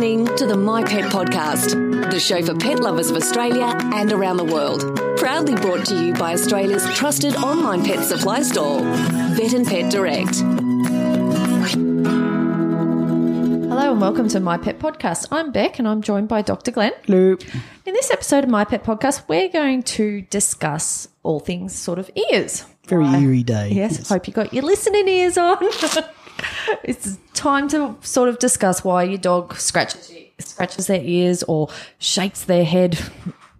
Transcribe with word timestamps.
listening 0.00 0.34
to 0.34 0.46
the 0.46 0.56
My 0.56 0.82
Pet 0.82 1.12
Podcast, 1.12 1.72
the 2.10 2.18
show 2.18 2.42
for 2.42 2.54
pet 2.54 2.80
lovers 2.80 3.10
of 3.10 3.16
Australia 3.18 3.70
and 3.92 4.10
around 4.10 4.38
the 4.38 4.44
world. 4.44 4.80
Proudly 5.18 5.54
brought 5.56 5.84
to 5.88 6.06
you 6.06 6.14
by 6.14 6.32
Australia's 6.32 6.86
trusted 6.94 7.36
online 7.36 7.84
pet 7.84 8.02
supply 8.02 8.40
store, 8.40 8.80
Vet 8.80 9.52
and 9.52 9.66
Pet 9.66 9.92
Direct. 9.92 10.36
Hello 13.68 13.92
and 13.92 14.00
welcome 14.00 14.26
to 14.28 14.40
My 14.40 14.56
Pet 14.56 14.78
Podcast. 14.78 15.26
I'm 15.30 15.52
Bec 15.52 15.78
and 15.78 15.86
I'm 15.86 16.00
joined 16.00 16.28
by 16.28 16.40
Dr. 16.40 16.70
Glenn. 16.70 16.92
Hello. 17.04 17.36
In 17.84 17.92
this 17.92 18.10
episode 18.10 18.44
of 18.44 18.48
My 18.48 18.64
Pet 18.64 18.82
Podcast, 18.82 19.28
we're 19.28 19.50
going 19.50 19.82
to 19.82 20.22
discuss 20.22 21.08
all 21.22 21.40
things 21.40 21.74
sort 21.74 21.98
of 21.98 22.10
ears. 22.30 22.64
Very 22.86 23.04
eerie 23.06 23.42
day. 23.42 23.68
Yes, 23.68 24.08
hope 24.08 24.26
you 24.26 24.32
got 24.32 24.54
your 24.54 24.62
listening 24.62 25.08
ears 25.08 25.36
on. 25.36 25.58
it's 26.84 27.18
time 27.34 27.68
to 27.68 27.96
sort 28.00 28.28
of 28.28 28.38
discuss 28.38 28.84
why 28.84 29.02
your 29.04 29.18
dog 29.18 29.56
scratches 29.56 30.12
scratches 30.38 30.86
their 30.86 31.02
ears 31.02 31.42
or 31.44 31.68
shakes 31.98 32.44
their 32.44 32.64
head 32.64 32.98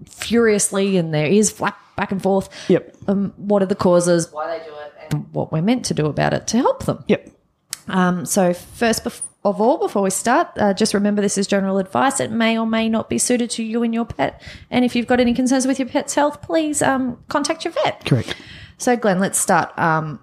furiously 0.08 0.96
and 0.96 1.12
their 1.12 1.26
ears 1.26 1.50
flap 1.50 1.78
back 1.96 2.10
and 2.10 2.22
forth. 2.22 2.48
Yep. 2.68 2.96
Um, 3.08 3.34
what 3.36 3.62
are 3.62 3.66
the 3.66 3.74
causes? 3.74 4.32
Why 4.32 4.58
they 4.58 4.64
do 4.64 4.72
it? 4.72 4.92
And 5.10 5.32
what 5.32 5.52
we're 5.52 5.62
meant 5.62 5.84
to 5.86 5.94
do 5.94 6.06
about 6.06 6.32
it 6.32 6.46
to 6.48 6.56
help 6.56 6.84
them. 6.84 7.04
Yep. 7.08 7.30
Um, 7.88 8.24
so 8.24 8.54
first 8.54 9.04
bef- 9.04 9.20
of 9.44 9.60
all, 9.60 9.78
before 9.78 10.02
we 10.02 10.10
start, 10.10 10.48
uh, 10.58 10.74
just 10.74 10.92
remember 10.92 11.22
this 11.22 11.38
is 11.38 11.46
general 11.46 11.78
advice. 11.78 12.20
It 12.20 12.30
may 12.30 12.58
or 12.58 12.66
may 12.66 12.88
not 12.88 13.08
be 13.08 13.18
suited 13.18 13.50
to 13.50 13.62
you 13.62 13.82
and 13.82 13.94
your 13.94 14.04
pet. 14.04 14.42
And 14.70 14.84
if 14.84 14.94
you've 14.94 15.06
got 15.06 15.18
any 15.18 15.32
concerns 15.32 15.66
with 15.66 15.78
your 15.78 15.88
pet's 15.88 16.14
health, 16.14 16.42
please 16.42 16.82
um, 16.82 17.18
contact 17.28 17.64
your 17.64 17.72
vet. 17.72 18.04
Correct. 18.04 18.34
So, 18.76 18.96
Glenn, 18.96 19.18
let's 19.18 19.38
start. 19.38 19.76
Um, 19.78 20.20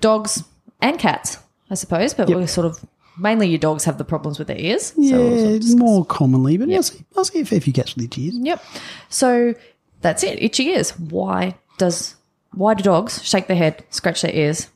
dogs 0.00 0.44
and 0.82 0.98
cats, 0.98 1.38
I 1.70 1.74
suppose, 1.74 2.14
but 2.14 2.28
we're 2.28 2.46
sort 2.46 2.66
of 2.66 2.84
mainly 3.18 3.48
your 3.48 3.58
dogs 3.58 3.84
have 3.84 3.98
the 3.98 4.04
problems 4.04 4.38
with 4.38 4.48
their 4.48 4.58
ears. 4.58 4.94
Yeah, 4.96 5.10
So 5.10 5.18
we'll 5.18 5.38
sort 5.38 5.54
of 5.54 5.60
discuss- 5.60 5.78
more 5.78 6.04
commonly, 6.04 6.56
but 6.56 6.70
I'll, 6.70 6.82
see, 6.82 7.04
I'll 7.16 7.24
see 7.24 7.40
a 7.40 7.44
fair 7.44 7.60
few 7.60 7.72
cats 7.72 7.94
with 7.94 8.04
itchy 8.04 8.26
ears. 8.26 8.34
Yep. 8.38 8.64
So 9.08 9.54
that's 10.00 10.22
it. 10.22 10.42
Itchy 10.42 10.68
ears. 10.68 10.90
Why 10.98 11.56
does 11.78 12.14
why 12.52 12.74
do 12.74 12.82
dogs 12.82 13.22
shake 13.24 13.46
their 13.46 13.56
head, 13.56 13.84
scratch 13.90 14.22
their 14.22 14.32
ears, 14.34 14.68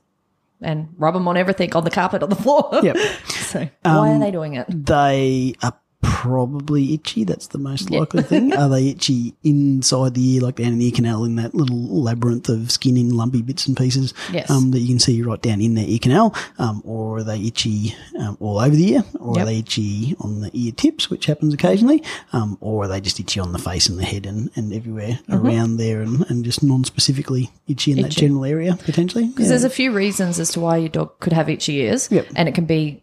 and 0.60 0.88
rub 0.98 1.14
them 1.14 1.26
on 1.28 1.36
everything 1.36 1.74
on 1.74 1.84
the 1.84 1.90
carpet 1.90 2.22
on 2.22 2.28
the 2.30 2.36
floor? 2.36 2.68
Yep. 2.82 2.96
so 3.28 3.60
um, 3.84 3.96
why 3.96 4.10
are 4.14 4.18
they 4.18 4.30
doing 4.30 4.54
it? 4.54 4.66
They 4.68 5.54
are 5.62 5.74
probably 6.22 6.94
itchy. 6.94 7.24
That's 7.24 7.48
the 7.48 7.58
most 7.58 7.90
likely 7.90 8.22
thing. 8.22 8.52
Are 8.56 8.68
they 8.68 8.90
itchy 8.90 9.34
inside 9.42 10.14
the 10.14 10.34
ear, 10.36 10.42
like 10.42 10.54
down 10.56 10.68
in 10.68 10.78
the 10.78 10.86
ear 10.86 10.92
canal, 10.94 11.24
in 11.24 11.34
that 11.36 11.52
little 11.52 11.76
labyrinth 11.76 12.48
of 12.48 12.70
skin 12.70 12.96
in 12.96 13.16
lumpy 13.16 13.42
bits 13.42 13.66
and 13.66 13.76
pieces 13.76 14.14
Yes. 14.32 14.48
um, 14.48 14.70
that 14.70 14.78
you 14.78 14.86
can 14.86 15.00
see 15.00 15.20
right 15.22 15.42
down 15.42 15.60
in 15.60 15.74
the 15.74 15.92
ear 15.92 15.98
canal? 16.00 16.32
Um, 16.58 16.80
or 16.84 17.18
are 17.18 17.22
they 17.24 17.40
itchy 17.40 17.96
um, 18.20 18.36
all 18.38 18.60
over 18.60 18.74
the 18.76 18.92
ear? 18.92 19.04
Or 19.18 19.34
Yep. 19.36 19.42
are 19.42 19.46
they 19.46 19.58
itchy 19.58 20.14
on 20.20 20.42
the 20.42 20.50
ear 20.52 20.70
tips, 20.70 21.10
which 21.10 21.26
happens 21.26 21.52
occasionally? 21.54 22.04
Um, 22.32 22.56
or 22.60 22.84
are 22.84 22.88
they 22.88 23.00
just 23.00 23.18
itchy 23.18 23.40
on 23.40 23.52
the 23.52 23.58
face 23.58 23.88
and 23.88 23.98
the 23.98 24.04
head 24.04 24.24
and, 24.24 24.48
and 24.54 24.72
everywhere 24.72 25.18
around 25.28 25.78
there 25.78 26.02
and, 26.02 26.24
and 26.30 26.44
just 26.44 26.62
non-specifically 26.62 27.50
itchy 27.66 27.90
in 27.90 27.96
that 27.98 28.12
Mm-hmm. 28.12 28.20
General 28.20 28.44
area, 28.44 28.78
potentially? 28.84 29.26
Because 29.26 29.48
there's 29.48 29.64
a 29.64 29.70
few 29.70 29.90
reasons 29.90 30.38
as 30.38 30.50
to 30.50 30.60
why 30.60 30.76
your 30.76 30.88
dog 30.88 31.18
could 31.18 31.32
have 31.32 31.48
itchy 31.48 31.78
ears. 31.78 32.08
Yep. 32.12 32.28
And 32.36 32.48
it 32.48 32.54
can 32.54 32.66
be, 32.66 33.02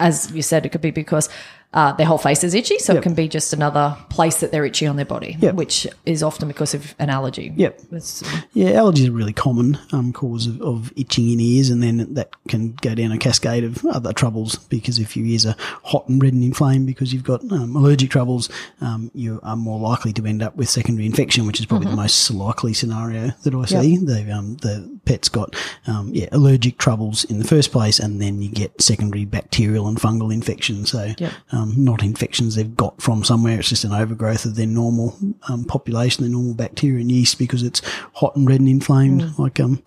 as 0.00 0.32
you 0.32 0.42
said, 0.42 0.66
it 0.66 0.70
could 0.70 0.80
be 0.80 0.90
because 0.90 1.28
uh, 1.76 1.92
their 1.92 2.06
whole 2.06 2.18
face 2.18 2.42
is 2.42 2.54
itchy. 2.54 2.78
So 2.80 2.94
it 2.94 3.02
can 3.02 3.14
be 3.14 3.28
just 3.28 3.52
another 3.52 3.96
place 4.08 4.40
that 4.40 4.50
they're 4.50 4.64
itchy 4.64 4.86
on 4.86 4.96
their 4.96 5.04
body, 5.04 5.36
Yep. 5.40 5.54
which 5.54 5.86
is 6.06 6.22
often 6.22 6.48
because 6.48 6.74
of 6.74 6.94
an 6.98 7.10
allergy. 7.10 7.52
Yep. 7.54 7.80
It's- 7.92 8.22
Yeah, 8.54 8.70
allergies 8.72 9.08
are 9.08 9.12
really 9.12 9.34
common 9.34 9.78
um, 9.92 10.12
cause 10.12 10.46
of, 10.46 10.60
of 10.62 10.92
itching 10.96 11.30
in 11.30 11.38
ears, 11.38 11.68
and 11.70 11.82
then 11.82 12.14
that 12.14 12.30
can 12.48 12.72
go 12.80 12.94
down 12.94 13.12
a 13.12 13.18
cascade 13.18 13.62
of 13.62 13.84
other 13.86 14.12
troubles 14.14 14.56
because 14.56 14.98
if 14.98 15.16
your 15.16 15.26
ears 15.26 15.44
are 15.46 15.54
hot 15.84 16.08
and 16.08 16.22
red 16.22 16.32
and 16.32 16.42
inflamed 16.42 16.86
because 16.86 17.12
you've 17.12 17.22
got 17.24 17.40
um, 17.52 17.76
allergic 17.76 18.10
troubles, 18.10 18.48
um, 18.80 19.10
you 19.14 19.38
are 19.42 19.54
more 19.56 19.78
likely 19.78 20.12
to 20.14 20.24
end 20.26 20.42
up 20.42 20.56
with 20.56 20.68
secondary 20.70 21.04
infection, 21.06 21.46
which 21.46 21.60
is 21.60 21.66
probably 21.66 21.90
the 21.90 21.96
most 21.96 22.30
likely 22.30 22.72
scenario 22.72 23.28
that 23.44 23.54
I 23.54 23.64
see. 23.66 23.98
They've, 23.98 24.30
um, 24.30 24.56
the 24.62 24.98
pet's 25.04 25.28
got 25.28 25.54
um, 25.86 26.10
yeah 26.14 26.28
allergic 26.32 26.78
troubles 26.78 27.24
in 27.24 27.38
the 27.38 27.44
first 27.46 27.70
place, 27.70 27.98
and 27.98 28.20
then 28.22 28.40
you 28.40 28.48
get 28.48 28.80
secondary 28.80 29.24
bacterial 29.26 29.86
and 29.88 29.98
fungal 29.98 30.32
infection. 30.32 30.86
So 30.86 31.12
Yep. 31.18 31.32
Um, 31.66 31.84
not 31.84 32.02
infections 32.02 32.54
they've 32.54 32.76
got 32.76 33.00
from 33.00 33.24
somewhere. 33.24 33.58
It's 33.58 33.68
just 33.68 33.84
an 33.84 33.92
overgrowth 33.92 34.44
of 34.44 34.56
their 34.56 34.66
normal 34.66 35.16
um, 35.48 35.64
population, 35.64 36.24
their 36.24 36.32
normal 36.32 36.54
bacteria 36.54 37.00
and 37.00 37.10
yeast 37.10 37.38
because 37.38 37.62
it's 37.62 37.82
hot 38.14 38.36
and 38.36 38.48
red 38.48 38.60
and 38.60 38.68
inflamed. 38.68 39.22
Mm. 39.22 39.38
Like, 39.38 39.60
um, 39.60 39.82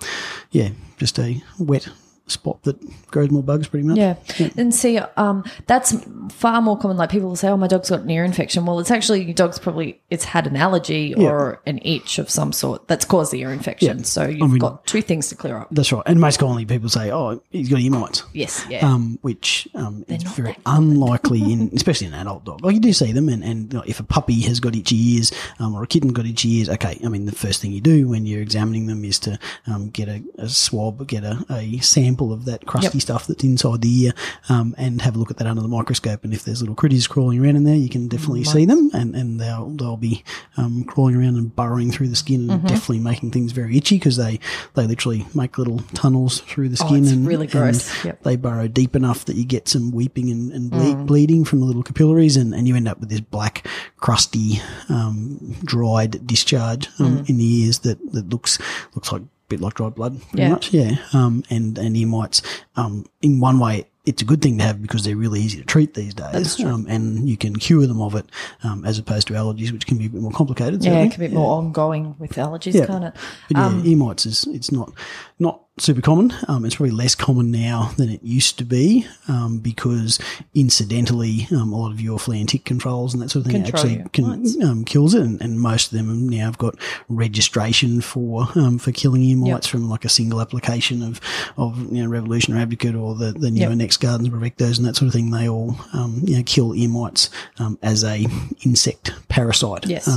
yeah, 0.52 0.70
just 0.98 1.20
a 1.20 1.42
wet 1.58 1.90
spot 2.32 2.62
that 2.64 2.78
grows 3.08 3.30
more 3.32 3.44
bugs 3.44 3.68
pretty 3.68 3.88
much. 3.88 3.98
Yeah. 3.98 4.16
And 4.58 4.74
see, 4.74 4.98
um, 4.98 5.44
that's 5.68 5.96
far 6.32 6.62
more 6.62 6.78
common. 6.78 6.98
Like 6.98 7.10
people 7.10 7.30
will 7.30 7.36
say, 7.36 7.50
oh, 7.50 7.58
my 7.58 7.68
dog's 7.68 7.90
got 7.90 8.02
an 8.02 8.10
ear 8.10 8.24
infection. 8.24 8.66
Well, 8.66 8.80
it's 8.80 8.92
actually 8.92 9.24
your 9.24 9.34
dog's 9.34 9.60
probably, 9.60 10.00
it's 10.10 10.24
had 10.24 10.48
an 10.48 10.56
allergy 10.56 11.14
or 11.16 11.62
an 11.66 11.80
itch 11.84 12.20
of 12.20 12.30
some 12.30 12.52
sort 12.52 12.88
that's 12.88 13.06
caused 13.06 13.32
the 13.32 13.42
ear 13.42 13.52
infection. 13.52 14.00
Yeah. 14.00 14.04
So 14.04 14.28
you've 14.28 14.52
mean- 14.52 14.60
got 14.60 14.86
two 14.86 15.02
things 15.02 15.30
to 15.30 15.36
clear 15.36 15.58
up. 15.58 15.68
That's 15.72 15.92
right. 15.92 16.04
And 16.06 16.20
most 16.20 16.40
commonly 16.40 16.66
people 16.66 16.90
say, 16.90 17.12
oh, 17.12 17.42
he's 17.50 17.70
got 17.70 17.80
ear 17.80 17.92
mites. 17.92 18.24
Yes. 18.34 18.66
Yeah. 18.70 18.86
Um, 18.86 19.18
which 19.22 19.68
um, 19.76 20.06
is 20.08 20.24
very 20.24 20.56
unlikely 20.66 21.42
in, 21.52 21.72
especially 21.76 22.08
an 22.08 22.14
adult 22.14 22.46
dog. 22.46 22.64
Like 22.64 22.76
you 22.76 22.82
do 22.82 22.94
see 22.94 23.12
them, 23.12 23.30
and, 23.30 23.44
and 23.44 23.72
you 23.74 23.80
know, 23.80 23.86
if 23.88 24.00
a 24.00 24.04
puppy 24.04 24.42
has 24.42 24.60
got 24.60 24.76
itchy 24.76 25.16
ears, 25.16 25.32
um, 25.60 25.76
or 25.76 25.84
a 25.84 25.88
kitten's 25.88 26.14
got 26.14 26.26
itchy 26.26 26.58
ears, 26.58 26.70
okay. 26.70 27.00
I 27.04 27.08
mean, 27.08 27.26
the 27.26 27.32
first 27.32 27.62
thing 27.62 27.72
you 27.72 27.82
do 27.82 28.08
when 28.08 28.26
you're 28.26 28.42
examining 28.42 28.88
them 28.88 29.04
is 29.04 29.20
to 29.20 29.40
um, 29.68 29.90
get 29.90 30.08
a, 30.08 30.24
a 30.38 30.50
swab, 30.50 31.08
get 31.08 31.24
a, 31.24 31.46
a 31.50 31.78
sample 31.80 32.19
of 32.34 32.46
that 32.46 32.66
crusty 32.66 32.98
Yep. 32.98 33.02
stuff 33.02 33.28
that's 33.28 33.44
inside 33.44 33.82
the 33.82 34.04
ear, 34.06 34.14
um, 34.50 34.76
and 34.78 35.02
have 35.02 35.16
a 35.16 35.20
look 35.20 35.32
at 35.32 35.38
that 35.38 35.48
under 35.48 35.62
the 35.62 35.68
microscope. 35.68 36.24
And 36.24 36.34
if 36.34 36.44
there's 36.44 36.62
little 36.62 36.76
critters 36.76 37.08
crawling 37.08 37.40
around 37.44 37.56
in 37.56 37.64
there, 37.64 37.76
you 37.76 37.90
can 37.90 38.08
definitely 38.08 38.44
see 38.44 38.66
them, 38.66 38.92
and, 38.94 39.16
and 39.16 39.40
they'll 39.40 39.70
they'll 39.70 39.98
be 39.98 40.24
um, 40.58 40.84
crawling 40.84 41.16
around 41.16 41.36
and 41.38 41.56
burrowing 41.56 41.92
through 41.92 42.10
the 42.10 42.16
skin, 42.16 42.42
Mm-hmm. 42.42 42.52
and 42.52 42.68
definitely 42.68 43.00
making 43.00 43.32
things 43.32 43.52
very 43.54 43.78
itchy 43.78 43.96
because 43.98 44.18
they 44.18 44.40
they 44.76 44.86
literally 44.88 45.26
make 45.34 45.58
little 45.58 45.80
tunnels 45.94 46.42
through 46.42 46.70
the 46.70 46.78
skin. 46.78 46.90
Oh, 46.92 46.96
it's 47.04 47.12
and, 47.12 47.28
really 47.28 47.46
and 47.46 47.52
gross. 47.52 48.06
Yep. 48.06 48.24
they 48.24 48.36
burrow 48.36 48.68
deep 48.68 48.96
enough 48.96 49.26
that 49.26 49.36
you 49.36 49.46
get 49.46 49.68
some 49.68 49.92
weeping 49.92 50.30
and, 50.30 50.52
and 50.52 50.70
ble- 50.72 50.80
Mm. 50.90 51.06
bleeding 51.06 51.46
from 51.46 51.60
the 51.60 51.66
little 51.66 51.84
capillaries, 51.84 52.36
and, 52.36 52.54
and 52.56 52.68
you 52.68 52.76
end 52.76 52.88
up 52.88 53.00
with 53.00 53.10
this 53.10 53.20
black, 53.22 53.68
crusty, 53.98 54.60
um, 54.90 55.56
dried 55.64 56.26
discharge 56.26 56.88
um, 57.00 57.20
Mm. 57.20 57.30
in 57.30 57.38
the 57.38 57.62
ears 57.64 57.80
that, 57.80 57.98
that 58.14 58.30
looks 58.30 58.58
looks 58.96 59.12
like 59.12 59.22
bit 59.50 59.60
like 59.60 59.74
dried 59.74 59.96
blood, 59.96 60.22
pretty 60.30 60.44
Yeah. 60.44 60.50
much. 60.50 60.74
Yeah. 60.74 60.92
Um, 61.14 61.44
and 61.50 61.78
and 61.78 61.98
ear 61.98 62.08
mites, 62.08 62.42
um, 62.76 63.06
in 63.22 63.40
one 63.40 63.60
way. 63.60 63.86
It's 64.06 64.24
a 64.24 64.26
good 64.26 64.42
thing 64.42 64.58
to 64.58 64.64
have 64.64 64.82
because 64.82 65.04
they're 65.04 65.16
really 65.16 65.40
easy 65.40 65.60
to 65.60 65.66
treat 65.66 65.94
these 65.94 66.16
days, 66.16 66.60
um, 66.64 66.88
and 66.90 67.30
you 67.30 67.38
can 67.38 67.56
cure 67.58 67.86
them 67.86 68.02
of 68.02 68.16
it, 68.16 68.26
um, 68.64 68.84
as 68.84 68.98
opposed 68.98 69.28
to 69.28 69.34
allergies, 69.36 69.72
which 69.72 69.86
can 69.86 69.98
be 70.00 70.08
a 70.08 70.10
bit 70.10 70.22
more 70.22 70.32
complicated. 70.32 70.82
yeah. 70.84 70.90
certainly. 70.92 71.08
It 71.08 71.12
can 71.12 71.28
be 71.30 71.36
more 71.36 71.58
ongoing 71.58 72.16
with 72.18 72.32
allergies, 72.32 72.74
Yeah. 72.74 72.88
can't 72.88 73.04
it? 73.04 73.14
But 73.52 73.58
yeah, 73.58 73.84
ear 73.84 73.98
mites 73.98 74.26
is 74.26 74.48
it's 74.52 74.72
not 74.72 74.94
not 75.38 75.62
super 75.86 76.02
common. 76.02 76.34
Um, 76.48 76.66
it's 76.66 76.76
probably 76.76 76.96
less 76.96 77.16
common 77.16 77.52
now 77.52 77.92
than 77.98 78.10
it 78.10 78.22
used 78.24 78.58
to 78.58 78.64
be 78.64 79.08
um, 79.28 79.60
because 79.60 80.20
incidentally, 80.54 81.48
um, 81.52 81.74
a 81.74 81.78
lot 81.78 81.92
of 81.92 82.02
your 82.02 82.20
flea 82.20 82.40
and 82.40 82.50
tick 82.50 82.66
controls 82.66 83.14
and 83.14 83.22
that 83.22 83.30
sort 83.30 83.46
of 83.46 83.52
thing 83.52 83.64
Control 83.64 83.86
actually 83.86 84.10
can, 84.12 84.64
um, 84.64 84.86
kills 84.86 85.14
it, 85.14 85.22
and, 85.22 85.42
and 85.42 85.60
most 85.60 85.92
of 85.92 85.98
them 85.98 86.28
now 86.30 86.46
have 86.46 86.58
got 86.58 86.76
registration 87.08 88.02
for 88.02 88.48
um, 88.56 88.78
for 88.78 88.92
killing 88.92 89.24
ear 89.24 89.38
mites 89.38 89.68
from 89.68 89.90
like 89.90 90.06
a 90.06 90.10
single 90.10 90.42
application 90.42 91.02
of 91.04 91.22
of 91.58 91.80
you 91.92 92.04
know 92.04 92.10
Revolution 92.10 92.56
or 92.56 92.60
Advocate 92.60 92.96
or 92.96 93.16
the 93.16 93.32
the 93.32 93.52
newer 93.52 93.70
Yep. 93.70 93.78
Next 93.78 93.98
Gardens 93.98 94.30
Protectors 94.30 94.78
and 94.78 94.88
that 94.88 94.96
sort 94.96 95.08
of 95.08 95.14
thing. 95.14 95.32
They 95.32 95.48
all 95.48 95.76
um, 95.94 96.22
you 96.24 96.38
know 96.38 96.44
kill 96.46 96.76
ear 96.76 96.90
mites 96.90 97.30
um, 97.60 97.78
as 97.82 98.04
a 98.04 98.26
insect 98.66 99.14
parasite. 99.30 99.86
Yes. 99.86 100.08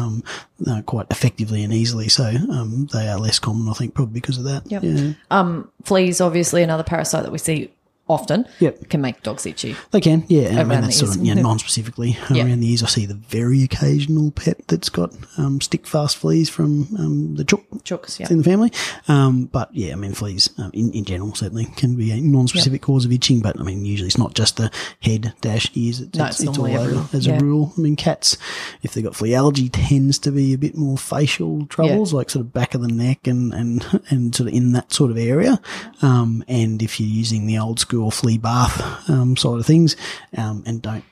Uh, 0.66 0.82
quite 0.82 1.06
effectively 1.10 1.64
and 1.64 1.72
easily. 1.72 2.08
So 2.08 2.24
um, 2.24 2.86
they 2.92 3.08
are 3.08 3.18
less 3.18 3.38
common, 3.38 3.68
I 3.68 3.72
think, 3.72 3.94
probably 3.94 4.14
because 4.14 4.38
of 4.38 4.44
that. 4.44 4.70
Yep. 4.70 4.82
Yeah. 4.84 5.12
Um, 5.30 5.70
fleas, 5.84 6.20
obviously, 6.20 6.62
another 6.62 6.84
parasite 6.84 7.24
that 7.24 7.32
we 7.32 7.38
see 7.38 7.72
often. 8.12 8.46
Yep. 8.60 8.88
Can 8.90 9.00
make 9.00 9.22
dogs 9.22 9.46
itchy. 9.46 9.74
They 9.90 10.00
can, 10.00 10.24
yeah. 10.28 10.42
And 10.48 10.58
I 10.58 10.60
Around 10.62 10.68
mean, 10.68 10.80
the 10.82 10.86
that's 10.88 10.98
sort 10.98 11.08
ears. 11.10 11.16
of, 11.16 11.24
you 11.24 11.34
know, 11.34 11.42
non-specifically 11.42 12.16
Yeah. 12.30 12.44
around 12.46 12.60
the 12.60 12.70
ears. 12.70 12.82
I 12.82 12.86
see 12.86 13.06
the 13.06 13.14
very 13.14 13.62
occasional 13.62 14.30
pet 14.30 14.66
that's 14.68 14.88
got 14.88 15.12
um, 15.38 15.60
stick 15.60 15.86
fast 15.86 16.16
fleas 16.16 16.48
from 16.48 16.88
um, 16.98 17.36
the 17.36 17.44
chook 17.44 17.64
Chooks, 17.84 18.20
yeah. 18.20 18.28
in 18.30 18.38
the 18.38 18.44
family. 18.44 18.70
Um, 19.08 19.46
but 19.46 19.74
yeah, 19.74 19.92
I 19.92 19.96
mean, 19.96 20.12
fleas 20.12 20.50
um, 20.58 20.70
in, 20.74 20.92
in 20.92 21.04
general 21.04 21.34
certainly 21.34 21.64
can 21.76 21.96
be 21.96 22.10
a 22.12 22.20
non-specific 22.20 22.82
cause 22.82 23.04
of 23.04 23.12
itching. 23.12 23.40
But 23.40 23.58
I 23.58 23.62
mean, 23.64 23.84
usually 23.84 24.06
it's 24.08 24.18
not 24.18 24.34
just 24.34 24.56
the 24.58 24.70
head 25.00 25.32
dash 25.40 25.70
ears. 25.74 26.00
It's, 26.00 26.16
No, 26.18 26.26
it's, 26.26 26.40
it's 26.40 26.58
all 26.58 26.66
over 26.66 27.08
as 27.16 27.26
Yeah. 27.26 27.38
a 27.38 27.40
rule. 27.40 27.72
I 27.76 27.80
mean, 27.80 27.96
cats, 27.96 28.36
if 28.82 28.92
they've 28.94 29.02
got 29.04 29.16
flea 29.16 29.34
allergy, 29.34 29.68
tends 29.68 30.18
to 30.20 30.30
be 30.30 30.52
a 30.52 30.58
bit 30.58 30.76
more 30.76 30.98
facial 30.98 31.66
troubles, 31.66 32.12
like 32.12 32.30
sort 32.30 32.44
of 32.44 32.52
back 32.52 32.74
of 32.74 32.82
the 32.82 32.88
neck 32.88 33.26
and 33.26 33.52
and 33.52 34.02
and 34.10 34.34
sort 34.34 34.48
of 34.48 34.54
in 34.54 34.72
that 34.72 34.92
sort 34.92 35.10
of 35.10 35.18
area. 35.18 35.60
Um, 36.02 36.44
and 36.48 36.82
if 36.82 37.00
you're 37.00 37.08
using 37.08 37.46
the 37.46 37.58
old 37.58 37.80
school 37.80 38.01
flea 38.10 38.38
bath 38.38 39.08
um, 39.08 39.36
side 39.36 39.58
of 39.58 39.66
things, 39.66 39.96
um, 40.36 40.62
and 40.66 40.82
don't 40.82 41.04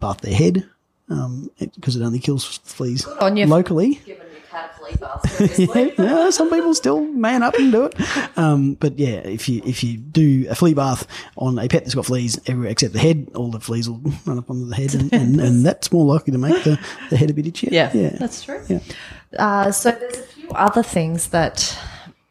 bath 0.00 0.20
their 0.20 0.34
head. 0.34 0.68
Um, 1.08 1.50
because 1.58 1.96
it 1.96 2.02
only 2.02 2.20
kills 2.20 2.58
fleas 2.58 3.04
locally. 3.06 3.94
Given 4.06 4.28
you 4.32 4.40
a 4.52 4.68
flea 4.78 4.96
bath 4.96 5.98
yeah, 5.98 6.30
some 6.30 6.50
people 6.50 6.74
still 6.74 7.00
man 7.00 7.42
up 7.42 7.54
and 7.54 7.72
do 7.72 7.84
it. 7.84 8.38
Um, 8.38 8.74
but 8.74 8.98
yeah, 8.98 9.18
if 9.18 9.48
you 9.48 9.62
if 9.64 9.82
you 9.82 9.98
do 9.98 10.46
a 10.48 10.54
flea 10.54 10.74
bath 10.74 11.06
on 11.36 11.58
a 11.58 11.68
pet 11.68 11.82
that's 11.84 11.94
got 11.94 12.06
fleas 12.06 12.40
everywhere 12.46 12.70
except 12.70 12.92
the 12.92 12.98
head, 12.98 13.28
all 13.34 13.50
the 13.50 13.60
fleas 13.60 13.88
will 13.88 14.00
run 14.24 14.38
up 14.38 14.50
onto 14.50 14.66
the 14.66 14.76
head, 14.76 14.94
and, 14.94 15.12
and, 15.12 15.40
and 15.40 15.66
that's 15.66 15.90
more 15.92 16.04
likely 16.04 16.32
to 16.32 16.38
make 16.38 16.62
the, 16.64 16.78
the 17.10 17.16
head 17.16 17.30
a 17.30 17.34
bit 17.34 17.46
itchy. 17.46 17.68
Yeah, 17.70 17.90
yeah, 17.92 18.10
that's 18.10 18.42
true. 18.42 18.62
Yeah. 18.68 18.80
Uh, 19.38 19.72
so 19.72 19.90
there's 19.92 20.18
a 20.18 20.22
few 20.22 20.48
other 20.50 20.82
things 20.82 21.28
that, 21.28 21.78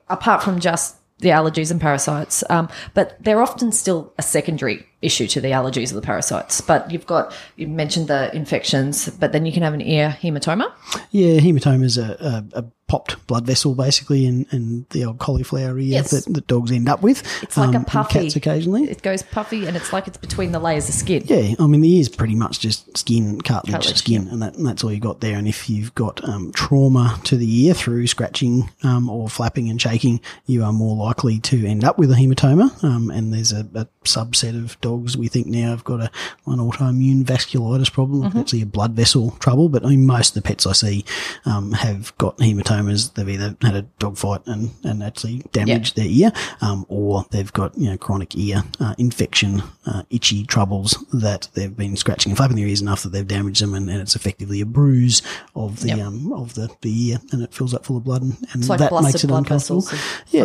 apart 0.10 0.44
from 0.44 0.60
just 0.60 0.96
the 1.20 1.30
allergies 1.30 1.72
and 1.72 1.80
parasites, 1.80 2.44
um, 2.50 2.70
but 2.94 3.18
they're 3.24 3.42
often 3.42 3.72
still 3.72 4.14
a 4.18 4.22
secondary 4.22 4.89
issue 5.02 5.28
to 5.28 5.42
the 5.42 5.50
allergies 5.50 5.92
or 5.92 5.96
the 5.96 6.02
parasites. 6.02 6.62
But 6.62 6.92
you've 6.92 7.06
got 7.08 7.34
you 7.56 7.68
mentioned 7.68 8.08
the 8.08 8.34
infections, 8.36 9.10
but 9.10 9.32
then 9.32 9.46
you 9.46 9.52
can 9.52 9.64
have 9.64 9.74
an 9.74 9.82
ear 9.82 10.18
hematoma. 10.22 10.72
Yeah, 11.12 11.40
hematoma 11.40 11.84
is 11.84 11.98
a, 11.98 12.44
a, 12.54 12.60
a 12.60 12.66
popped 12.88 13.28
blood 13.28 13.46
vessel 13.46 13.76
basically 13.76 14.26
in, 14.26 14.48
in 14.52 14.84
the 14.90 15.06
old 15.06 15.20
cauliflower 15.20 15.78
ear 15.78 15.86
Yes. 15.86 16.10
that, 16.10 16.34
that 16.34 16.48
dogs 16.48 16.72
end 16.72 16.90
up 16.90 17.04
with. 17.04 17.22
It's 17.44 17.56
like 17.56 17.76
um, 17.76 17.84
a 17.84 17.86
puffy. 17.86 18.22
Cats 18.22 18.36
occasionally. 18.36 18.90
It 18.90 19.04
goes 19.04 19.22
puffy, 19.22 19.68
and 19.68 19.78
it's 19.78 19.94
like 19.94 20.08
it's 20.08 20.18
between 20.18 20.52
the 20.52 20.60
layers 20.60 20.90
of 20.90 20.96
skin. 20.96 21.24
Yeah, 21.26 21.54
I 21.60 21.68
mean 21.68 21.82
the 21.82 21.90
ear's 21.98 22.10
pretty 22.10 22.36
much 22.36 22.60
just 22.60 22.98
skin, 22.98 23.42
cartilage, 23.42 23.74
Cartilage, 23.74 23.98
skin, 23.98 24.28
and, 24.30 24.42
that, 24.42 24.56
and 24.56 24.66
that's 24.66 24.84
all 24.84 24.92
you 24.92 25.00
got 25.00 25.22
there. 25.22 25.38
And 25.38 25.48
if 25.48 25.70
you've 25.70 25.94
got 25.96 26.28
um, 26.28 26.52
trauma 26.54 27.20
to 27.26 27.38
the 27.38 27.66
ear 27.66 27.74
through 27.76 28.08
scratching 28.08 28.70
um, 28.84 29.08
or 29.08 29.30
flapping 29.30 29.70
and 29.70 29.80
shaking, 29.80 30.20
you 30.48 30.64
are 30.64 30.74
more 30.74 30.96
likely 30.96 31.40
to 31.42 31.66
end 31.68 31.84
up 31.84 32.00
with 32.00 32.12
a 32.12 32.16
hematoma. 32.16 32.84
Um, 32.84 33.12
and 33.12 33.32
there's 33.32 33.52
a, 33.52 33.68
a 33.76 33.88
subset 34.04 34.58
of 34.62 34.80
dogs 34.82 34.89
we 34.98 35.28
think 35.28 35.48
now 35.48 35.70
have 35.70 35.84
got 35.84 36.02
a 36.02 36.12
an 36.48 36.60
autoimmune 36.60 37.24
vasculitis 37.24 37.92
problem, 37.92 38.24
Mm-hmm. 38.24 38.40
actually 38.40 38.62
a 38.62 38.66
blood 38.66 38.94
vessel 38.94 39.32
trouble. 39.40 39.70
But 39.70 39.86
I 39.86 39.90
mean 39.90 40.06
most 40.06 40.36
of 40.36 40.42
the 40.44 40.48
pets 40.48 40.66
I 40.68 40.74
see 40.74 41.06
um, 41.46 41.72
have 41.74 42.16
got 42.18 42.38
hematomas. 42.38 43.14
They've 43.14 43.30
either 43.30 43.56
had 43.62 43.76
a 43.76 43.82
dog 44.00 44.18
fight 44.18 44.42
and, 44.46 44.72
and 44.84 45.02
actually 45.04 45.44
damaged 45.52 45.96
their 45.96 46.06
ear, 46.08 46.32
um, 46.62 46.86
or 46.90 47.26
they've 47.32 47.52
got 47.54 47.78
you 47.78 47.90
know 47.90 47.98
chronic 47.98 48.36
ear 48.36 48.64
uh, 48.80 48.96
infection, 48.98 49.62
uh, 49.86 50.04
itchy 50.10 50.46
troubles 50.46 50.98
that 51.14 51.48
they've 51.54 51.76
been 51.76 51.96
scratching 51.96 52.32
and 52.32 52.38
flapping 52.38 52.58
their 52.58 52.68
ears 52.68 52.82
enough 52.82 53.04
that 53.04 53.10
they've 53.12 53.28
damaged 53.28 53.62
them, 53.62 53.74
and, 53.74 53.90
and 53.90 54.02
it's 54.02 54.16
effectively 54.16 54.62
a 54.62 54.66
bruise 54.66 55.22
of 55.56 55.82
the 55.82 55.90
Yep. 55.90 56.00
um, 56.00 56.32
of 56.34 56.54
the, 56.54 56.70
the 56.82 57.08
ear, 57.10 57.18
and 57.32 57.42
it 57.42 57.54
fills 57.54 57.74
up 57.74 57.86
full 57.86 57.98
of 57.98 58.04
blood, 58.04 58.22
and, 58.22 58.38
and 58.54 58.68
like 58.70 58.80
that 58.80 58.92
makes 59.04 59.24
it 59.24 59.32
uncomfortable. 59.32 59.82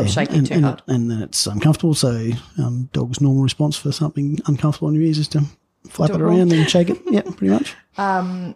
shaking 0.06 0.38
and, 0.38 0.46
too 0.46 0.54
and, 0.54 0.82
and 0.88 1.10
then 1.10 1.22
it's 1.22 1.46
uncomfortable. 1.46 1.94
So 1.94 2.30
um, 2.58 2.88
dog's 2.92 3.20
normal 3.20 3.42
response 3.42 3.76
for 3.76 3.92
something 3.92 4.33
uncomfortable 4.46 4.88
in 4.88 4.94
your 4.94 5.04
ears 5.04 5.18
is 5.18 5.28
to 5.28 5.42
flap 5.88 6.10
it 6.10 6.20
around 6.20 6.52
and 6.52 6.68
shake 6.70 6.90
it. 6.90 7.00
Yeah, 7.10 7.22
pretty 7.22 7.50
much. 7.50 7.74
Um, 7.96 8.54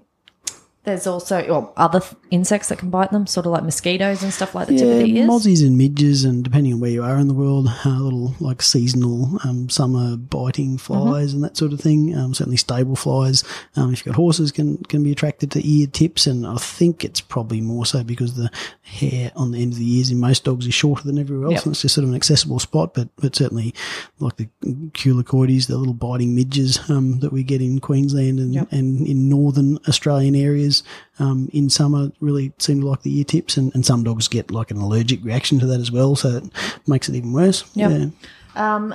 There's 0.88 1.06
also 1.06 1.46
well, 1.48 1.72
other 1.76 2.00
th- 2.00 2.14
insects 2.30 2.68
that 2.70 2.78
can 2.78 2.88
bite 2.90 3.10
them, 3.12 3.26
sort 3.26 3.44
of 3.46 3.52
like 3.52 3.62
mosquitoes 3.62 4.22
and 4.22 4.32
stuff 4.32 4.54
like 4.54 4.68
the 4.68 4.76
tip 4.78 4.86
Yeah, 4.86 4.92
of 4.94 4.98
the 5.00 5.18
ears. 5.18 5.28
mozzies 5.28 5.66
and 5.66 5.76
midges, 5.76 6.24
and 6.24 6.42
depending 6.42 6.72
on 6.72 6.80
where 6.80 6.90
you 6.90 7.02
are 7.04 7.18
in 7.18 7.28
the 7.28 7.34
world, 7.34 7.68
uh, 7.84 7.90
little 7.90 8.34
like 8.40 8.62
seasonal 8.62 9.38
um, 9.44 9.68
summer 9.68 10.16
biting 10.16 10.78
flies 10.78 11.34
and 11.34 11.44
that 11.44 11.56
sort 11.56 11.72
of 11.74 11.80
thing. 11.80 12.16
Um, 12.16 12.32
certainly, 12.32 12.56
stable 12.56 12.96
flies. 12.96 13.44
Um, 13.76 13.92
if 13.92 13.98
you've 14.00 14.14
got 14.14 14.20
horses, 14.20 14.50
can 14.50 14.78
can 14.84 15.02
be 15.04 15.12
attracted 15.12 15.50
to 15.52 15.68
ear 15.68 15.86
tips, 15.86 16.26
and 16.26 16.46
I 16.46 16.56
think 16.56 17.04
it's 17.04 17.20
probably 17.20 17.60
more 17.60 17.84
so 17.86 18.02
because 18.02 18.34
the 18.34 18.50
hair 18.82 19.30
on 19.36 19.50
the 19.50 19.60
end 19.60 19.74
of 19.74 19.78
the 19.78 19.96
ears 19.98 20.10
in 20.10 20.18
most 20.18 20.44
dogs 20.44 20.66
is 20.66 20.72
shorter 20.74 21.04
than 21.04 21.18
everywhere 21.18 21.46
else, 21.48 21.54
Yep. 21.56 21.64
and 21.66 21.72
it's 21.74 21.82
just 21.82 21.94
sort 21.94 22.04
of 22.04 22.08
an 22.10 22.16
accessible 22.16 22.58
spot. 22.58 22.94
But 22.94 23.08
but 23.16 23.36
certainly, 23.36 23.74
like 24.20 24.36
the 24.36 24.48
culicoides, 24.92 25.66
the 25.66 25.76
little 25.76 25.94
biting 25.94 26.34
midges 26.34 26.78
um, 26.90 27.20
that 27.20 27.32
we 27.32 27.42
get 27.42 27.60
in 27.60 27.78
Queensland 27.80 28.38
and, 28.40 28.54
Yep. 28.54 28.72
and 28.72 29.06
in 29.06 29.28
northern 29.28 29.78
Australian 29.88 30.34
areas 30.34 30.77
um, 31.18 31.48
in 31.52 31.70
summer 31.70 32.10
really 32.20 32.52
seem 32.58 32.80
to 32.80 32.88
like 32.88 33.02
the 33.02 33.18
ear 33.18 33.24
tips, 33.24 33.56
and, 33.56 33.74
and 33.74 33.84
some 33.84 34.04
dogs 34.04 34.28
get 34.28 34.50
like 34.50 34.70
an 34.70 34.78
allergic 34.78 35.24
reaction 35.24 35.58
to 35.60 35.66
that 35.66 35.80
as 35.80 35.90
well, 35.90 36.16
so 36.16 36.36
it 36.38 36.44
makes 36.86 37.08
it 37.08 37.14
even 37.14 37.32
worse. 37.32 37.64
Yep. 37.74 37.90
Yeah. 37.90 38.06
Um, 38.74 38.94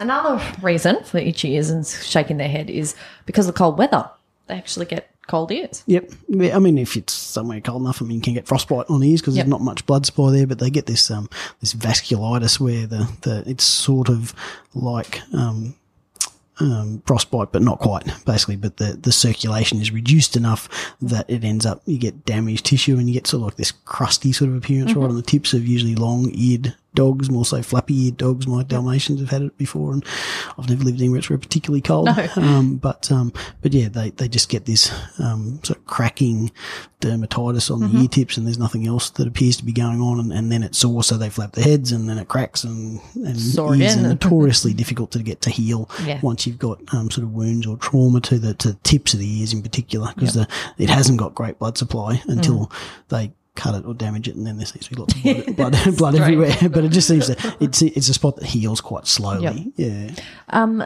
another 0.00 0.42
reason 0.62 1.02
for 1.04 1.18
itchy 1.18 1.52
ears 1.52 1.70
and 1.70 1.86
shaking 1.86 2.36
their 2.36 2.48
head 2.48 2.70
is 2.70 2.94
because 3.26 3.48
of 3.48 3.54
the 3.54 3.58
cold 3.58 3.78
weather. 3.78 4.08
They 4.46 4.54
actually 4.54 4.86
get 4.86 5.10
cold 5.26 5.50
ears. 5.52 5.82
Yep. 5.86 6.10
I 6.52 6.58
mean, 6.58 6.76
if 6.76 6.96
it's 6.96 7.12
somewhere 7.14 7.60
cold 7.60 7.80
enough, 7.80 8.02
I 8.02 8.04
mean, 8.04 8.16
you 8.16 8.20
can 8.20 8.34
get 8.34 8.46
frostbite 8.46 8.90
on 8.90 9.02
ears 9.02 9.22
because 9.22 9.36
Yep. 9.36 9.46
there's 9.46 9.50
not 9.50 9.62
much 9.62 9.86
blood 9.86 10.04
supply 10.04 10.32
there, 10.32 10.46
but 10.46 10.58
they 10.58 10.68
get 10.68 10.84
this 10.86 11.10
um 11.10 11.30
this 11.60 11.72
vasculitis 11.72 12.60
where 12.60 12.86
the, 12.86 13.08
the 13.22 13.42
it's 13.46 13.64
sort 13.64 14.10
of 14.10 14.34
like 14.74 15.22
um 15.32 15.74
um, 16.60 17.02
frostbite, 17.06 17.52
but 17.52 17.62
not 17.62 17.78
quite, 17.78 18.06
basically. 18.24 18.56
But 18.56 18.76
the, 18.76 18.98
the 19.00 19.12
circulation 19.12 19.80
is 19.80 19.90
reduced 19.90 20.36
enough 20.36 20.94
that 21.00 21.28
it 21.28 21.44
ends 21.44 21.66
up, 21.66 21.82
you 21.86 21.98
get 21.98 22.24
damaged 22.24 22.66
tissue 22.66 22.98
and 22.98 23.08
you 23.08 23.14
get 23.14 23.26
sort 23.26 23.40
of 23.40 23.44
like 23.46 23.56
this 23.56 23.72
crusty 23.72 24.32
sort 24.32 24.50
of 24.50 24.56
appearance 24.56 24.94
right 24.94 25.08
on 25.08 25.16
the 25.16 25.22
tips 25.22 25.52
of 25.52 25.66
usually 25.66 25.94
long 25.94 26.30
eared 26.32 26.74
dogs, 26.94 27.30
more 27.30 27.44
so 27.44 27.62
flappy 27.62 27.94
eared 28.06 28.16
dogs. 28.16 28.46
My 28.46 28.62
Dalmatians 28.62 29.20
have 29.20 29.30
had 29.30 29.42
it 29.42 29.58
before 29.58 29.92
and 29.92 30.04
I've 30.58 30.68
never 30.68 30.84
lived 30.84 31.00
anywhere 31.00 31.18
it's 31.18 31.28
where 31.30 31.36
it's 31.36 31.46
particularly 31.46 31.80
cold. 31.82 32.06
No. 32.06 32.28
Um, 32.36 32.76
but, 32.76 33.10
um, 33.12 33.32
but 33.62 33.72
yeah, 33.72 33.88
they, 33.88 34.10
they 34.10 34.28
just 34.28 34.48
get 34.48 34.64
this, 34.66 34.90
um, 35.20 35.60
sort 35.62 35.78
of 35.78 35.86
cracking 35.86 36.50
dermatitis 37.00 37.70
on 37.70 37.80
Mm-hmm. 37.80 37.96
the 37.96 38.02
ear 38.04 38.08
tips 38.08 38.36
and 38.36 38.46
there's 38.46 38.58
nothing 38.58 38.86
else 38.86 39.10
that 39.10 39.26
appears 39.26 39.56
to 39.58 39.64
be 39.64 39.72
going 39.72 40.00
on. 40.00 40.20
And, 40.20 40.32
and 40.32 40.50
then 40.52 40.62
it's 40.62 40.78
sore, 40.78 41.02
so 41.02 41.16
they 41.18 41.28
flap 41.30 41.52
their 41.52 41.64
heads 41.64 41.92
and 41.92 42.08
then 42.08 42.18
it 42.18 42.28
cracks 42.28 42.64
and, 42.64 43.00
and 43.14 43.36
ears 43.36 43.58
are 43.58 43.76
notoriously 44.02 44.72
difficult 44.74 45.10
to 45.12 45.22
get 45.22 45.40
to 45.42 45.50
heal 45.50 45.90
Yeah. 46.04 46.20
once 46.22 46.46
you've 46.46 46.58
got 46.58 46.78
um, 46.94 47.10
sort 47.10 47.24
of 47.24 47.32
wounds 47.32 47.66
or 47.66 47.76
trauma 47.76 48.20
to 48.22 48.38
the 48.38 48.54
to 48.54 48.68
the 48.72 48.78
tips 48.84 49.12
of 49.14 49.20
the 49.20 49.40
ears 49.40 49.52
in 49.52 49.62
particular, 49.62 50.12
because 50.14 50.34
the 50.34 50.48
it 50.78 50.88
hasn't 50.88 51.18
got 51.18 51.34
great 51.34 51.58
blood 51.58 51.76
supply 51.76 52.22
until 52.26 52.66
Mm. 52.66 52.72
they 53.08 53.32
cut 53.56 53.74
it 53.74 53.84
or 53.86 53.94
damage 53.94 54.28
it, 54.28 54.36
and 54.36 54.46
then 54.46 54.56
there 54.56 54.66
seems 54.66 54.86
to 54.88 54.94
be 54.94 55.00
lots 55.00 55.14
of 55.14 55.22
blood, 55.56 55.56
blood, 55.56 55.96
blood 55.96 56.14
everywhere. 56.16 56.56
But 56.70 56.84
it 56.84 56.90
just 56.90 57.08
seems 57.08 57.28
that 57.28 57.56
it's 57.60 57.82
it's 57.82 58.08
a 58.08 58.14
spot 58.14 58.36
that 58.36 58.44
heals 58.46 58.80
quite 58.80 59.06
slowly. 59.06 59.72
Yeah, 59.76 60.10
Um, 60.48 60.84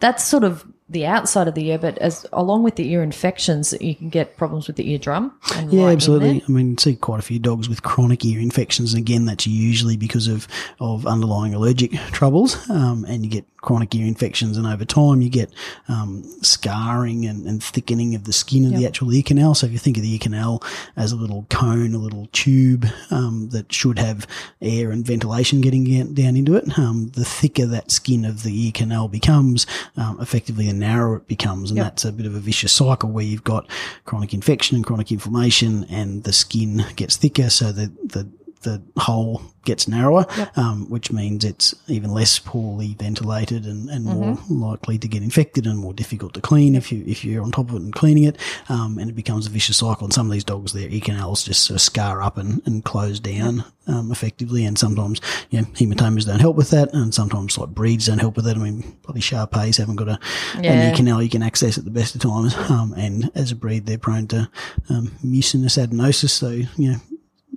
that's 0.00 0.24
sort 0.24 0.44
of 0.44 0.64
the 0.88 1.04
outside 1.04 1.48
of 1.48 1.54
the 1.54 1.68
ear, 1.68 1.78
but 1.78 1.98
as 1.98 2.26
along 2.32 2.62
with 2.62 2.76
the 2.76 2.88
ear 2.92 3.02
infections, 3.02 3.74
you 3.80 3.94
can 3.94 4.08
get 4.08 4.36
problems 4.36 4.68
with 4.68 4.76
the 4.76 4.88
eardrum. 4.90 5.32
And 5.56 5.72
yeah, 5.72 5.86
absolutely. 5.88 6.44
I 6.46 6.50
mean, 6.50 6.78
see 6.78 6.94
quite 6.94 7.18
a 7.18 7.22
few 7.22 7.40
dogs 7.40 7.68
with 7.68 7.82
chronic 7.82 8.24
ear 8.24 8.40
infections, 8.40 8.94
again, 8.94 9.24
that's 9.24 9.46
usually 9.46 9.96
because 9.96 10.28
of 10.28 10.46
of 10.78 11.06
underlying 11.06 11.54
allergic 11.54 11.92
troubles, 12.12 12.70
um, 12.70 13.04
and 13.08 13.24
you 13.24 13.30
get 13.30 13.44
chronic 13.62 13.92
ear 13.96 14.06
infections, 14.06 14.56
and 14.56 14.64
over 14.64 14.84
time 14.84 15.20
you 15.20 15.28
get 15.28 15.50
um, 15.88 16.22
scarring 16.40 17.26
and, 17.26 17.46
and 17.48 17.60
thickening 17.60 18.14
of 18.14 18.22
the 18.22 18.32
skin 18.32 18.64
of 18.64 18.78
the 18.78 18.86
actual 18.86 19.12
ear 19.12 19.24
canal. 19.24 19.54
So 19.54 19.66
if 19.66 19.72
you 19.72 19.78
think 19.78 19.96
of 19.96 20.04
the 20.04 20.12
ear 20.12 20.20
canal 20.20 20.62
as 20.94 21.10
a 21.10 21.16
little 21.16 21.46
cone, 21.50 21.94
a 21.94 21.98
little 21.98 22.28
tube 22.32 22.86
um, 23.10 23.48
that 23.50 23.72
should 23.72 23.98
have 23.98 24.24
air 24.62 24.92
and 24.92 25.04
ventilation 25.04 25.62
getting 25.62 25.82
down- 25.82 26.14
down 26.14 26.36
into 26.36 26.54
it, 26.54 26.78
um, 26.78 27.08
the 27.14 27.24
thicker 27.24 27.66
that 27.66 27.90
skin 27.90 28.24
of 28.24 28.44
the 28.44 28.66
ear 28.66 28.70
canal 28.72 29.08
becomes, 29.08 29.66
um, 29.96 30.20
effectively 30.20 30.68
narrower 30.76 31.16
it 31.16 31.26
becomes, 31.26 31.70
and 31.70 31.76
Yep. 31.78 31.84
that's 31.86 32.04
a 32.04 32.12
bit 32.12 32.26
of 32.26 32.34
a 32.34 32.40
vicious 32.40 32.72
cycle 32.72 33.10
where 33.10 33.24
you've 33.24 33.44
got 33.44 33.68
chronic 34.04 34.32
infection 34.34 34.76
and 34.76 34.84
chronic 34.84 35.10
inflammation, 35.12 35.84
and 35.90 36.24
the 36.24 36.32
skin 36.32 36.84
gets 36.96 37.16
thicker, 37.16 37.50
so 37.50 37.72
the 37.72 37.90
the 38.04 38.26
the 38.66 38.82
hole 39.00 39.40
gets 39.64 39.88
narrower, 39.88 40.26
um, 40.56 40.88
which 40.90 41.12
means 41.12 41.44
it's 41.44 41.74
even 41.88 42.10
less 42.10 42.38
poorly 42.38 42.94
ventilated 42.98 43.66
and, 43.66 43.88
and 43.88 44.04
more 44.04 44.38
likely 44.48 44.98
to 44.98 45.08
get 45.08 45.22
infected 45.22 45.66
and 45.66 45.78
more 45.78 45.94
difficult 45.94 46.34
to 46.34 46.40
clean 46.40 46.74
if 46.74 46.90
you 46.90 47.04
if 47.06 47.24
you're 47.24 47.42
on 47.42 47.52
top 47.52 47.68
of 47.68 47.76
it 47.76 47.82
and 47.82 47.94
cleaning 47.94 48.24
it. 48.24 48.38
Um, 48.68 48.98
and 48.98 49.08
it 49.08 49.14
becomes 49.14 49.46
a 49.46 49.50
vicious 49.50 49.78
cycle. 49.78 50.04
And 50.04 50.12
some 50.12 50.26
of 50.26 50.32
these 50.32 50.44
dogs, 50.44 50.72
their 50.72 50.88
ear 50.88 51.00
canals 51.00 51.44
just 51.44 51.64
sort 51.64 51.76
of 51.76 51.80
scar 51.80 52.22
up 52.22 52.36
and, 52.36 52.60
and 52.66 52.84
close 52.84 53.20
down 53.20 53.64
um, 53.86 54.10
effectively. 54.10 54.64
And 54.64 54.78
sometimes 54.78 55.20
you 55.50 55.60
know, 55.60 55.66
hematomas 55.68 56.26
don't 56.26 56.40
help 56.40 56.56
with 56.56 56.70
that, 56.70 56.92
and 56.92 57.14
sometimes 57.14 57.56
like 57.56 57.70
breeds 57.70 58.06
don't 58.06 58.18
help 58.18 58.36
with 58.36 58.46
that. 58.46 58.56
I 58.56 58.60
mean, 58.60 58.98
bloody 59.02 59.20
Shar-Peis 59.20 59.76
haven't 59.76 59.96
got 59.96 60.08
a 60.08 60.18
an 60.56 60.88
ear 60.88 60.96
canal 60.96 61.22
you 61.22 61.30
can 61.30 61.42
access 61.42 61.78
at 61.78 61.84
the 61.84 61.90
best 61.90 62.14
of 62.14 62.20
times. 62.20 62.54
Um, 62.70 62.94
and 62.96 63.30
as 63.34 63.52
a 63.52 63.56
breed, 63.56 63.86
they're 63.86 63.98
prone 63.98 64.26
to 64.28 64.50
um, 64.88 65.12
mucinous 65.22 65.76
adenosis. 65.76 66.30
So 66.30 66.50
you 66.50 66.92
know 66.92 66.98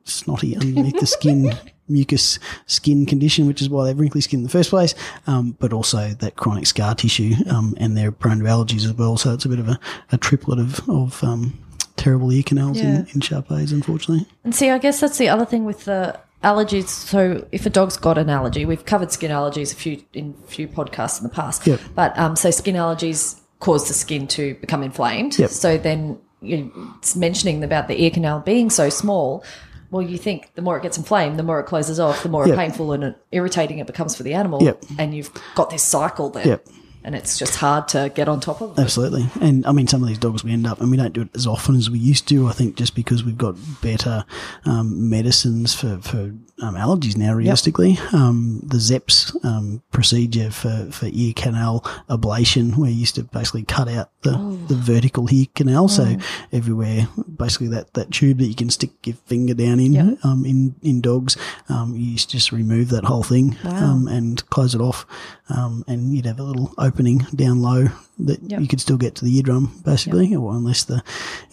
snotty 0.10 0.56
underneath 0.56 1.00
the 1.00 1.08
skin, 1.08 1.54
mucus 1.88 2.40
skin 2.66 3.06
condition, 3.06 3.48
which 3.48 3.62
is 3.62 3.70
why 3.70 3.84
they 3.84 3.90
have 3.90 4.00
wrinkly 4.00 4.22
skin 4.22 4.40
in 4.40 4.44
the 4.44 4.50
first 4.50 4.70
place. 4.70 4.94
Um, 5.28 5.56
but 5.60 5.74
also 5.74 6.10
that 6.10 6.36
chronic 6.36 6.66
scar 6.68 6.96
tissue, 6.96 7.34
um, 7.50 7.74
and 7.78 7.96
they're 7.98 8.12
prone 8.12 8.40
to 8.40 8.46
allergies 8.46 8.86
as 8.86 8.94
well. 8.94 9.18
So 9.18 9.34
it's 9.34 9.46
a 9.46 9.50
bit 9.50 9.60
of 9.60 9.70
a, 9.70 9.80
a 10.12 10.18
triplet 10.18 10.60
of, 10.60 10.88
of, 10.90 11.24
um, 11.24 11.58
terrible 11.96 12.32
ear 12.32 12.44
canals 12.44 12.78
Yeah. 12.80 13.00
in, 13.00 13.08
in 13.16 13.22
Shar-Peis, 13.22 13.72
unfortunately. 13.74 14.26
And 14.44 14.56
see, 14.56 14.70
I 14.70 14.78
guess 14.78 15.00
that's 15.02 15.18
the 15.18 15.28
other 15.30 15.46
thing 15.46 15.66
with 15.66 15.86
the 15.86 16.18
allergies. 16.44 16.88
So 16.88 17.46
if 17.52 17.66
a 17.66 17.70
dog's 17.70 17.98
got 17.98 18.18
an 18.18 18.30
allergy, 18.30 18.66
we've 18.66 18.86
covered 18.86 19.12
skin 19.12 19.32
allergies 19.32 19.74
a 19.74 19.76
few 19.76 20.02
in 20.14 20.36
a 20.44 20.48
few 20.48 20.68
podcasts 20.68 21.20
in 21.20 21.24
the 21.24 21.34
past. 21.34 21.68
Yep. 21.68 21.80
But 21.96 22.18
um, 22.18 22.36
so 22.36 22.52
skin 22.52 22.76
allergies 22.76 23.40
cause 23.60 23.88
the 23.88 23.94
skin 23.94 24.28
to 24.28 24.56
become 24.56 24.84
inflamed. 24.84 25.38
Yep. 25.38 25.50
So 25.50 25.78
then 25.78 26.18
you 26.42 26.72
it's 27.00 27.16
mentioning 27.16 27.64
about 27.64 27.88
the 27.90 28.02
ear 28.02 28.12
canal 28.12 28.40
being 28.40 28.70
so 28.70 28.90
small. 28.90 29.44
Well, 29.92 30.02
you 30.02 30.18
think 30.18 30.52
the 30.56 30.62
more 30.62 30.78
it 30.78 30.84
gets 30.84 30.98
inflamed, 30.98 31.38
the 31.40 31.44
more 31.44 31.60
it 31.60 31.66
closes 31.66 32.00
off, 32.00 32.22
the 32.24 32.30
more 32.30 32.48
Yep. 32.48 32.58
painful 32.58 32.92
and 32.92 33.16
irritating 33.32 33.80
it 33.80 33.88
becomes 33.88 34.16
for 34.16 34.24
the 34.24 34.34
animal. 34.34 34.62
Yep. 34.64 34.84
And 35.00 35.14
you've 35.16 35.32
got 35.56 35.70
this 35.70 35.82
cycle 35.84 36.30
then. 36.30 36.48
Yep. 36.48 36.68
And 37.04 37.16
it's 37.16 37.40
just 37.40 37.56
hard 37.56 37.88
to 37.90 38.12
get 38.14 38.28
on 38.28 38.40
top 38.40 38.62
of. 38.62 38.78
It. 38.78 38.82
Absolutely. 38.82 39.28
And 39.42 39.66
I 39.66 39.72
mean, 39.72 39.88
some 39.88 40.02
of 40.02 40.08
these 40.10 40.18
dogs 40.18 40.44
we 40.44 40.52
end 40.52 40.68
up, 40.68 40.82
and 40.82 40.92
we 40.92 40.98
don't 40.98 41.14
do 41.14 41.22
it 41.22 41.30
as 41.34 41.48
often 41.48 41.76
as 41.76 41.90
we 41.90 41.98
used 41.98 42.28
to, 42.28 42.48
I 42.48 42.52
think, 42.52 42.76
just 42.76 42.94
because 42.94 43.24
we've 43.24 43.38
got 43.38 43.56
better 43.82 44.26
um, 44.66 45.10
medicines 45.10 45.74
for, 45.74 46.00
for 46.00 46.34
um, 46.62 46.76
allergies 46.76 47.16
now, 47.16 47.34
realistically. 47.34 47.98
Um, 48.12 48.62
the 48.64 48.80
Zepp's 48.80 49.36
um, 49.46 49.82
procedure 49.92 50.52
for, 50.52 50.90
for 50.92 51.08
ear 51.12 51.34
canal 51.36 51.82
ablation, 52.10 52.76
where 52.76 52.90
you 52.90 52.98
used 52.98 53.16
to 53.16 53.24
basically 53.24 53.64
cut 53.64 53.88
out 53.88 54.12
the, 54.24 54.32
the 54.68 54.76
vertical 54.76 55.32
ear 55.34 55.46
canal. 55.56 55.88
So 55.88 56.18
everywhere, 56.52 57.08
basically 57.38 57.70
that, 57.70 57.94
that 57.94 58.12
tube 58.12 58.40
that 58.40 58.48
you 58.48 58.56
can 58.56 58.70
stick 58.70 58.92
your 59.06 59.16
finger 59.16 59.54
down 59.54 59.80
in, 59.80 59.94
Yep. 59.94 60.18
um, 60.24 60.46
in, 60.46 60.76
in 60.82 61.00
dogs, 61.00 61.38
um, 61.70 61.96
you 61.96 62.12
used 62.12 62.30
to 62.32 62.38
just 62.38 62.52
remove 62.52 62.90
that 62.90 63.06
whole 63.06 63.24
thing 63.24 63.56
um, 63.64 64.08
and 64.10 64.48
close 64.50 64.76
it 64.76 64.82
off. 64.82 65.06
Um, 65.50 65.84
and 65.88 66.14
you'd 66.14 66.26
have 66.26 66.40
a 66.40 66.44
little 66.44 66.74
opening 66.90 67.20
down 67.36 67.62
low 67.62 67.88
that 68.22 68.42
Yep. 68.44 68.60
you 68.62 68.68
could 68.68 68.82
still 68.82 68.98
get 68.98 69.16
to 69.16 69.24
the 69.26 69.38
eardrum, 69.38 69.72
basically, 69.86 70.36
or 70.36 70.54
unless 70.54 70.84
the 70.84 71.02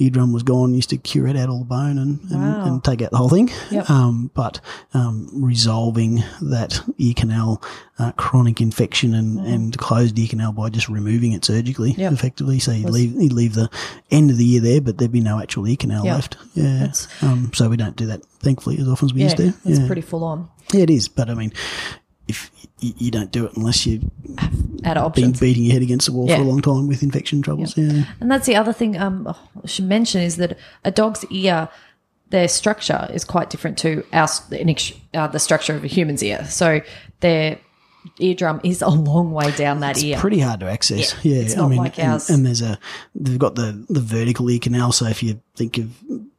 eardrum 0.01 0.33
was 0.33 0.43
gone, 0.43 0.71
you 0.71 0.77
used 0.77 0.91
to 0.91 0.97
curate 0.97 1.37
out 1.37 1.49
all 1.49 1.61
the 1.61 1.65
bone 1.65 1.97
and, 1.99 2.19
and, 2.31 2.43
Wow. 2.43 2.65
and 2.67 2.83
take 2.83 3.03
out 3.03 3.13
the 3.13 3.17
whole 3.19 3.29
thing. 3.29 3.51
Yep. 3.71 3.89
Um, 3.89 4.31
but 4.35 4.59
um, 4.93 5.29
resolving 5.33 6.25
that 6.43 6.81
ear 6.99 7.15
canal 7.15 7.63
uh, 8.01 8.11
chronic 8.13 8.61
infection 8.61 9.15
and, 9.15 9.39
and 9.47 9.79
closed 9.79 10.19
ear 10.19 10.27
canal 10.29 10.51
by 10.53 10.69
just 10.71 10.89
removing 10.89 11.33
it 11.33 11.45
surgically. 11.45 11.93
Yep. 11.93 12.13
effectively. 12.13 12.59
So 12.59 12.73
you'd 12.73 12.91
leave, 12.91 13.13
you'd 13.13 13.33
leave 13.33 13.55
the 13.55 13.71
end 14.11 14.31
of 14.33 14.37
the 14.37 14.51
ear 14.55 14.61
there, 14.61 14.81
but 14.81 14.99
there'd 14.99 15.13
be 15.13 15.21
no 15.21 15.39
actual 15.41 15.69
ear 15.69 15.77
canal 15.77 16.05
Yep. 16.05 16.15
left. 16.15 16.37
Yeah. 16.55 16.93
Um, 17.23 17.53
so 17.55 17.69
we 17.69 17.77
don't 17.77 17.95
do 17.97 18.07
that, 18.07 18.25
thankfully, 18.41 18.79
as 18.79 18.89
often 18.89 19.07
as 19.09 19.15
we 19.15 19.21
Yeah, 19.21 19.27
used 19.27 19.37
to. 19.37 19.47
it's 19.71 19.79
yeah. 19.79 19.87
pretty 19.87 20.03
full 20.03 20.25
on. 20.25 20.49
yeah, 20.73 20.81
it 20.83 20.91
is. 20.91 21.07
But 21.07 21.31
I 21.31 21.35
mean, 21.35 21.53
if 22.27 22.51
you, 22.81 22.93
you 22.99 23.11
don't 23.13 23.31
do 23.31 23.47
it 23.47 23.53
unless 23.57 23.87
you've 23.87 24.03
Out 24.87 24.97
of 24.97 25.13
been 25.15 25.33
beating 25.33 25.65
your 25.65 25.73
head 25.75 25.83
against 25.83 26.07
the 26.07 26.13
wall 26.13 26.29
Yeah. 26.29 26.37
for 26.37 26.43
a 26.43 26.47
long 26.47 26.63
time 26.63 26.87
with 26.87 27.03
infection 27.03 27.43
troubles. 27.43 27.77
Yeah. 27.77 28.05
And 28.21 28.31
that's 28.31 28.47
the 28.47 28.57
other 28.57 28.73
thing 28.73 28.97
um, 28.97 29.27
I 29.29 29.67
should 29.67 29.85
mention 29.87 30.23
is 30.23 30.37
that 30.37 30.57
a 30.85 30.91
dog's 30.91 31.25
ear, 31.31 31.69
their 32.31 32.49
structure 32.49 33.09
is 33.13 33.25
quite 33.25 33.51
different 33.51 33.77
to 33.79 34.05
our 34.13 34.29
uh, 35.15 35.27
the 35.27 35.39
structure 35.39 35.75
of 35.75 35.85
a 35.85 35.89
human's 35.89 36.23
ear. 36.23 36.45
So 36.49 36.81
their 37.21 37.59
eardrum 38.21 38.61
is 38.63 38.83
a 38.83 38.89
long 38.89 39.33
way 39.33 39.51
down 39.57 39.81
that 39.81 40.01
ear. 40.03 40.19
pretty 40.19 40.39
hard 40.39 40.61
to 40.61 40.67
access. 40.67 41.15
Yeah, 41.25 41.35
Yeah, 41.35 41.43
it's 41.43 41.55
I 41.57 41.61
not 41.63 41.69
mean, 41.71 41.79
like 41.79 41.99
and, 41.99 42.13
ours. 42.13 42.31
and 42.31 42.47
there's 42.47 42.63
a 42.63 42.79
they've 43.15 43.39
got 43.39 43.57
the 43.57 43.85
the 43.89 44.01
vertical 44.01 44.49
ear 44.51 44.61
canal. 44.61 44.93
So 44.93 45.07
if 45.07 45.23
you 45.23 45.41
think 45.57 45.79
of 45.79 45.91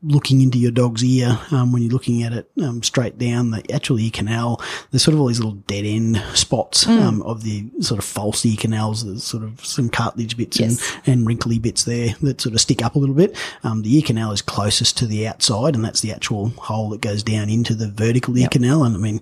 looking 0.03 0.41
into 0.41 0.59
your 0.59 0.71
dog's 0.71 1.03
ear 1.03 1.39
um, 1.51 1.71
when 1.71 1.81
you're 1.81 1.91
looking 1.91 2.21
at 2.23 2.31
it 2.31 2.49
um, 2.61 2.83
straight 2.83 3.17
down 3.17 3.49
the 3.51 3.63
actual 3.73 3.99
ear 3.99 4.11
canal, 4.13 4.61
there's 4.91 5.03
sort 5.03 5.15
of 5.15 5.21
all 5.21 5.27
these 5.27 5.39
little 5.39 5.55
dead 5.67 5.85
end 5.85 6.17
spots 6.35 6.85
Mm. 6.85 7.01
um, 7.01 7.21
of 7.23 7.43
the 7.43 7.65
sort 7.81 7.97
of 7.97 8.05
false 8.05 8.45
ear 8.45 8.55
canals. 8.57 9.03
There's 9.05 9.23
sort 9.23 9.43
of 9.43 9.65
some 9.65 9.89
cartilage 9.89 10.37
bits 10.37 10.59
Yes. 10.59 10.95
and, 11.05 11.19
and 11.19 11.27
wrinkly 11.27 11.57
bits 11.59 11.83
there 11.85 12.09
that 12.21 12.39
sort 12.41 12.53
of 12.55 12.61
stick 12.61 12.83
up 12.83 12.95
a 12.95 12.99
little 12.99 13.15
bit. 13.15 13.35
Um, 13.63 13.81
the 13.81 13.95
ear 13.95 14.03
canal 14.05 14.31
is 14.31 14.41
closest 14.41 14.97
to 14.99 15.07
the 15.07 15.27
outside, 15.27 15.75
and 15.75 15.83
that's 15.83 16.01
the 16.01 16.11
actual 16.11 16.49
hole 16.49 16.89
that 16.91 17.01
goes 17.01 17.23
down 17.23 17.49
into 17.49 17.73
the 17.73 17.89
vertical 17.89 18.37
ear 18.37 18.43
Yep. 18.43 18.51
canal. 18.51 18.83
And 18.83 18.95
I 18.95 18.99
mean, 18.99 19.21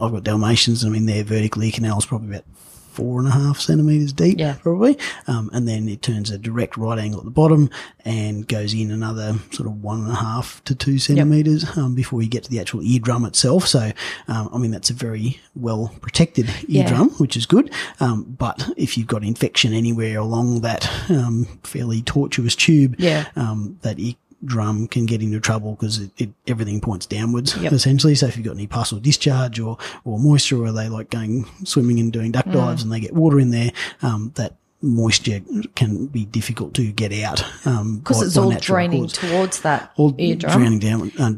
I've 0.00 0.12
got 0.12 0.24
Dalmatians, 0.24 0.82
and 0.84 0.90
I 0.90 0.92
mean 0.92 1.06
their 1.06 1.24
vertical 1.24 1.62
ear 1.62 1.72
canal 1.72 1.98
is 1.98 2.04
probably 2.06 2.28
about 2.28 2.44
four 2.92 3.18
and 3.18 3.28
a 3.28 3.32
half 3.32 3.58
centimeters 3.58 4.12
deep, 4.12 4.38
Yeah. 4.38 4.54
probably. 4.62 4.98
Um, 5.26 5.50
and 5.52 5.66
then 5.66 5.88
it 5.88 6.02
turns 6.02 6.30
a 6.30 6.38
direct 6.38 6.76
right 6.76 6.98
angle 6.98 7.20
at 7.20 7.24
the 7.24 7.30
bottom 7.30 7.70
and 8.04 8.46
goes 8.46 8.74
in 8.74 8.90
another 8.90 9.36
sort 9.52 9.66
of 9.68 9.82
one 9.82 10.00
and 10.02 10.10
a 10.10 10.16
half 10.16 10.62
to 10.64 10.74
two 10.74 10.98
centimeters 10.98 11.76
um, 11.76 11.94
before 11.94 12.22
you 12.22 12.28
get 12.28 12.44
to 12.44 12.50
the 12.50 12.60
actual 12.60 12.82
eardrum 12.82 13.24
itself. 13.24 13.66
So, 13.66 13.92
um, 14.28 14.50
I 14.52 14.58
mean, 14.58 14.70
that's 14.70 14.90
a 14.90 14.94
very 14.94 15.40
well 15.54 15.92
protected 16.00 16.48
Yeah. 16.68 16.82
eardrum, 16.82 17.10
which 17.18 17.36
is 17.36 17.46
good. 17.46 17.70
Um, 18.00 18.24
but 18.38 18.68
if 18.76 18.96
you've 18.98 19.06
got 19.06 19.24
infection 19.24 19.72
anywhere 19.72 20.18
along 20.18 20.60
that 20.60 20.88
um, 21.10 21.46
fairly 21.64 22.02
tortuous 22.02 22.54
tube, 22.54 22.96
Yeah. 22.98 23.26
um, 23.36 23.78
that 23.82 23.98
drum 24.44 24.88
can 24.88 25.06
get 25.06 25.22
into 25.22 25.38
trouble 25.40 25.72
because 25.72 25.98
it, 26.00 26.10
it, 26.18 26.30
everything 26.46 26.80
points 26.80 27.06
downwards 27.06 27.56
Yep. 27.56 27.72
essentially. 27.72 28.14
So 28.14 28.26
if 28.26 28.36
you've 28.36 28.46
got 28.46 28.56
any 28.56 28.66
pus 28.66 28.92
or 28.92 28.98
discharge 29.00 29.60
or, 29.60 29.78
or 30.04 30.18
moisture, 30.18 30.62
or 30.64 30.72
they 30.72 30.88
like 30.88 31.10
going 31.10 31.46
swimming 31.64 32.00
and 32.00 32.12
doing 32.12 32.30
Mm. 32.30 32.34
duck 32.34 32.50
dives 32.50 32.82
and 32.82 32.90
they 32.92 33.00
get 33.00 33.14
water 33.14 33.38
in 33.38 33.50
there, 33.50 33.70
um, 34.02 34.32
that 34.34 34.54
moisture 34.80 35.40
can 35.76 36.06
be 36.06 36.24
difficult 36.24 36.74
to 36.74 36.90
get 36.90 37.12
out. 37.12 37.44
Um, 37.66 37.98
because 37.98 38.20
by- 38.20 38.26
it's 38.26 38.36
all 38.36 38.50
draining 38.52 39.02
cause. 39.04 39.12
towards 39.12 39.60
that 39.60 39.92
all 39.96 40.14
eardrum. 40.18 40.52
drowning 40.52 40.78
down, 40.80 41.12
uh, 41.18 41.32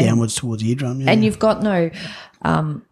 downwards 0.00 0.36
towards 0.36 0.62
the 0.62 0.68
eardrum. 0.70 1.00
Yeah. 1.00 1.10
and 1.10 1.24
you've 1.24 1.38
got 1.40 1.62
no 1.62 1.90
um, 2.42 2.82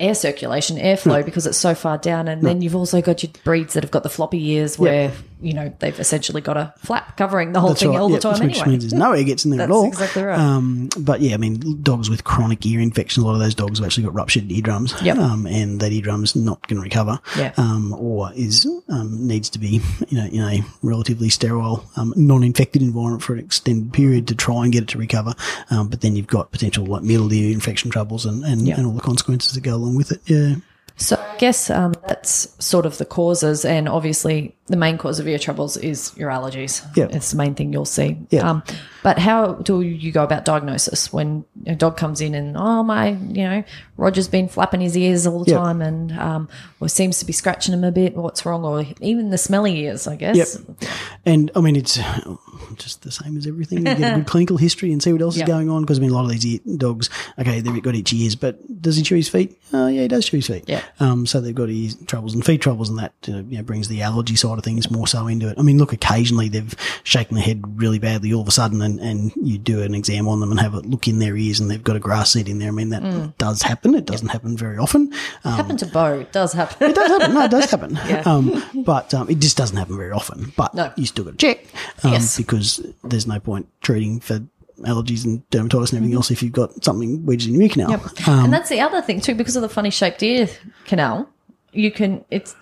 air 0.00 0.14
circulation, 0.14 0.76
airflow 0.76 1.24
because 1.24 1.46
it's 1.46 1.58
so 1.58 1.74
far 1.74 1.98
down. 1.98 2.26
And 2.28 2.42
then 2.42 2.62
you've 2.62 2.74
also 2.76 3.00
got 3.02 3.22
your 3.22 3.32
breeds 3.44 3.74
that 3.74 3.82
have 3.84 3.90
got 3.90 4.02
the 4.02 4.08
floppy 4.08 4.42
ears 4.50 4.78
where, 4.78 5.12
you 5.44 5.52
know, 5.52 5.72
they've 5.78 5.98
essentially 6.00 6.40
got 6.40 6.56
a 6.56 6.72
flap 6.78 7.16
covering 7.16 7.52
the 7.52 7.60
whole 7.60 7.70
That's 7.70 7.82
thing 7.82 7.90
right, 7.90 8.00
all 8.00 8.10
yep, 8.10 8.20
the 8.22 8.32
time 8.32 8.46
which 8.46 8.56
anyway. 8.56 8.70
means 8.70 8.84
there's 8.84 8.92
no 8.94 9.12
air 9.12 9.22
gets 9.24 9.44
in 9.44 9.50
there 9.50 9.58
That's 9.58 9.70
at 9.70 9.74
all. 9.74 9.86
exactly 9.86 10.22
right. 10.22 10.38
Um, 10.38 10.88
but 10.98 11.20
yeah, 11.20 11.34
I 11.34 11.36
mean, 11.36 11.82
dogs 11.82 12.08
with 12.10 12.24
chronic 12.24 12.64
ear 12.66 12.80
infection, 12.80 13.22
a 13.22 13.26
lot 13.26 13.34
of 13.34 13.40
those 13.40 13.54
dogs 13.54 13.78
have 13.78 13.86
actually 13.86 14.04
got 14.04 14.14
ruptured 14.14 14.50
eardrums. 14.50 14.94
Yep. 15.02 15.18
Um, 15.18 15.46
and 15.46 15.80
that 15.80 15.92
eardrum's 15.92 16.34
not 16.34 16.66
going 16.66 16.78
to 16.78 16.82
recover. 16.82 17.20
Yeah. 17.36 17.52
Um, 17.56 17.92
or 17.94 18.32
is, 18.34 18.66
um, 18.88 19.26
needs 19.26 19.50
to 19.50 19.58
be, 19.58 19.80
you 20.08 20.18
know, 20.18 20.26
in 20.26 20.40
a 20.40 20.64
relatively 20.82 21.28
sterile, 21.28 21.84
um, 21.96 22.12
non-infected 22.16 22.82
environment 22.82 23.22
for 23.22 23.34
an 23.34 23.40
extended 23.40 23.92
period 23.92 24.26
to 24.28 24.34
try 24.34 24.64
and 24.64 24.72
get 24.72 24.82
it 24.84 24.88
to 24.90 24.98
recover. 24.98 25.34
Um, 25.70 25.88
but 25.88 26.00
then 26.00 26.16
you've 26.16 26.26
got 26.26 26.50
potential 26.52 26.84
like 26.86 27.02
middle 27.02 27.32
ear 27.32 27.52
infection 27.52 27.90
troubles 27.90 28.26
and, 28.26 28.44
and, 28.44 28.66
Yeah. 28.66 28.76
and 28.76 28.86
all 28.86 28.92
the 28.92 29.00
consequences 29.00 29.52
that 29.54 29.60
go 29.62 29.74
along 29.74 29.96
with 29.96 30.12
it. 30.12 30.20
Yeah. 30.26 30.56
So 30.96 31.23
guess 31.38 31.70
um, 31.70 31.94
that's 32.06 32.54
sort 32.64 32.86
of 32.86 32.98
the 32.98 33.04
causes, 33.04 33.64
and 33.64 33.88
obviously 33.88 34.54
the 34.66 34.76
main 34.76 34.96
cause 34.96 35.20
of 35.20 35.28
ear 35.28 35.38
troubles 35.38 35.76
is 35.76 36.12
your 36.16 36.30
allergies. 36.30 36.82
Yep. 36.96 37.12
it's 37.14 37.30
the 37.32 37.36
main 37.36 37.54
thing 37.54 37.72
you'll 37.72 37.84
see. 37.84 38.16
Yep. 38.30 38.44
Um, 38.44 38.62
but 39.02 39.18
how 39.18 39.52
do 39.54 39.82
you 39.82 40.10
go 40.12 40.24
about 40.24 40.46
diagnosis 40.46 41.12
when 41.12 41.44
a 41.66 41.74
dog 41.74 41.98
comes 41.98 42.22
in 42.22 42.34
and 42.34 42.56
oh 42.56 42.82
my, 42.82 43.08
you 43.10 43.44
know, 43.44 43.64
Roger's 43.98 44.28
been 44.28 44.48
flapping 44.48 44.80
his 44.80 44.96
ears 44.96 45.26
all 45.26 45.44
the 45.44 45.50
Yep. 45.50 45.60
time, 45.60 45.82
and 45.82 46.12
um, 46.12 46.48
or 46.80 46.88
seems 46.88 47.18
to 47.18 47.26
be 47.26 47.32
scratching 47.34 47.74
him 47.74 47.84
a 47.84 47.92
bit. 47.92 48.16
What's 48.16 48.46
wrong? 48.46 48.64
Or 48.64 48.84
even 49.00 49.28
the 49.30 49.38
smelly 49.38 49.78
ears, 49.80 50.06
I 50.06 50.16
guess. 50.16 50.36
Yep. 50.80 50.88
And 51.26 51.50
I 51.54 51.60
mean, 51.60 51.76
it's 51.76 51.98
just 52.76 53.02
the 53.02 53.10
same 53.10 53.36
as 53.36 53.46
everything. 53.46 53.78
You 53.78 53.84
get 53.94 54.12
a 54.12 54.16
good 54.16 54.26
clinical 54.34 54.56
history 54.56 54.92
and 54.92 55.02
see 55.02 55.12
what 55.12 55.20
else 55.22 55.36
Yep. 55.36 55.46
is 55.48 55.52
going 55.54 55.68
on. 55.70 55.82
Because 55.82 55.98
I 55.98 56.00
mean, 56.02 56.10
a 56.10 56.14
lot 56.14 56.24
of 56.24 56.40
these 56.40 56.60
dogs, 56.78 57.10
okay, 57.38 57.60
they've 57.60 57.82
got 57.82 57.94
itchy 57.94 58.22
ears, 58.22 58.34
but 58.36 58.58
does 58.80 58.96
he 58.96 59.02
chew 59.02 59.16
his 59.16 59.28
feet? 59.28 59.60
Oh, 59.72 59.86
yeah, 59.88 60.02
he 60.02 60.08
does 60.08 60.26
chew 60.26 60.38
his 60.38 60.46
feet. 60.46 60.64
Yeah. 60.66 60.82
Um, 60.98 61.26
so 61.26 61.33
they've 61.40 61.54
got 61.54 61.70
ear 61.70 61.90
troubles 62.06 62.34
and 62.34 62.44
feet 62.44 62.60
troubles, 62.60 62.88
and 62.88 62.98
that 62.98 63.12
you 63.26 63.42
know, 63.42 63.62
brings 63.62 63.88
the 63.88 64.02
allergy 64.02 64.36
side 64.36 64.58
of 64.58 64.64
things 64.64 64.90
more 64.90 65.06
so 65.06 65.26
into 65.26 65.48
it. 65.48 65.58
I 65.58 65.62
mean, 65.62 65.78
look, 65.78 65.92
occasionally 65.92 66.48
they've 66.48 66.74
shaken 67.04 67.36
their 67.36 67.44
head 67.44 67.62
really 67.80 67.98
badly 67.98 68.32
all 68.32 68.42
of 68.42 68.48
a 68.48 68.52
sudden, 68.52 68.82
and, 68.82 68.98
and 69.00 69.32
you 69.36 69.58
do 69.58 69.82
an 69.82 69.94
exam 69.94 70.28
on 70.28 70.40
them 70.40 70.50
and 70.50 70.60
have 70.60 70.74
a 70.74 70.80
look 70.80 71.08
in 71.08 71.18
their 71.18 71.36
ears, 71.36 71.60
and 71.60 71.70
they've 71.70 71.82
got 71.84 71.96
a 71.96 72.00
grass 72.00 72.32
seed 72.32 72.48
in 72.48 72.58
there. 72.58 72.68
I 72.68 72.72
mean, 72.72 72.90
that 72.90 73.02
Mm. 73.02 73.36
does 73.38 73.62
happen. 73.62 73.94
It 73.94 74.06
doesn't 74.06 74.28
happen 74.28 74.56
very 74.56 74.78
often. 74.78 75.12
Um, 75.44 75.52
Happened 75.54 75.78
to 75.80 75.86
Bo. 75.86 76.20
It 76.20 76.32
does 76.32 76.52
happen. 76.52 76.90
it 76.90 76.94
does 76.94 77.08
happen. 77.10 77.34
No, 77.34 77.44
it 77.44 77.50
does 77.50 77.70
happen. 77.70 77.98
Um, 78.26 78.62
but 78.84 79.12
um, 79.12 79.28
it 79.28 79.38
just 79.40 79.56
doesn't 79.56 79.76
happen 79.76 79.96
very 79.96 80.10
often. 80.12 80.52
But 80.56 80.74
No. 80.74 80.92
you 80.96 81.04
still 81.06 81.24
got 81.24 81.32
to 81.32 81.36
check 81.36 81.64
um, 82.02 82.12
Yes. 82.12 82.36
because 82.36 82.80
there's 83.02 83.26
no 83.26 83.38
point 83.38 83.68
treating 83.82 84.20
for 84.20 84.40
allergies 84.80 85.24
and 85.24 85.48
dermatitis 85.50 85.90
and 85.90 85.98
everything 85.98 86.14
else 86.14 86.30
if 86.30 86.42
you've 86.42 86.52
got 86.52 86.84
something 86.84 87.24
wedged 87.26 87.46
in 87.48 87.54
your 87.54 87.62
ear 87.62 87.68
canal. 87.68 87.90
Yep. 87.90 88.28
Um, 88.28 88.44
and 88.46 88.52
that's 88.52 88.68
the 88.68 88.80
other 88.80 89.00
thing 89.02 89.20
too, 89.20 89.34
because 89.34 89.56
of 89.56 89.62
the 89.62 89.68
funny 89.68 89.90
shaped 89.90 90.22
ear 90.22 90.48
canal. 90.84 91.28
You 91.72 91.90
can 91.90 92.24
it's 92.30 92.54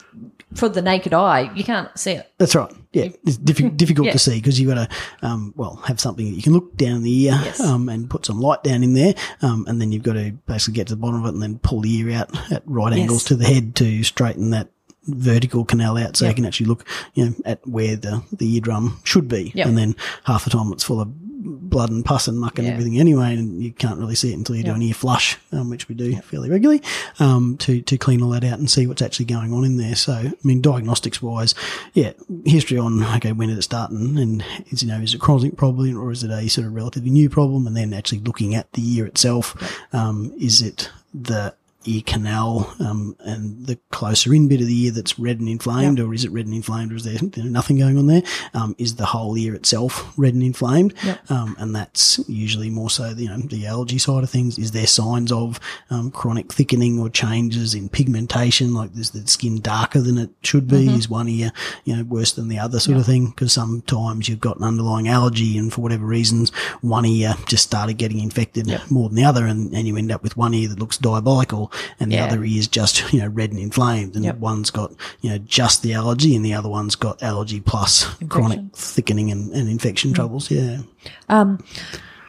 for 0.54 0.68
the 0.68 0.82
naked 0.82 1.14
eye, 1.14 1.50
you 1.54 1.64
can't 1.64 1.88
see 1.98 2.12
it. 2.12 2.30
That's 2.38 2.54
right. 2.54 2.70
Yeah, 2.92 3.04
it's 3.24 3.38
diffi- 3.38 3.74
difficult 3.76 4.06
Yeah. 4.06 4.12
to 4.12 4.18
see 4.18 4.34
because 4.38 4.60
you've 4.60 4.74
got 4.74 4.90
to, 4.90 5.26
um, 5.26 5.54
well, 5.56 5.76
have 5.86 5.98
something 5.98 6.26
that 6.26 6.36
you 6.36 6.42
can 6.42 6.52
look 6.52 6.76
down 6.76 7.02
the 7.02 7.24
ear 7.24 7.40
Yes. 7.42 7.60
um, 7.60 7.88
and 7.88 8.08
put 8.10 8.26
some 8.26 8.38
light 8.40 8.62
down 8.62 8.82
in 8.82 8.92
there, 8.92 9.14
um, 9.40 9.64
and 9.66 9.80
then 9.80 9.92
you've 9.92 10.02
got 10.02 10.12
to 10.14 10.32
basically 10.46 10.74
get 10.74 10.88
to 10.88 10.94
the 10.94 11.00
bottom 11.00 11.20
of 11.20 11.26
it 11.26 11.32
and 11.34 11.42
then 11.42 11.58
pull 11.60 11.80
the 11.80 11.94
ear 11.96 12.10
out 12.12 12.52
at 12.52 12.62
right 12.66 12.92
angles 12.92 13.22
Yes. 13.22 13.28
to 13.28 13.36
the 13.36 13.46
head 13.46 13.74
to 13.76 14.02
straighten 14.02 14.50
that 14.50 14.68
vertical 15.06 15.64
canal 15.64 15.96
out 15.98 16.16
so 16.16 16.28
you 16.28 16.34
can 16.34 16.44
actually 16.44 16.66
look, 16.66 16.86
you 17.14 17.24
know, 17.24 17.34
at 17.44 17.66
where 17.66 17.96
the, 17.96 18.22
the 18.32 18.54
eardrum 18.54 18.98
should 19.04 19.28
be. 19.28 19.52
Yep. 19.54 19.66
And 19.66 19.78
then 19.78 19.96
half 20.24 20.44
the 20.44 20.50
time 20.50 20.70
it's 20.72 20.84
full 20.84 21.00
of 21.00 21.08
blood 21.44 21.90
and 21.90 22.04
pus 22.04 22.28
and 22.28 22.38
muck 22.38 22.58
and 22.58 22.66
Yeah. 22.66 22.74
everything 22.74 22.98
anyway, 22.98 23.36
and 23.36 23.62
you 23.62 23.72
can't 23.72 23.98
really 23.98 24.14
see 24.14 24.30
it 24.30 24.36
until 24.36 24.56
you 24.56 24.62
do 24.62 24.72
an 24.72 24.82
ear 24.82 24.94
flush, 24.94 25.38
um, 25.52 25.70
which 25.70 25.88
we 25.88 25.94
do 25.94 26.14
fairly 26.22 26.48
regularly, 26.48 26.82
um, 27.18 27.56
to, 27.58 27.80
to 27.82 27.98
clean 27.98 28.22
all 28.22 28.30
that 28.30 28.44
out 28.44 28.58
and 28.58 28.70
see 28.70 28.86
what's 28.86 29.02
actually 29.02 29.26
going 29.26 29.52
on 29.52 29.64
in 29.64 29.76
there. 29.76 29.96
So, 29.96 30.12
I 30.12 30.32
mean, 30.44 30.60
diagnostics 30.60 31.20
wise, 31.20 31.54
yeah, 31.94 32.12
history 32.44 32.78
on, 32.78 33.02
okay, 33.16 33.32
when 33.32 33.48
did 33.48 33.58
it 33.58 33.62
start 33.62 33.90
and, 33.90 34.18
and 34.18 34.44
is, 34.70 34.82
you 34.82 34.88
know, 34.88 34.98
is 35.00 35.14
it 35.14 35.20
chronic 35.20 35.56
problem 35.56 35.98
or 35.98 36.12
is 36.12 36.22
it 36.22 36.30
a 36.30 36.48
sort 36.48 36.66
of 36.66 36.74
relatively 36.74 37.10
new 37.10 37.28
problem? 37.28 37.66
And 37.66 37.76
then 37.76 37.92
actually 37.92 38.20
looking 38.20 38.54
at 38.54 38.72
the 38.72 38.96
ear 38.96 39.06
itself, 39.06 39.56
um, 39.92 40.32
is 40.38 40.62
it 40.62 40.90
the 41.12 41.54
ear 41.84 42.02
canal, 42.04 42.74
um, 42.80 43.16
and 43.20 43.66
the 43.66 43.78
closer 43.90 44.32
in 44.34 44.48
bit 44.48 44.60
of 44.60 44.66
the 44.66 44.84
ear 44.84 44.92
that's 44.92 45.18
red 45.18 45.40
and 45.40 45.48
inflamed, 45.48 45.98
or 46.00 46.12
is 46.14 46.24
it 46.24 46.30
red 46.30 46.46
and 46.46 46.54
inflamed, 46.54 46.92
or 46.92 46.96
is 46.96 47.04
there, 47.04 47.18
there 47.18 47.44
nothing 47.44 47.78
going 47.78 47.98
on 47.98 48.06
there? 48.06 48.22
Um, 48.54 48.74
is 48.78 48.96
the 48.96 49.06
whole 49.06 49.36
ear 49.36 49.54
itself 49.54 50.12
red 50.16 50.34
and 50.34 50.42
inflamed? 50.42 50.94
Yep. 51.04 51.30
Um, 51.30 51.56
and 51.58 51.74
that's 51.74 52.20
usually 52.28 52.70
more 52.70 52.90
so, 52.90 53.14
the, 53.14 53.24
you 53.24 53.28
know, 53.28 53.38
the 53.38 53.66
allergy 53.66 53.98
side 53.98 54.22
of 54.22 54.30
things. 54.30 54.58
Is 54.58 54.72
there 54.72 54.86
signs 54.86 55.32
of 55.32 55.58
um, 55.90 56.10
chronic 56.10 56.52
thickening 56.52 56.98
or 56.98 57.08
changes 57.08 57.74
in 57.74 57.88
pigmentation, 57.88 58.74
like 58.74 58.90
is 58.96 59.10
the 59.10 59.26
skin 59.26 59.60
darker 59.60 60.00
than 60.00 60.18
it 60.18 60.30
should 60.42 60.68
be? 60.68 60.88
Is 60.88 61.08
one 61.08 61.28
ear, 61.28 61.52
you 61.84 61.96
know, 61.96 62.04
worse 62.04 62.32
than 62.32 62.48
the 62.48 62.58
other 62.58 62.78
sort 62.78 62.98
of 62.98 63.06
thing? 63.06 63.30
Because 63.30 63.52
sometimes 63.52 64.28
you've 64.28 64.40
got 64.40 64.58
an 64.58 64.64
underlying 64.64 65.08
allergy, 65.08 65.58
and 65.58 65.72
for 65.72 65.80
whatever 65.80 66.04
reasons, 66.04 66.50
one 66.80 67.04
ear 67.04 67.34
just 67.46 67.64
started 67.64 67.94
getting 67.94 68.20
infected 68.20 68.68
more 68.90 69.08
than 69.08 69.16
the 69.16 69.24
other, 69.24 69.46
and, 69.46 69.72
and 69.74 69.86
you 69.86 69.96
end 69.96 70.12
up 70.12 70.22
with 70.22 70.36
one 70.36 70.54
ear 70.54 70.68
that 70.68 70.78
looks 70.78 70.98
diabolical, 70.98 71.71
and 72.00 72.10
the 72.10 72.16
Yeah. 72.16 72.24
other 72.26 72.44
ear 72.44 72.58
is 72.58 72.68
just 72.68 73.12
you 73.12 73.20
know 73.20 73.28
red 73.28 73.50
and 73.50 73.58
inflamed, 73.58 74.14
and 74.16 74.24
Yep. 74.24 74.38
one's 74.38 74.70
got 74.70 74.92
you 75.20 75.30
know 75.30 75.38
just 75.38 75.82
the 75.82 75.92
allergy, 75.94 76.34
and 76.36 76.44
the 76.44 76.54
other 76.54 76.68
one's 76.68 76.94
got 76.96 77.22
allergy 77.22 77.60
plus 77.60 78.04
chronic 78.28 78.60
thickening 78.74 79.30
and, 79.30 79.52
and 79.52 79.68
infection 79.68 80.12
troubles. 80.12 80.50
Yeah. 80.50 80.78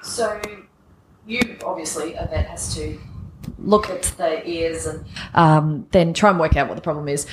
So 0.02 0.42
you 1.26 1.58
obviously 1.66 2.14
a 2.16 2.28
vet 2.28 2.46
has 2.48 2.76
to 2.76 3.00
look 3.58 3.90
at 3.90 4.04
the 4.18 4.48
ears 4.48 4.86
and 4.86 5.06
um, 5.34 5.88
then 5.92 6.14
try 6.14 6.30
and 6.30 6.40
work 6.40 6.56
out 6.58 6.68
what 6.68 6.76
the 6.76 6.82
problem 6.82 7.08
is. 7.08 7.26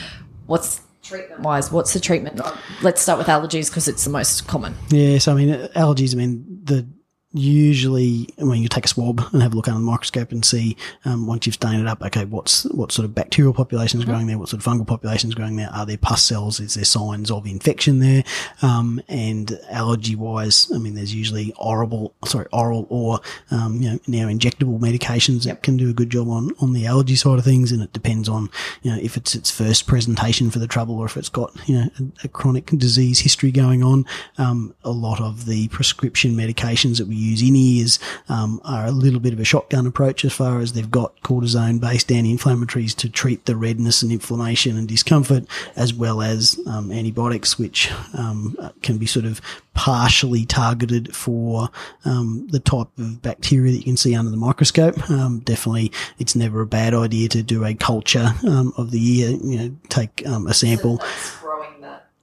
What's 0.47 0.81
treatment 1.03 1.41
wise? 1.43 1.73
What's 1.73 1.93
the 1.93 2.01
treatment? 2.01 2.41
Let's 2.83 3.01
start 3.03 3.19
with 3.19 3.27
allergies 3.29 3.69
because 3.71 3.89
it's 3.89 4.05
the 4.05 4.11
most 4.11 4.47
common. 4.47 4.75
Yeah, 4.91 5.19
so 5.19 5.33
I 5.33 5.35
mean, 5.35 5.49
allergies. 5.75 6.15
I 6.15 6.19
mean, 6.19 6.61
the 6.65 6.87
usually 7.33 8.29
when 8.39 8.61
you 8.61 8.69
take 8.69 8.85
a 8.85 8.89
swab 8.89 9.23
and 9.33 9.41
have 9.41 9.53
a 9.53 9.57
look 9.57 9.69
under 9.69 9.79
the 9.79 9.85
microscope 9.85 10.33
and 10.33 10.45
see 10.45 10.77
um, 11.05 11.27
once 11.27 11.47
you've 11.47 11.55
stained 11.55 11.81
it 11.81 11.87
up, 11.87 12.03
okay, 12.03 12.25
what's 12.25 12.65
what 12.65 12.91
sort 12.91 13.05
of 13.05 13.15
bacterial 13.15 13.55
populations 13.55 14.05
growing 14.05 14.27
there, 14.27 14.39
what 14.39 14.49
sort 14.49 14.65
of 14.65 14.73
fungal 14.73 14.87
populations 14.87 15.35
growing 15.35 15.57
there? 15.57 15.71
Are 15.73 15.87
there 15.87 15.97
pus 15.97 16.25
cells? 16.25 16.59
Is 16.59 16.75
there 16.75 16.85
signs 16.85 17.31
of 17.31 17.47
infection 17.47 18.01
there? 18.01 18.25
Um, 18.63 19.01
and 19.09 19.59
allergy 19.71 20.17
wise, 20.17 20.71
I 20.75 20.79
mean, 20.79 20.95
there's 20.95 21.15
usually 21.15 21.55
oral, 21.57 22.15
sorry, 22.25 22.47
oral 22.53 22.87
or 22.91 23.21
um, 23.51 23.81
you 23.81 23.91
know 23.91 23.99
now 24.09 24.27
injectable 24.27 24.81
medications 24.81 25.45
that 25.45 25.63
can 25.63 25.77
do 25.77 25.89
a 25.89 25.95
good 25.95 26.11
job 26.11 26.29
on 26.29 26.51
on 26.61 26.73
the 26.73 26.87
allergy 26.87 27.17
side 27.17 27.39
of 27.39 27.45
things, 27.45 27.71
and 27.71 27.83
it 27.83 27.93
depends 27.93 28.29
on 28.29 28.51
you 28.83 28.91
know 28.91 28.99
if 29.01 29.17
it's 29.17 29.37
its 29.37 29.51
first 29.51 29.87
presentation 29.87 30.51
for 30.51 30.59
the 30.59 30.67
trouble 30.67 30.99
or 30.99 31.07
if 31.07 31.17
it's 31.17 31.29
got 31.29 31.53
you 31.69 31.79
know 31.79 31.89
a, 32.01 32.25
a 32.25 32.29
chronic 32.29 32.67
disease 32.67 33.21
history 33.21 33.53
going 33.53 33.85
on. 33.85 34.05
Um, 34.37 34.75
a 34.83 34.91
lot 34.91 35.21
of 35.21 35.47
the 35.47 35.69
prescription 35.69 36.33
medications 36.33 36.99
that 36.99 37.07
we 37.07 37.20
use 37.21 37.43
in 37.43 37.57
ears 37.57 37.99
um, 38.29 38.61
are 38.65 38.87
a 38.87 38.91
little 38.91 39.21
bit 39.21 39.33
of 39.33 39.41
a 39.41 39.45
shotgun 39.45 39.87
approach 39.87 40.25
as 40.25 40.33
far 40.33 40.61
as 40.61 40.73
they've 40.73 40.91
got 40.91 41.21
cortisone 41.23 41.81
based 41.81 42.11
anti-inflammatories 42.11 42.95
to 42.97 43.09
treat 43.09 43.45
the 43.47 43.57
redness 43.57 44.03
and 44.03 44.13
inflammation 44.13 44.77
and 44.77 44.89
discomfort, 44.89 45.45
as 45.77 45.93
well 45.93 46.23
as 46.23 46.59
um, 46.67 46.91
antibiotics, 46.91 47.59
which 47.59 47.91
um, 48.15 48.57
can 48.83 48.99
be 48.99 49.07
sort 49.07 49.27
of 49.27 49.41
partially 49.75 50.45
targeted 50.45 51.15
for 51.15 51.69
um, 52.05 52.47
the 52.51 52.61
type 52.61 52.89
of 52.99 53.23
bacteria 53.23 53.73
that 53.73 53.79
you 53.79 53.85
can 53.85 53.97
see 53.97 54.15
under 54.15 54.31
the 54.31 54.37
microscope. 54.37 55.11
Um, 55.11 55.41
definitely, 55.41 55.93
it's 56.19 56.35
never 56.35 56.61
a 56.61 56.67
bad 56.67 56.95
idea 56.95 57.29
to 57.31 57.43
do 57.43 57.65
a 57.65 57.75
culture 57.75 58.35
of 58.77 58.91
the 58.91 59.21
ear. 59.21 59.31
You 59.31 59.59
know, 59.59 59.77
take 59.89 60.23
a 60.27 60.55
sample. 60.55 61.03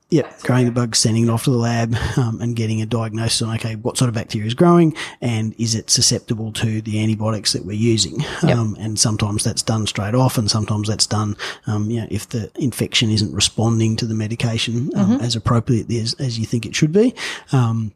Yep, 0.10 0.40
growing 0.44 0.66
the 0.66 0.72
bug, 0.72 0.96
sending 0.96 1.28
it 1.28 1.30
off 1.30 1.44
to 1.44 1.50
the 1.50 1.58
lab, 1.58 1.94
um, 2.16 2.40
and 2.40 2.56
getting 2.56 2.82
a 2.82 2.86
diagnosis 2.86 3.42
on 3.42 3.54
okay, 3.56 3.76
what 3.76 3.98
sort 3.98 4.08
of 4.08 4.16
bacteria 4.16 4.48
is 4.48 4.54
growing, 4.54 4.96
and 5.20 5.54
is 5.60 5.76
it 5.76 5.90
susceptible 5.90 6.54
to 6.54 6.82
the 6.82 7.04
antibiotics 7.04 7.52
that 7.52 7.66
we're 7.66 7.74
using? 7.74 8.24
Um, 8.44 8.78
and 8.80 8.98
sometimes 8.98 9.44
that's 9.44 9.62
done 9.62 9.86
straight 9.86 10.16
off, 10.16 10.38
and 10.38 10.50
sometimes 10.50 10.88
that's 10.88 11.06
done, 11.06 11.36
um, 11.66 11.90
you 11.90 12.00
know, 12.00 12.08
if 12.10 12.30
the 12.30 12.50
infection 12.56 13.10
isn't 13.10 13.34
responding 13.34 13.98
to 13.98 14.06
the 14.06 14.14
medication 14.14 14.92
um, 14.96 15.20
as 15.20 15.36
appropriately 15.36 16.00
as, 16.00 16.14
as 16.20 16.40
you 16.40 16.46
think 16.46 16.66
it 16.66 16.76
should 16.76 16.94
be. 16.94 17.14
Um, 17.52 17.92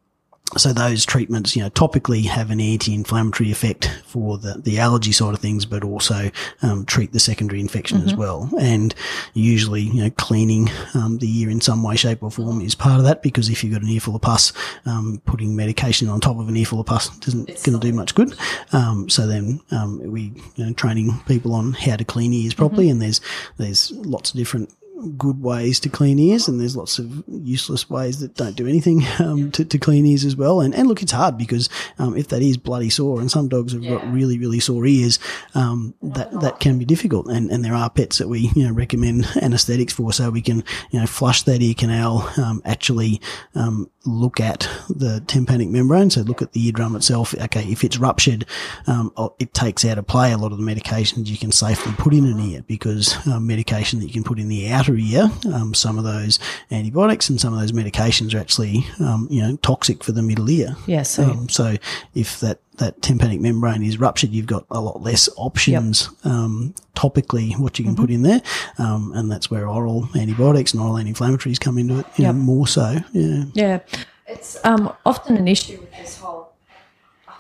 so 0.58 0.74
those 0.74 1.06
treatments, 1.06 1.56
you 1.56 1.64
know, 1.64 1.70
topically 1.70 2.26
have 2.26 2.52
an 2.52 2.60
anti-inflammatory 2.60 3.52
effect 3.52 3.90
for 4.06 4.38
the, 4.38 4.56
the 4.64 4.80
allergy 4.80 5.12
side 5.12 5.34
of 5.34 5.40
things, 5.40 5.66
but 5.66 5.84
also 5.84 6.30
um, 6.62 6.86
treat 6.86 7.14
the 7.14 7.20
secondary 7.20 7.60
infection 7.60 8.02
as 8.02 8.16
well. 8.16 8.50
And 8.60 8.94
usually, 9.34 9.82
you 9.82 10.04
know, 10.04 10.10
cleaning 10.12 10.70
um, 10.94 11.20
the 11.20 11.40
ear 11.40 11.50
in 11.50 11.62
some 11.62 11.84
way, 11.84 11.96
shape, 11.96 12.22
or 12.22 12.32
form 12.32 12.62
is 12.62 12.76
part 12.76 13.00
of 13.00 13.06
that 13.06 13.24
because 13.24 13.50
if 13.50 13.64
you've 13.64 13.74
got 13.74 13.82
an 13.82 13.90
earful 13.90 14.16
of 14.16 14.22
pus, 14.22 14.52
um, 14.86 15.22
putting 15.26 15.56
medication 15.56 16.10
on 16.10 16.20
top 16.20 16.38
of 16.38 16.50
an 16.50 16.58
earful 16.58 16.80
of 16.80 16.86
pus 16.86 17.10
isn't 17.28 17.48
going 17.64 17.80
to 17.80 17.80
do 17.80 17.94
much 17.94 18.16
good. 18.16 18.36
Um, 18.74 19.10
so 19.10 19.28
then 19.28 19.62
um, 19.72 20.00
we, 20.12 20.34
you 20.56 20.66
know, 20.66 20.74
training 20.74 21.20
people 21.28 21.54
on 21.54 21.74
how 21.74 21.96
to 21.96 22.04
clean 22.04 22.34
ears 22.34 22.54
properly, 22.54 22.90
and 22.90 23.02
there's 23.02 23.22
there's 23.58 23.92
lots 23.92 24.32
of 24.32 24.38
different 24.38 24.74
good 25.18 25.42
ways 25.42 25.80
to 25.80 25.90
clean 25.90 26.20
ears 26.20 26.48
and 26.48 26.60
there's 26.60 26.78
lots 26.78 27.00
of 27.00 27.24
useless 27.28 27.90
ways 27.90 28.20
that 28.20 28.36
don't 28.36 28.56
do 28.56 28.68
anything 28.68 29.04
um, 29.20 29.52
to, 29.52 29.66
to 29.66 29.78
clean 29.78 30.06
ears 30.06 30.26
as 30.26 30.36
well. 30.36 30.62
And, 30.62 30.74
and 30.74 30.88
look 30.88 31.02
it's 31.02 31.12
hard 31.12 31.38
because 31.38 31.70
um, 32.00 32.16
if 32.16 32.28
that 32.30 32.42
is 32.42 32.58
bloody 32.58 32.90
sore 32.90 33.20
and 33.20 33.32
some 33.32 33.48
dogs 33.48 33.74
have 33.74 33.84
got 33.84 34.12
really 34.12 34.38
really 34.38 34.60
sore 34.60 34.86
ears 34.86 35.20
um, 35.56 35.94
that 36.02 36.32
that 36.42 36.60
can 36.60 36.78
be 36.78 36.86
difficult. 36.86 37.28
And, 37.28 37.52
and 37.52 37.64
there 37.64 37.74
are 37.74 37.90
pets 37.90 38.18
that 38.20 38.28
we 38.28 38.52
you 38.56 38.68
know 38.68 38.74
recommend 38.74 39.26
anesthetics 39.42 39.94
for 39.94 40.14
so 40.14 40.30
we 40.30 40.42
can 40.42 40.64
you 40.92 41.00
know 41.00 41.06
flush 41.06 41.44
that 41.44 41.62
ear 41.62 41.74
canal 41.74 42.30
um, 42.38 42.62
actually 42.66 43.22
um, 43.56 43.90
look 44.06 44.40
at 44.40 44.70
the 44.90 45.24
tympanic 45.28 45.70
membrane. 45.70 46.10
So 46.10 46.22
look 46.22 46.42
at 46.42 46.54
the 46.54 46.66
eardrum 46.66 46.96
itself. 46.96 47.34
Okay 47.34 47.64
if 47.64 47.84
it's 47.84 47.98
ruptured 47.98 48.46
um, 48.88 49.12
oh, 49.18 49.36
it 49.40 49.54
takes 49.54 49.86
out 49.86 49.98
of 49.98 50.08
play. 50.08 50.32
A 50.32 50.38
lot 50.38 50.52
of 50.52 50.58
the 50.58 50.64
medications 50.64 51.28
you 51.28 51.38
can 51.38 51.52
safely 51.52 51.94
put 51.94 52.14
in 52.14 52.26
an 52.26 52.40
ear 52.40 52.64
because 52.68 53.16
medication 53.26 54.00
that 54.00 54.08
you 54.08 54.14
can 54.14 54.24
put 54.24 54.40
in 54.40 54.48
the 54.48 54.70
outer 54.70 54.91
ear, 54.98 55.30
um, 55.54 55.74
some 55.74 55.98
of 55.98 56.04
those 56.04 56.40
antibiotics 56.72 57.30
and 57.30 57.40
some 57.40 57.54
of 57.54 57.60
those 57.60 57.72
medications 57.72 58.34
are 58.34 58.40
actually, 58.40 58.86
um, 59.00 59.28
you 59.30 59.42
know, 59.42 59.56
toxic 59.58 60.04
for 60.04 60.12
the 60.12 60.22
middle 60.22 60.50
ear. 60.50 60.76
Yeah, 60.88 61.04
so- 61.04 61.24
um, 61.24 61.50
so 61.50 61.76
if 62.16 62.40
that 62.42 62.60
that 62.78 63.00
tympanic 63.04 63.40
membrane 63.40 63.84
is 63.84 64.00
ruptured, 64.00 64.32
you've 64.32 64.48
got 64.48 64.66
a 64.72 64.80
lot 64.82 65.04
less 65.04 65.30
options 65.38 66.10
um, 66.24 66.74
topically 66.96 67.56
what 67.60 67.78
you 67.78 67.86
can 67.86 67.96
put 67.96 68.10
in 68.10 68.24
there, 68.24 68.42
um, 68.80 69.12
and 69.16 69.32
that's 69.32 69.52
where 69.52 69.68
oral 69.68 70.10
antibiotics 70.16 70.74
and 70.74 70.82
oral 70.82 70.98
anti-inflammatories 70.98 71.60
come 71.60 71.78
into 71.78 72.00
it. 72.00 72.06
You 72.18 72.26
Yep. 72.26 72.36
know, 72.36 72.42
more 72.42 72.68
so. 72.68 72.98
Yeah. 73.12 73.44
Yeah, 73.54 73.80
it's 74.28 74.58
um, 74.64 74.92
often 75.06 75.38
an 75.38 75.48
issue 75.48 75.80
with 75.80 75.92
this 75.92 76.18
whole 76.18 76.54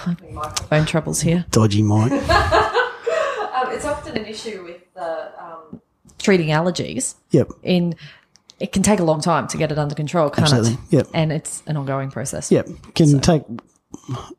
I'm 0.05 0.15
microphone 0.31 0.85
troubles 0.85 1.21
here. 1.21 1.45
Dodgy 1.51 1.81
mic. 1.81 2.11
Um, 3.53 3.71
it's 3.73 3.85
often 3.85 4.17
an 4.17 4.25
issue 4.25 4.63
with 4.63 4.81
the 4.95 5.31
treating 6.21 6.47
allergies. 6.47 7.15
yep. 7.31 7.49
In 7.63 7.95
it 8.59 8.71
can 8.71 8.83
take 8.83 8.99
a 8.99 9.03
long 9.03 9.21
time 9.21 9.47
to 9.47 9.57
get 9.57 9.71
it 9.71 9.79
under 9.79 9.95
control, 9.95 10.29
can't 10.29 10.43
Absolutely, 10.43 10.73
it? 10.73 10.79
yep. 10.91 11.07
And 11.13 11.31
it's 11.31 11.63
an 11.65 11.77
ongoing 11.77 12.11
process. 12.11 12.51
Yep. 12.51 12.67
Can 12.95 13.19
take. 13.19 13.43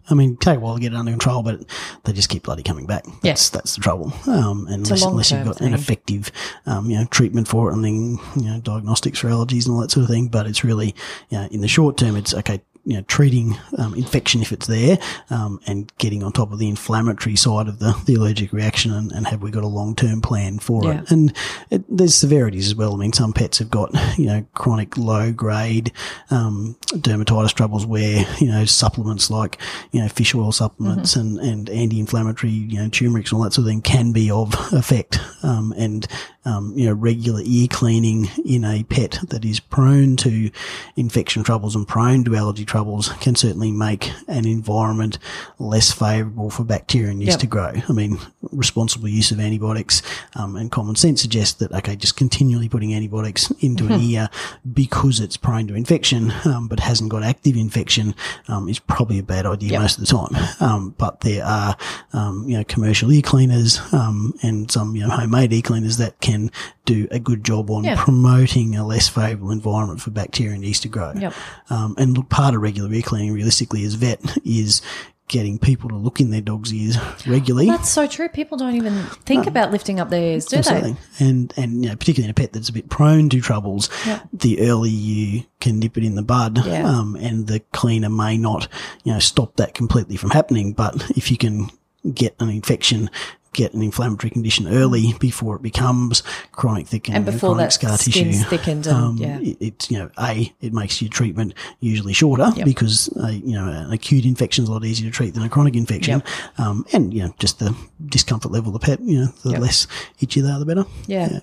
I 0.09 0.15
mean, 0.15 0.37
take 0.39 0.57
a 0.57 0.61
while 0.61 0.77
to 0.77 0.81
get 0.81 0.93
it 0.93 0.97
under 0.97 1.11
control, 1.11 1.43
but 1.43 1.61
they 2.05 2.13
just 2.13 2.31
keep 2.31 2.45
bloody 2.45 2.63
coming 2.63 2.87
back. 2.87 3.05
That's 3.23 3.51
that's 3.51 3.75
the 3.75 3.83
trouble. 3.83 4.13
Um, 4.27 4.67
and 4.69 4.87
unless, 4.87 5.03
unless 5.05 5.31
you've 5.31 5.45
got 5.45 5.61
an 5.61 5.75
effective, 5.75 6.33
um, 6.65 6.89
you 6.89 6.97
know, 6.97 7.05
treatment 7.07 7.49
for 7.49 7.71
it, 7.71 7.75
and 7.75 7.85
then 7.85 8.19
you 8.37 8.51
know, 8.51 8.61
diagnostics 8.61 9.19
for 9.19 9.29
allergies 9.29 9.67
and 9.67 9.75
all 9.75 9.81
that 9.83 9.91
sort 9.91 10.05
of 10.05 10.11
thing. 10.11 10.29
But 10.29 10.47
it's 10.47 10.65
really, 10.65 10.95
you 11.29 11.39
know, 11.39 11.49
in 11.51 11.61
the 11.61 11.69
short 11.69 11.99
term, 11.99 12.17
it's 12.17 12.33
okay. 12.33 12.63
You 12.85 12.97
know, 12.97 13.03
treating 13.03 13.57
um, 13.79 13.95
infection 13.95 14.43
if 14.43 14.51
it's 14.51 14.67
there, 14.67 14.99
um, 15.31 15.61
and 15.69 15.93
getting 15.99 16.25
on 16.25 16.33
top 16.33 16.53
of 16.53 16.59
the 16.59 16.69
inflammatory 16.69 17.37
side 17.37 17.69
of 17.69 17.79
the, 17.79 17.93
the 18.07 18.15
allergic 18.17 18.53
reaction, 18.53 18.93
and, 18.93 19.13
and 19.13 19.27
have 19.29 19.41
we 19.41 19.53
got 19.53 19.63
a 19.63 19.69
long 19.69 19.95
term 19.95 20.21
plan 20.21 20.59
for 20.59 20.85
Yeah. 20.85 21.03
it? 21.03 21.11
And 21.13 21.33
it, 21.71 21.85
there's 21.89 22.15
severities 22.17 22.67
as 22.67 22.75
well. 22.75 22.95
I 22.95 22.97
mean, 22.97 23.13
some 23.13 23.33
pets 23.33 23.59
have 23.59 23.71
got 23.71 23.93
you 24.19 24.27
know 24.27 24.45
chronic 24.55 24.97
low 24.97 25.31
grade 25.33 25.93
um, 26.31 26.77
dermatitis 26.89 27.55
troubles 27.55 27.87
where 27.87 28.25
you 28.41 28.49
know 28.49 28.65
supplements 28.65 29.31
like 29.31 29.59
you 29.93 30.01
know 30.01 30.09
fish 30.09 30.35
oil 30.35 30.51
supplements 30.51 31.15
and 31.15 31.39
and 31.39 31.71
anti 31.71 32.01
inflammatory 32.01 32.51
you 32.51 32.79
know 32.83 32.89
turmerics 32.89 33.31
and 33.31 33.39
all 33.39 33.45
that 33.45 33.53
sort 33.53 33.65
of 33.67 33.71
thing 33.71 33.83
can 33.83 34.13
be 34.13 34.29
of 34.31 34.55
effect. 34.73 35.21
Um, 35.45 35.73
and 35.77 36.07
um, 36.45 36.73
you 36.77 36.87
know 36.87 36.95
regular 36.95 37.43
ear 37.45 37.69
cleaning 37.71 38.29
in 38.45 38.65
a 38.65 38.83
pet 38.83 39.21
that 39.29 39.45
is 39.45 39.61
prone 39.61 40.17
to 40.17 40.51
infection 40.97 41.45
troubles 41.45 41.77
and 41.77 41.87
prone 41.87 42.25
to 42.25 42.35
allergy 42.35 42.65
troubles 42.73 43.11
can 43.21 43.35
certainly 43.35 43.71
make 43.71 44.11
an 44.29 44.47
environment 44.47 45.19
less 45.59 45.93
favourable 45.93 46.49
for 46.49 46.65
bacteria 46.65 47.11
and 47.11 47.21
yeast 47.21 47.33
Yep. 47.33 47.41
to 47.41 47.47
grow. 47.47 47.73
I 47.87 47.93
mean, 47.93 48.19
responsible 48.51 49.09
use 49.09 49.31
of 49.31 49.39
antibiotics 49.41 50.01
um, 50.37 50.57
and 50.57 50.71
common 50.73 50.95
sense 50.97 51.21
suggests 51.21 51.59
that 51.61 51.71
okay, 51.73 51.97
just 51.97 52.17
continually 52.17 52.71
putting 52.71 52.95
antibiotics 52.95 53.51
into 53.61 53.87
an 53.93 54.01
ear 54.01 54.31
because 54.73 55.21
it's 55.21 55.37
prone 55.37 55.67
to 55.69 55.75
infection, 55.75 56.33
um, 56.47 56.67
but 56.67 56.81
hasn't 56.81 57.11
got 57.11 57.23
active 57.23 57.57
infection, 57.57 58.15
um, 58.49 58.69
is 58.71 58.79
probably 58.79 59.19
a 59.19 59.23
bad 59.23 59.45
idea 59.45 59.79
most 59.79 59.99
of 59.99 60.07
the 60.07 60.11
time. 60.11 60.35
Um, 60.61 60.95
but 60.97 61.21
there 61.21 61.45
are 61.45 61.77
um, 62.15 62.49
you 62.49 62.57
know 62.57 62.65
commercial 62.65 63.13
ear 63.13 63.21
cleaners 63.23 63.81
um, 63.93 64.33
and 64.43 64.71
some 64.71 64.97
you 64.97 65.03
know 65.07 65.11
homemade 65.15 65.53
ear 65.53 65.61
cleaners 65.63 65.99
that 65.99 66.19
can 66.21 66.51
do 66.87 67.07
a 67.11 67.19
good 67.19 67.45
job 67.45 67.71
on 67.71 67.85
Yeah. 67.85 68.03
promoting 68.03 68.75
a 68.77 68.85
less 68.87 69.09
favourable 69.09 69.51
environment 69.53 70.01
for 70.01 70.11
bacteria 70.11 70.55
and 70.55 70.65
yeast 70.65 70.83
to 70.83 70.89
grow. 70.89 71.13
Yep. 71.15 71.35
Um, 71.71 71.95
and 71.99 72.17
look, 72.17 72.29
part 72.29 72.55
of 72.55 72.62
regular 72.63 72.91
ear 72.93 73.03
cleaning, 73.03 73.33
realistically, 73.35 73.85
as 73.85 73.95
vet, 73.95 74.21
is 74.45 74.81
getting 75.29 75.59
people 75.59 75.89
to 75.89 75.95
look 75.95 76.21
in 76.21 76.31
their 76.31 76.43
dog's 76.43 76.75
ears 76.75 76.99
regularly. 77.27 77.67
That's 77.67 77.89
so 77.89 78.07
true. 78.07 78.29
People 78.29 78.59
don't 78.59 78.75
even 78.75 79.03
think 79.25 79.47
about 79.47 79.71
lifting 79.73 79.99
up 79.99 80.11
their 80.11 80.21
ears, 80.21 80.45
do 80.45 80.59
Absolutely. 80.59 80.97
And, 81.21 81.55
and, 81.57 81.83
you 81.85 81.89
know, 81.91 81.97
particularly 81.97 82.27
in 82.27 82.31
a 82.31 82.35
pet 82.35 82.53
that's 82.53 82.69
a 82.69 82.73
bit 82.73 82.91
prone 82.91 83.31
to 83.31 83.41
troubles, 83.41 83.89
Yeah. 84.07 84.21
the 84.33 84.61
earlier 84.61 84.93
you 84.93 85.45
can 85.61 85.79
nip 85.79 85.97
it 85.97 86.05
in 86.05 86.17
the 86.17 86.23
bud, 86.23 86.67
Yeah. 86.67 86.87
um, 86.87 87.17
and 87.17 87.47
the 87.47 87.61
cleaner 87.73 88.11
may 88.11 88.37
not, 88.37 88.69
you 89.05 89.13
know, 89.15 89.21
stop 89.21 89.57
that 89.57 89.73
completely 89.75 90.17
from 90.17 90.31
happening. 90.31 90.75
But 90.75 91.11
if 91.17 91.31
you 91.31 91.39
can 91.39 91.71
get 92.13 92.35
an 92.39 92.51
infection, 92.51 93.09
get 93.53 93.75
an 93.75 93.83
inflammatory 93.83 94.31
condition 94.31 94.67
early 94.67 95.13
before 95.21 95.57
it 95.57 95.63
becomes 95.63 96.23
chronic 96.53 96.87
thickening 96.87 97.17
And 97.17 97.25
before 97.27 97.51
chronic 97.55 97.67
that 97.67 97.73
scar 97.73 97.99
skin's 97.99 98.39
tissue. 98.39 98.49
thickened 98.49 98.87
and- 98.87 98.97
um, 98.97 99.17
yeah. 99.19 99.39
it, 99.41 99.57
it's, 99.61 99.91
you 99.91 99.99
know, 99.99 100.11
A, 100.19 100.53
it 100.61 100.73
makes 100.73 101.03
your 101.03 101.11
treatment 101.11 101.53
usually 101.81 102.13
shorter 102.15 102.51
Yep. 102.57 102.65
because, 102.65 103.09
uh, 103.23 103.29
you 103.29 103.53
know, 103.53 103.69
an 103.69 103.93
acute 103.93 104.25
infection 104.25 104.65
is 104.65 104.69
a 104.71 104.73
lot 104.73 104.85
easier 104.85 105.11
to 105.11 105.15
treat 105.15 105.35
than 105.35 105.43
a 105.43 105.49
chronic 105.51 105.77
infection. 105.77 106.23
Um, 106.59 106.87
and, 106.93 107.13
you 107.13 107.23
know, 107.25 107.35
just 107.39 107.59
the 107.59 107.77
discomfort 108.07 108.53
level 108.53 108.75
of 108.75 108.81
the 108.81 108.87
pet, 108.87 109.01
you 109.01 109.21
know, 109.21 109.27
the 109.45 109.51
Yep. 109.51 109.61
less 109.61 109.87
itchy 110.21 110.41
they 110.41 110.51
are, 110.51 110.59
the 110.59 110.65
better. 110.67 110.87
Yeah. 111.07 111.41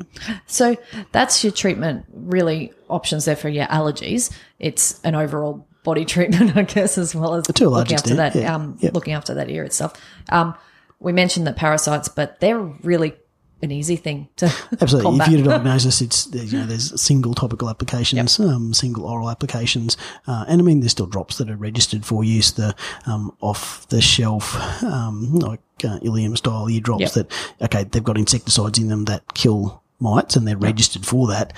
So 0.48 0.78
that's 1.12 1.44
your 1.44 1.54
treatment, 1.54 2.06
really 2.14 2.74
options 2.90 3.26
there 3.26 3.36
for 3.36 3.50
your 3.50 3.68
allergies. 3.68 4.32
It's 4.58 5.00
an 5.04 5.14
overall 5.16 5.68
body 5.84 6.06
treatment, 6.14 6.58
I 6.58 6.64
guess, 6.64 6.98
as 6.98 7.14
well 7.14 7.36
as 7.36 7.46
To 7.46 7.70
looking 7.70 7.96
after 7.96 8.16
that, 8.16 8.36
yeah. 8.36 8.56
um, 8.56 8.78
Yep. 8.80 8.94
looking 8.96 9.14
after 9.14 9.36
that 9.36 9.50
ear 9.50 9.64
itself. 9.64 9.94
Um, 10.30 10.56
we 11.00 11.12
mentioned 11.14 11.48
that 11.48 11.56
parasites, 11.56 12.08
but 12.10 12.40
they're 12.40 12.60
really 12.60 13.14
an 13.62 13.72
easy 13.72 13.98
thing 13.98 14.30
to 14.38 14.46
Absolutely. 14.80 15.02
combat. 15.04 15.28
If 15.28 15.34
you 15.34 15.40
a 15.42 15.44
diagnosis, 15.44 16.02
it's 16.02 16.26
there's, 16.26 16.54
you 16.54 16.60
know 16.60 16.66
there's 16.66 17.00
single 17.02 17.34
topical 17.34 17.70
applications, 17.70 18.40
um, 18.40 18.74
single 18.74 19.06
oral 19.06 19.30
applications, 19.30 19.98
uh, 20.28 20.46
and 20.48 20.62
I 20.62 20.64
mean 20.64 20.80
there's 20.80 20.92
still 20.94 21.08
drops 21.08 21.38
that 21.40 21.50
are 21.50 21.58
registered 21.58 22.06
for 22.06 22.24
use. 22.24 22.52
The 22.52 22.74
um, 23.06 23.36
off 23.42 23.86
the 23.90 24.02
shelf 24.02 24.56
um, 24.84 25.36
like 25.40 25.60
uh, 25.84 26.00
Ilium 26.02 26.36
style 26.38 26.70
ear 26.70 26.80
drops 26.80 27.02
Yep. 27.02 27.12
that 27.14 27.32
okay 27.64 27.84
they've 27.84 28.04
got 28.04 28.18
insecticides 28.18 28.80
in 28.80 28.88
them 28.88 29.06
that 29.06 29.34
kill 29.34 29.84
mites 30.00 30.36
and 30.38 30.48
they're 30.48 30.58
registered 30.58 31.06
for 31.06 31.28
that. 31.28 31.52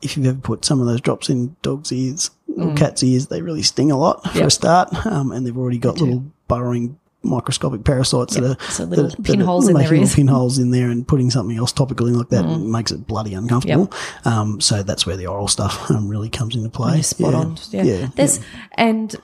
If 0.00 0.16
you've 0.16 0.26
ever 0.26 0.38
put 0.38 0.64
some 0.64 0.80
of 0.80 0.86
those 0.86 1.00
drops 1.02 1.28
in 1.30 1.56
dogs' 1.62 1.90
ears 1.92 2.30
or 2.58 2.74
cats' 2.74 3.02
ears, 3.02 3.26
they 3.28 3.40
really 3.42 3.62
sting 3.62 3.90
a 3.90 3.98
lot 3.98 4.22
for 4.22 4.28
Mm. 4.30 4.34
Yep. 4.36 4.46
a 4.46 4.50
start, 4.50 5.06
um, 5.06 5.32
and 5.32 5.46
they've 5.46 5.56
already 5.56 5.78
got 5.78 5.98
little 6.00 6.24
burrowing 6.48 6.98
microscopic 7.24 7.84
parasites 7.84 8.34
that 8.34 8.44
are 8.44 8.56
So 8.70 8.84
little 8.84 9.04
that 9.08 9.14
are- 9.14 9.22
that 9.22 9.30
are 9.30 9.32
pinholes 9.32 9.68
in 9.68 9.74
making 9.76 10.08
pinholes 10.08 10.58
in 10.58 10.70
there 10.70 10.90
and 10.90 11.06
putting 11.06 11.30
something 11.30 11.56
else 11.56 11.72
topical 11.72 12.06
in 12.06 12.18
like 12.18 12.28
that 12.30 12.44
Mm. 12.44 12.66
makes 12.66 12.92
it 12.92 13.06
bloody 13.06 13.34
uncomfortable. 13.34 13.90
Um, 14.24 14.60
so 14.60 14.82
that's 14.82 15.06
where 15.06 15.16
the 15.16 15.26
oral 15.26 15.48
stuff 15.48 15.90
um, 15.90 16.08
really 16.08 16.28
comes 16.28 16.54
into 16.56 16.68
play. 16.68 17.02
Spot 17.02 17.32
yeah. 17.32 17.38
on. 17.38 17.58
Yeah. 17.70 17.82
yeah. 17.84 18.08
There's 18.14 18.40
and 18.72 19.14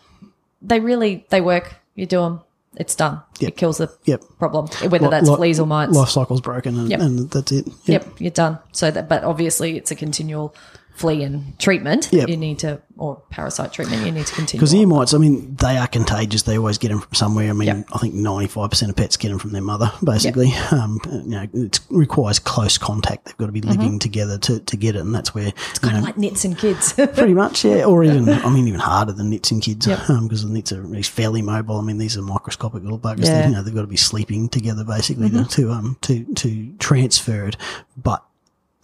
they 0.62 0.80
really 0.80 1.26
they 1.30 1.40
work. 1.40 1.76
You 1.94 2.06
do 2.06 2.20
them, 2.20 2.40
it's 2.76 2.94
done. 2.94 3.20
Yep. 3.40 3.48
It 3.48 3.56
kills 3.56 3.78
the 3.78 3.90
Yep. 4.04 4.22
problem, 4.38 4.68
whether 4.90 5.10
that's 5.10 5.28
li- 5.28 5.36
fleas 5.36 5.60
or 5.60 5.66
mites. 5.66 5.92
Life 5.94 6.08
cycle's 6.10 6.40
broken 6.40 6.78
and, 6.78 6.88
Yep. 6.90 7.00
and 7.00 7.30
that's 7.30 7.52
it. 7.52 7.68
Yep, 7.86 8.20
you're 8.20 8.30
done. 8.30 8.58
So 8.72 8.90
that, 8.90 9.08
but 9.08 9.24
obviously 9.24 9.76
it's 9.76 9.90
a 9.90 9.94
continual 9.94 10.54
flea 11.00 11.22
and 11.24 11.58
treatment. 11.58 12.08
Yep. 12.12 12.28
You 12.28 12.36
need 12.36 12.58
to, 12.60 12.80
or 12.98 13.22
parasite 13.30 13.72
treatment. 13.72 14.04
You 14.04 14.12
need 14.12 14.26
to 14.26 14.34
continue. 14.34 14.60
Because 14.60 14.74
ear 14.74 14.86
mites, 14.86 15.14
I 15.14 15.18
mean, 15.18 15.54
they 15.56 15.78
are 15.78 15.86
contagious. 15.86 16.42
They 16.42 16.58
always 16.58 16.76
get 16.76 16.88
them 16.90 17.00
from 17.00 17.14
somewhere. 17.14 17.48
I 17.48 17.52
mean, 17.54 17.68
Yep. 17.68 17.86
I 17.94 17.98
think 17.98 18.14
95% 18.14 18.90
of 18.90 18.96
pets 18.96 19.16
get 19.16 19.30
them 19.30 19.38
from 19.38 19.52
their 19.52 19.62
mother, 19.62 19.90
basically. 20.04 20.52
Um, 20.70 21.00
you 21.10 21.22
know, 21.30 21.46
it 21.54 21.80
requires 21.88 22.38
close 22.38 22.76
contact. 22.76 23.24
They've 23.24 23.36
got 23.38 23.46
to 23.46 23.52
be 23.52 23.62
living 23.62 23.80
Mm-hmm. 23.80 23.98
together 23.98 24.36
to, 24.38 24.60
to 24.60 24.76
get 24.76 24.94
it. 24.94 25.00
And 25.00 25.14
that's 25.14 25.34
where, 25.34 25.48
It's 25.70 25.78
kind 25.78 25.94
know, 25.94 26.00
of 26.00 26.04
like 26.04 26.18
nits 26.18 26.44
and 26.44 26.56
kids. 26.58 26.92
Pretty 26.92 27.34
much, 27.34 27.64
yeah. 27.64 27.84
Or 27.84 28.04
even, 28.04 28.28
I 28.28 28.50
mean, 28.50 28.68
even 28.68 28.80
harder 28.80 29.12
than 29.12 29.30
nits 29.30 29.50
and 29.50 29.62
kids 29.62 29.86
Yep. 29.86 30.00
because 30.22 30.44
the 30.44 30.50
nits 30.52 30.70
are 30.72 30.84
fairly 31.02 31.40
mobile. 31.40 31.76
I 31.78 31.82
mean, 31.82 31.96
these 31.98 32.16
are 32.18 32.22
microscopic 32.22 32.82
little 32.82 32.98
buggers. 32.98 33.24
Yeah. 33.26 33.48
You 33.48 33.54
know, 33.54 33.62
they've 33.62 33.74
got 33.74 33.80
to 33.80 33.86
be 33.86 33.96
sleeping 33.96 34.48
together 34.50 34.84
basically 34.84 35.30
to, 35.30 35.44
to 35.44 35.70
um 35.70 35.96
to 36.02 36.24
to 36.34 36.72
transfer 36.78 37.46
it. 37.46 37.56
But 37.96 38.22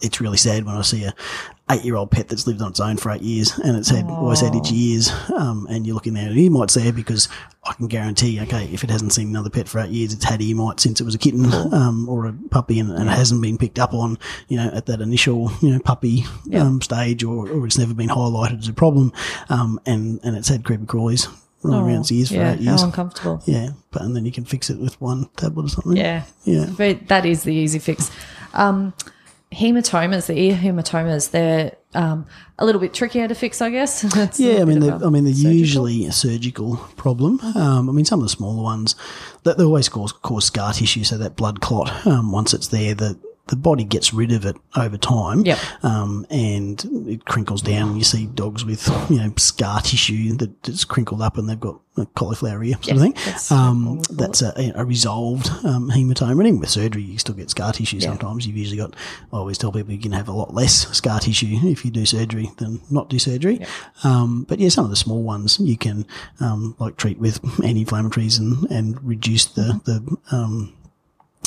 it's 0.01 0.19
really 0.21 0.37
sad 0.37 0.65
when 0.65 0.75
I 0.75 0.81
see 0.81 1.03
a 1.03 1.13
eight 1.69 1.83
year 1.83 1.95
old 1.95 2.09
pet 2.11 2.29
that's 2.29 2.47
lived 2.47 2.61
on 2.61 2.69
its 2.69 2.79
own 2.79 2.95
for 2.97 3.11
eight 3.11 3.21
years 3.21 3.57
and 3.59 3.75
it's 3.77 3.89
had 3.89 4.05
always 4.05 4.39
had 4.39 4.55
itchy 4.55 4.75
ears. 4.93 5.11
Um, 5.35 5.67
and 5.69 5.85
you're 5.85 5.95
looking 5.95 6.15
at 6.17 6.31
an 6.31 6.37
ear 6.37 6.49
mites 6.49 6.75
there 6.75 6.93
because 6.93 7.27
I 7.65 7.73
can 7.73 7.87
guarantee, 7.87 8.39
okay, 8.41 8.69
if 8.71 8.83
it 8.85 8.89
hasn't 8.89 9.11
seen 9.11 9.27
another 9.29 9.49
pet 9.49 9.67
for 9.67 9.79
eight 9.79 9.89
years, 9.91 10.13
it's 10.13 10.23
had 10.23 10.41
ear 10.41 10.55
mites 10.55 10.83
since 10.83 11.01
it 11.01 11.03
was 11.03 11.13
a 11.15 11.17
kitten 11.17 11.51
um, 11.73 12.07
or 12.07 12.25
a 12.27 12.33
puppy 12.51 12.79
and, 12.79 12.89
and 12.91 13.09
it 13.09 13.13
hasn't 13.13 13.41
been 13.41 13.57
picked 13.57 13.79
up 13.79 13.93
on, 13.93 14.17
you 14.47 14.55
know, 14.57 14.69
at 14.73 14.85
that 14.85 15.01
initial, 15.01 15.51
you 15.61 15.71
know, 15.71 15.79
puppy 15.79 16.23
um, 16.53 16.81
stage 16.81 17.23
or, 17.23 17.49
or 17.49 17.65
it's 17.65 17.77
never 17.77 17.93
been 17.93 18.09
highlighted 18.09 18.59
as 18.59 18.69
a 18.69 18.73
problem. 18.73 19.11
Um, 19.49 19.79
and, 19.85 20.21
and 20.23 20.37
it's 20.37 20.47
had 20.47 20.63
creepy 20.63 20.85
crawlies 20.85 21.27
running 21.63 21.85
around 21.85 22.01
its 22.01 22.11
ears 22.13 22.29
for 22.29 22.35
Oh, 22.35 22.37
yeah, 22.37 22.53
eight 22.53 22.59
years. 22.61 22.79
how 22.79 22.85
uncomfortable. 22.85 23.41
Yeah, 23.45 23.71
but 23.91 24.03
and 24.03 24.15
then 24.15 24.25
you 24.25 24.31
can 24.31 24.45
fix 24.45 24.69
it 24.69 24.79
with 24.79 25.01
one 25.01 25.27
tablet 25.35 25.65
or 25.65 25.69
something. 25.69 25.97
Yeah, 25.97 26.23
Yeah. 26.45 26.67
But 26.77 27.07
that 27.09 27.25
is 27.25 27.43
the 27.43 27.53
easy 27.53 27.79
fix. 27.79 28.09
Um, 28.53 28.93
hematomas, 29.51 30.27
the 30.27 30.37
ear 30.37 30.55
hematomas, 30.55 31.31
they're 31.31 31.75
um, 31.93 32.25
a 32.59 32.65
little 32.65 32.81
bit 32.81 32.93
trickier 32.93 33.27
to 33.27 33.35
fix, 33.35 33.61
I 33.61 33.69
guess. 33.69 34.03
Yeah, 34.39 34.61
I 34.61 34.65
mean, 34.65 34.79
they're, 34.79 34.93
of 34.93 35.09
mean, 35.09 35.23
they're 35.23 35.33
surgical- 35.33 35.51
usually 35.53 36.05
a 36.05 36.11
surgical 36.11 36.77
problem. 36.95 37.39
Um, 37.55 37.89
I 37.89 37.93
mean, 37.93 38.05
some 38.05 38.19
of 38.19 38.25
the 38.25 38.29
smaller 38.29 38.61
ones, 38.63 38.95
that 39.43 39.57
they 39.57 39.63
always 39.63 39.89
cause 39.89 40.11
cause 40.11 40.45
scar 40.45 40.73
tissue, 40.73 41.03
so 41.03 41.17
that 41.17 41.35
blood 41.35 41.61
clot. 41.61 42.05
Um, 42.05 42.31
once 42.31 42.53
it's 42.53 42.67
there, 42.67 42.93
the 42.93 43.17
the 43.47 43.55
body 43.55 43.83
gets 43.83 44.13
rid 44.13 44.31
of 44.31 44.45
it 44.45 44.55
over 44.75 44.97
time. 44.97 45.41
Yep. 45.41 45.59
Um, 45.83 46.25
and 46.29 47.07
it 47.07 47.25
crinkles 47.25 47.61
down. 47.61 47.95
You 47.95 48.03
see 48.03 48.25
dogs 48.27 48.65
with 48.65 48.87
you 49.09 49.17
know 49.17 49.33
scar 49.37 49.81
tissue 49.81 50.33
that, 50.37 50.63
that's 50.63 50.85
crinkled 50.85 51.21
up, 51.21 51.37
and 51.37 51.49
they've 51.49 51.59
got 51.59 51.79
a 51.97 52.05
cauliflower 52.07 52.63
ear 52.63 52.75
sort 52.81 52.97
of 52.97 53.01
thing. 53.01 53.13
that's 53.25 53.51
um, 53.51 54.01
that's 54.11 54.41
a, 54.41 54.73
a 54.75 54.85
resolved 54.85 55.49
um, 55.65 55.89
hematoma. 55.89 56.31
And 56.31 56.47
even 56.47 56.59
with 56.59 56.69
surgery, 56.69 57.03
you 57.03 57.17
still 57.17 57.35
get 57.35 57.49
scar 57.49 57.73
tissue. 57.73 57.99
Sometimes 57.99 58.45
you've 58.45 58.57
usually 58.57 58.77
got. 58.77 58.95
I 59.33 59.37
always 59.37 59.57
tell 59.57 59.71
people 59.71 59.93
you 59.93 59.99
can 59.99 60.11
have 60.11 60.27
a 60.27 60.33
lot 60.33 60.53
less 60.53 60.87
scar 60.95 61.19
tissue 61.19 61.57
if 61.63 61.83
you 61.85 61.91
do 61.91 62.05
surgery 62.05 62.51
than 62.57 62.81
not 62.89 63.09
do 63.09 63.19
surgery. 63.19 63.65
Um, 64.03 64.43
but 64.43 64.59
yeah, 64.59 64.69
some 64.69 64.83
of 64.83 64.89
the 64.89 64.95
small 64.95 65.23
ones 65.23 65.59
you 65.59 65.77
can 65.77 66.05
um, 66.39 66.75
like 66.79 66.97
treat 66.97 67.19
with 67.19 67.43
anti-inflammatories 67.63 68.39
and 68.39 68.69
and 68.71 69.03
reduce 69.03 69.45
the 69.45 69.81
the 69.85 70.17
um, 70.31 70.73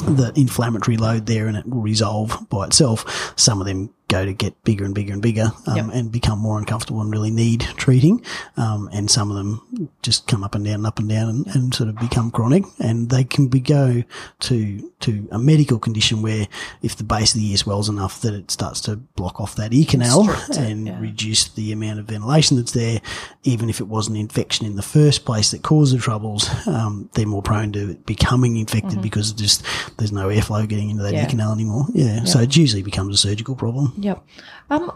the 0.01 0.33
inflammatory 0.37 0.97
load 0.97 1.27
there 1.27 1.47
and 1.47 1.57
it 1.57 1.67
will 1.67 1.83
resolve 1.83 2.49
by 2.49 2.67
itself. 2.67 3.33
Some 3.37 3.61
of 3.61 3.67
them 3.67 3.93
go 4.11 4.25
to 4.27 4.33
get 4.33 4.63
bigger 4.65 4.85
and 4.85 4.95
bigger 4.95 5.13
and 5.15 5.23
bigger 5.23 5.53
um, 5.67 5.77
Yep. 5.77 5.87
and 5.95 6.13
become 6.13 6.39
more 6.39 6.59
uncomfortable 6.59 7.01
and 7.01 7.11
really 7.11 7.31
need 7.31 7.61
treating. 7.77 8.23
Um, 8.57 8.89
and 8.93 9.11
some 9.11 9.31
of 9.31 9.37
them 9.37 9.89
just 10.03 10.27
come 10.27 10.45
up 10.45 10.55
and 10.55 10.65
down 10.65 10.75
and 10.75 10.87
up 10.87 10.99
and 10.99 11.09
down 11.09 11.29
and, 11.29 11.47
and 11.55 11.75
sort 11.75 11.89
of 11.89 11.97
become 11.97 12.31
chronic. 12.31 12.65
And 12.79 13.09
they 13.11 13.25
can 13.25 13.49
be 13.49 13.61
go 13.61 14.03
to 14.41 14.91
to 15.01 15.29
a 15.31 15.39
medical 15.39 15.79
condition 15.79 16.21
where 16.23 16.47
if 16.83 16.97
the 16.97 17.05
base 17.05 17.35
of 17.35 17.41
the 17.41 17.51
ear 17.51 17.57
swells 17.57 17.89
enough 17.89 18.21
that 18.21 18.35
it 18.35 18.51
starts 18.51 18.81
to 18.83 18.97
block 18.97 19.41
off 19.41 19.55
that 19.57 19.73
ear 19.73 19.87
canal 19.89 20.27
Constrict 20.27 20.51
it, 20.51 20.71
and 20.71 20.87
yeah. 20.89 21.01
reduce 21.01 21.49
the 21.49 21.73
amount 21.73 21.99
of 22.01 22.07
ventilation 22.07 22.57
that's 22.59 22.73
there, 22.73 23.01
even 23.45 23.71
if 23.71 23.81
it 23.81 23.89
was 23.89 24.09
an 24.09 24.17
infection 24.17 24.67
in 24.67 24.77
the 24.77 24.83
first 24.83 25.25
place 25.25 25.53
that 25.53 25.63
caused 25.63 25.95
the 25.95 25.99
troubles, 26.01 26.51
um, 26.67 27.09
they're 27.15 27.27
more 27.27 27.43
prone 27.43 27.73
to 27.73 27.95
becoming 28.07 28.57
infected 28.57 29.01
because 29.01 29.33
just 29.33 29.63
there's 29.97 30.13
no 30.13 30.29
airflow 30.29 30.69
getting 30.69 30.91
into 30.91 31.03
that 31.03 31.11
Mm-hmm. 31.11 31.17
Yeah. 31.17 31.23
ear 31.25 31.29
canal 31.31 31.53
anymore. 31.53 31.87
Yeah. 31.95 32.25
So 32.25 32.39
it 32.41 32.57
usually 32.57 32.83
becomes 32.83 33.15
a 33.15 33.19
surgical 33.19 33.55
problem. 33.57 33.93
Yep. 34.01 34.25
Um, 34.71 34.93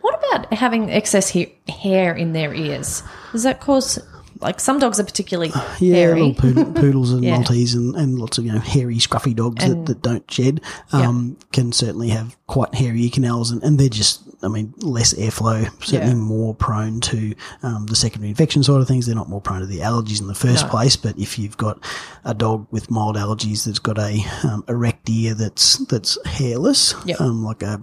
what 0.00 0.14
about 0.18 0.52
having 0.52 0.90
excess 0.90 1.28
he- 1.28 1.54
hair 1.68 2.14
in 2.14 2.32
their 2.32 2.54
ears? 2.54 3.02
Does 3.32 3.42
that 3.44 3.60
cause, 3.60 3.98
like, 4.40 4.60
some 4.60 4.78
dogs 4.78 4.98
are 5.00 5.04
particularly 5.04 5.50
Yeah, 5.80 5.94
hairy. 5.96 6.34
poodle, 6.36 6.72
poodles 6.74 7.12
and 7.12 7.24
Yeah. 7.24 7.36
Maltese 7.36 7.74
and, 7.74 7.94
and 7.96 8.18
lots 8.18 8.38
of 8.38 8.44
you 8.46 8.52
know 8.52 8.58
hairy, 8.60 8.96
scruffy 8.96 9.34
dogs 9.34 9.64
that, 9.66 9.86
that 9.86 10.02
don't 10.02 10.30
shed 10.30 10.60
um, 10.92 11.36
can 11.52 11.72
certainly 11.72 12.08
have 12.10 12.36
quite 12.46 12.74
hairy 12.74 13.02
ear 13.04 13.10
canals, 13.12 13.50
and, 13.50 13.62
and 13.62 13.78
they're 13.78 13.88
just, 13.88 14.22
I 14.42 14.48
mean, 14.48 14.72
less 14.78 15.14
airflow, 15.14 15.64
certainly 15.84 16.14
Yeah. 16.14 16.14
more 16.14 16.54
prone 16.54 17.00
to 17.00 17.34
um, 17.62 17.86
the 17.86 17.96
secondary 17.96 18.28
infection 18.30 18.62
side 18.62 18.80
of 18.80 18.86
things. 18.86 19.06
They're 19.06 19.14
not 19.16 19.28
more 19.28 19.40
prone 19.40 19.60
to 19.60 19.66
the 19.66 19.80
allergies 19.80 20.20
in 20.20 20.28
the 20.28 20.34
first 20.34 20.64
No. 20.66 20.70
place, 20.70 20.94
but 20.96 21.18
if 21.18 21.38
you've 21.38 21.56
got 21.56 21.78
a 22.24 22.34
dog 22.34 22.66
with 22.70 22.90
mild 22.90 23.16
allergies 23.16 23.64
that's 23.64 23.80
got 23.80 23.98
a 23.98 24.24
um, 24.44 24.62
erect 24.68 25.08
ear 25.10 25.34
that's 25.34 25.78
that's 25.86 26.18
hairless, 26.26 26.94
Yep. 27.04 27.20
um, 27.20 27.44
like 27.44 27.62
a 27.64 27.80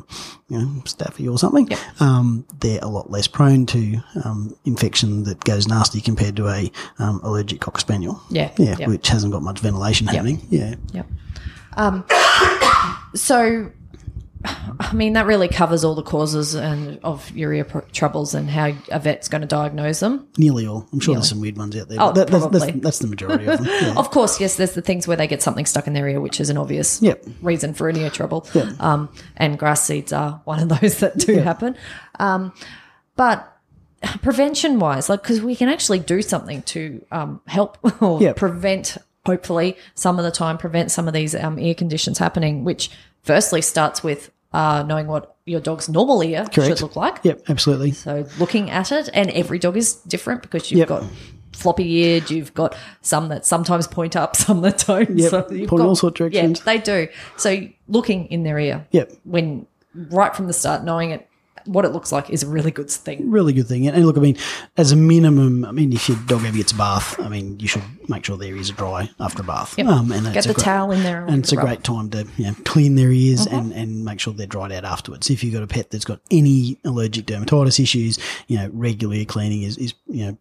you 0.47 0.59
know 0.59 0.81
staffy 0.85 1.27
or 1.27 1.37
something, 1.37 1.67
um, 1.99 2.45
they're 2.59 2.79
a 2.81 2.87
lot 2.87 3.11
less 3.11 3.27
prone 3.27 3.65
to 3.67 3.99
um, 4.23 4.55
infection 4.63 5.23
that 5.23 5.43
goes 5.43 5.67
nasty 5.67 5.99
compared 5.99 6.35
to 6.37 6.47
a 6.47 6.71
um, 6.99 7.19
allergic 7.23 7.59
cocker 7.59 7.79
spaniel. 7.81 8.21
Yeah, 8.29 8.51
yeah, 8.57 8.75
yep. 8.79 8.87
which 8.87 9.07
hasn't 9.09 9.33
got 9.33 9.41
much 9.41 9.59
ventilation 9.59 10.07
happening. 10.07 10.41
Yeah, 10.49 10.75
Yep. 10.93 11.07
Um, 11.77 12.05
so, 13.15 13.71
I 14.43 14.93
mean, 14.93 15.13
that 15.13 15.25
really 15.25 15.47
covers 15.47 15.83
all 15.83 15.95
the 15.95 16.03
causes 16.03 16.53
and 16.53 16.99
of 17.03 17.31
your 17.35 17.51
ear 17.53 17.63
pro- 17.65 17.81
troubles 17.93 18.35
and 18.35 18.49
how 18.49 18.73
a 18.91 18.99
vet's 18.99 19.27
going 19.27 19.41
to 19.41 19.47
diagnose 19.47 20.01
them. 20.01 20.27
nearly 20.37 20.67
all. 20.67 20.87
I'm 20.93 20.99
sure 20.99 21.15
there's 21.15 21.29
some 21.29 21.39
weird 21.39 21.57
ones 21.57 21.75
out 21.75 21.87
there. 21.87 21.97
Oh, 21.99 22.11
that, 22.11 22.27
that's, 22.27 22.45
that's, 22.47 22.71
that's 22.79 22.99
the 22.99 23.07
majority 23.07 23.45
of 23.45 23.57
them. 23.63 23.67
Yeah. 23.85 23.93
Of 23.97 24.11
course, 24.11 24.39
yes, 24.39 24.55
there's 24.57 24.73
the 24.73 24.81
things 24.81 25.07
where 25.07 25.17
they 25.17 25.25
get 25.27 25.41
something 25.41 25.65
stuck 25.65 25.87
in 25.87 25.93
their 25.93 26.07
ear, 26.07 26.21
which 26.21 26.39
is 26.39 26.49
an 26.49 26.57
obvious 26.57 27.01
Yep. 27.01 27.25
reason 27.41 27.73
for 27.73 27.89
an 27.89 27.97
ear 27.97 28.09
trouble. 28.09 28.45
Um, 28.79 29.09
and 29.37 29.57
grass 29.57 29.83
seeds 29.83 30.13
are 30.13 30.41
one 30.45 30.59
of 30.59 30.69
those 30.79 30.99
that 30.99 31.17
do 31.17 31.37
happen. 31.37 31.75
Um, 32.19 32.53
but 33.15 33.51
prevention 34.21 34.79
wise, 34.79 35.09
like 35.09 35.21
because 35.23 35.41
we 35.41 35.55
can 35.55 35.69
actually 35.69 35.99
do 35.99 36.21
something 36.21 36.61
to 36.63 37.03
um, 37.11 37.41
help 37.47 37.77
or 38.01 38.21
Yep. 38.21 38.35
prevent, 38.35 38.97
hopefully, 39.25 39.77
some 39.95 40.19
of 40.19 40.25
the 40.25 40.31
time 40.31 40.57
prevent 40.57 40.91
some 40.91 41.07
of 41.07 41.13
these 41.13 41.33
um, 41.33 41.57
ear 41.59 41.73
conditions 41.73 42.17
happening. 42.19 42.63
Which 42.63 42.91
firstly 43.25 43.61
starts 43.61 44.03
with 44.03 44.31
uh, 44.53 44.83
knowing 44.87 45.07
what 45.07 45.35
your 45.45 45.59
dog's 45.59 45.89
normal 45.89 46.23
ear 46.23 46.45
Correct. 46.53 46.69
should 46.69 46.81
look 46.81 46.95
like. 46.95 47.19
Yep, 47.23 47.41
absolutely. 47.49 47.91
So 47.91 48.25
looking 48.39 48.69
at 48.71 48.91
it, 48.91 49.09
and 49.13 49.29
every 49.31 49.59
dog 49.59 49.75
is 49.77 49.95
different 49.95 50.41
because 50.41 50.71
you've 50.71 50.79
Yep. 50.79 50.87
got 50.87 51.03
floppy 51.53 51.83
eared, 51.91 52.29
you've 52.31 52.53
got 52.53 52.75
some 53.01 53.29
that 53.29 53.45
sometimes 53.45 53.87
point 53.87 54.15
up, 54.15 54.35
some 54.45 54.61
that 54.61 54.83
don't. 54.87 55.17
Yep, 55.17 55.29
So 55.29 55.37
you've 55.51 55.69
point 55.69 55.79
got- 55.81 55.87
all 55.87 55.95
sorts 55.95 56.19
of 56.21 56.31
directions. 56.31 56.59
Yeah, 56.59 56.65
they 56.65 56.77
do. 56.79 57.07
So 57.37 57.67
looking 57.87 58.25
in 58.27 58.43
their 58.43 58.57
ear, 58.59 58.85
Yep. 58.91 59.11
when 59.23 59.67
right 59.93 60.35
from 60.35 60.47
the 60.47 60.53
start, 60.53 60.83
knowing 60.83 61.11
it, 61.11 61.27
what 61.65 61.85
it 61.85 61.89
looks 61.89 62.11
like 62.11 62.29
is 62.29 62.43
a 62.43 62.47
really 62.47 62.71
good 62.71 62.89
thing. 62.89 63.29
really 63.29 63.53
good 63.53 63.67
thing. 63.67 63.87
And 63.87 64.05
look, 64.05 64.17
I 64.17 64.21
mean, 64.21 64.37
as 64.77 64.91
a 64.91 64.95
minimum, 64.95 65.65
I 65.65 65.71
mean, 65.71 65.91
if 65.93 66.07
your 66.09 66.17
dog 66.27 66.43
ever 66.45 66.55
gets 66.57 66.71
a 66.71 66.75
bath, 66.75 67.19
I 67.19 67.29
mean, 67.29 67.59
you 67.59 67.67
should 67.67 67.83
make 68.07 68.23
sure 68.25 68.37
their 68.37 68.55
ears 68.55 68.69
are 68.69 68.73
dry 68.75 69.09
after 69.19 69.41
a 69.41 69.45
bath. 69.45 69.75
Yep. 69.77 69.87
Um, 69.87 70.11
and 70.11 70.33
Get 70.33 70.43
the 70.45 70.53
great- 70.53 70.63
towel 70.63 70.91
in 70.91 71.03
there, 71.03 71.25
And 71.25 71.39
it's 71.43 71.51
a 71.51 71.57
rub. 71.57 71.65
great 71.67 71.83
time 71.83 72.09
to 72.11 72.27
you 72.37 72.45
know, 72.45 72.55
clean 72.65 72.95
their 72.95 73.11
ears 73.11 73.45
Mm-hmm. 73.47 73.55
and, 73.55 73.71
and 73.73 74.05
make 74.05 74.19
sure 74.19 74.33
they're 74.33 74.47
dried 74.47 74.71
out 74.71 74.85
afterwards. 74.85 75.29
If 75.29 75.43
you've 75.43 75.53
got 75.53 75.63
a 75.63 75.67
pet 75.67 75.89
that's 75.91 76.05
got 76.05 76.21
any 76.31 76.79
allergic 76.85 77.25
dermatitis 77.25 77.79
issues, 77.79 78.17
you 78.47 78.57
know, 78.57 78.69
regular 78.73 79.23
cleaning 79.25 79.63
is, 79.63 79.77
is 79.77 79.93
you 80.07 80.25
know, 80.27 80.37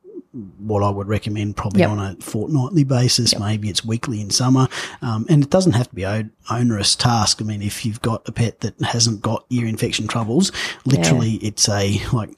what 0.59 0.83
I 0.83 0.91
would 0.91 1.07
recommend 1.09 1.57
probably 1.57 1.81
Yep. 1.81 1.91
on 1.91 1.99
a 2.01 2.17
fortnightly 2.21 2.85
basis. 2.85 3.39
Maybe 3.39 3.69
it's 3.69 3.85
weekly 3.85 4.21
in 4.21 4.31
summer. 4.31 4.69
Um, 5.01 5.27
and 5.29 5.43
it 5.45 5.51
doesn't 5.51 5.73
have 5.73 5.89
to 5.91 5.95
be 5.95 6.03
a 6.03 6.29
onerous 6.51 6.97
task. 6.97 7.41
I 7.41 7.45
mean, 7.45 7.63
if 7.63 7.87
you've 7.87 8.03
got 8.03 8.29
a 8.29 8.33
pet 8.33 8.61
that 8.61 8.81
hasn't 8.83 9.23
got 9.23 9.45
ear 9.51 9.67
infection 9.67 10.09
troubles, 10.09 10.51
literally 10.85 11.35
it's 11.37 11.69
a 11.69 12.01
like 12.13 12.31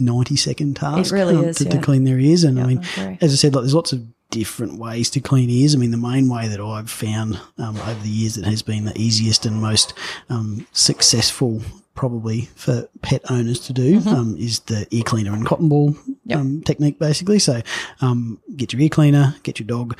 90 0.00 0.36
second 0.36 0.76
task 0.76 1.12
really 1.12 1.36
um, 1.36 1.44
is, 1.46 1.56
to, 1.56 1.64
to 1.66 1.78
clean 1.78 2.04
their 2.04 2.18
ears. 2.18 2.44
And 2.44 2.58
I 2.60 2.64
mean, 2.66 2.80
I 2.96 3.18
as 3.20 3.32
I 3.32 3.36
said, 3.36 3.54
like 3.54 3.62
there's 3.62 3.74
lots 3.74 3.92
of 3.92 4.02
different 4.30 4.78
ways 4.78 5.08
to 5.10 5.20
clean 5.20 5.48
ears. 5.50 5.74
I 5.74 5.78
mean, 5.78 5.90
the 5.92 5.96
main 5.96 6.28
way 6.28 6.48
that 6.48 6.60
I've 6.60 6.90
found 6.90 7.38
um, 7.58 7.76
over 7.76 8.02
the 8.02 8.08
years 8.08 8.34
that 8.34 8.44
has 8.44 8.62
been 8.62 8.84
the 8.86 8.98
easiest 8.98 9.46
and 9.46 9.60
most 9.60 9.94
um, 10.28 10.66
successful 10.72 11.60
probably 11.94 12.42
for 12.56 12.88
pet 13.02 13.22
owners 13.30 13.58
to 13.60 13.72
do 13.72 14.00
Mm-hmm. 14.00 14.08
um, 14.08 14.36
is 14.36 14.58
the 14.60 14.86
ear 14.90 15.02
cleaner 15.04 15.32
and 15.32 15.46
cotton 15.46 15.68
ball 15.70 15.96
Yep. 16.26 16.38
um, 16.38 16.62
technique 16.62 16.98
basically. 16.98 17.38
So 17.38 17.62
um, 18.00 18.40
get 18.56 18.72
your 18.72 18.82
ear 18.82 18.88
cleaner, 18.88 19.34
get 19.42 19.58
your 19.58 19.66
dog 19.66 19.98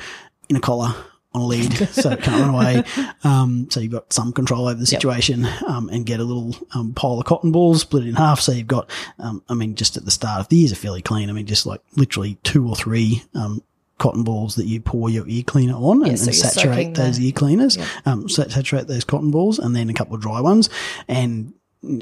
in 0.49 0.55
a 0.55 0.59
collar 0.59 0.93
on 1.33 1.41
a 1.41 1.45
lead 1.45 1.73
so 1.89 2.11
it 2.11 2.21
can't 2.21 2.39
run 2.41 2.53
away. 2.55 2.83
Um, 3.23 3.67
so 3.69 3.79
you've 3.79 3.91
got 3.91 4.11
some 4.13 4.31
control 4.31 4.63
over 4.67 4.75
the 4.75 4.79
Yep. 4.79 5.01
situation 5.01 5.45
um, 5.67 5.89
and 5.89 6.05
get 6.05 6.19
a 6.19 6.23
little 6.23 6.55
um, 6.73 6.93
pile 6.93 7.19
of 7.19 7.25
cotton 7.25 7.51
balls, 7.51 7.81
split 7.81 8.03
it 8.05 8.09
in 8.09 8.15
half. 8.15 8.39
So 8.39 8.51
you've 8.53 8.67
got, 8.67 8.89
um, 9.19 9.43
I 9.49 9.53
mean, 9.53 9.75
just 9.75 9.97
at 9.97 10.05
the 10.05 10.11
start 10.11 10.39
of 10.39 10.47
the 10.49 10.61
ears 10.61 10.71
are 10.71 10.75
fairly 10.75 11.01
clean. 11.01 11.29
I 11.29 11.33
mean, 11.33 11.45
just 11.45 11.65
like 11.65 11.81
literally 11.95 12.35
two 12.43 12.67
or 12.67 12.75
three 12.75 13.23
um, 13.35 13.61
cotton 13.97 14.23
balls 14.23 14.55
that 14.55 14.65
you 14.67 14.79
pour 14.79 15.09
your 15.09 15.27
ear 15.27 15.43
cleaner 15.43 15.73
on 15.75 16.03
and, 16.07 16.17
so 16.19 16.27
and 16.27 16.35
you're 16.37 16.45
saturate 16.49 16.95
those 16.95 17.17
the- 17.17 17.27
ear 17.27 17.31
cleaners, 17.33 17.77
um, 18.05 18.29
saturate 18.29 18.87
those 18.87 19.03
cotton 19.03 19.31
balls 19.31 19.59
and 19.59 19.75
then 19.75 19.89
a 19.89 19.93
couple 19.93 20.15
of 20.15 20.21
dry 20.21 20.39
ones 20.39 20.69
and 21.07 21.53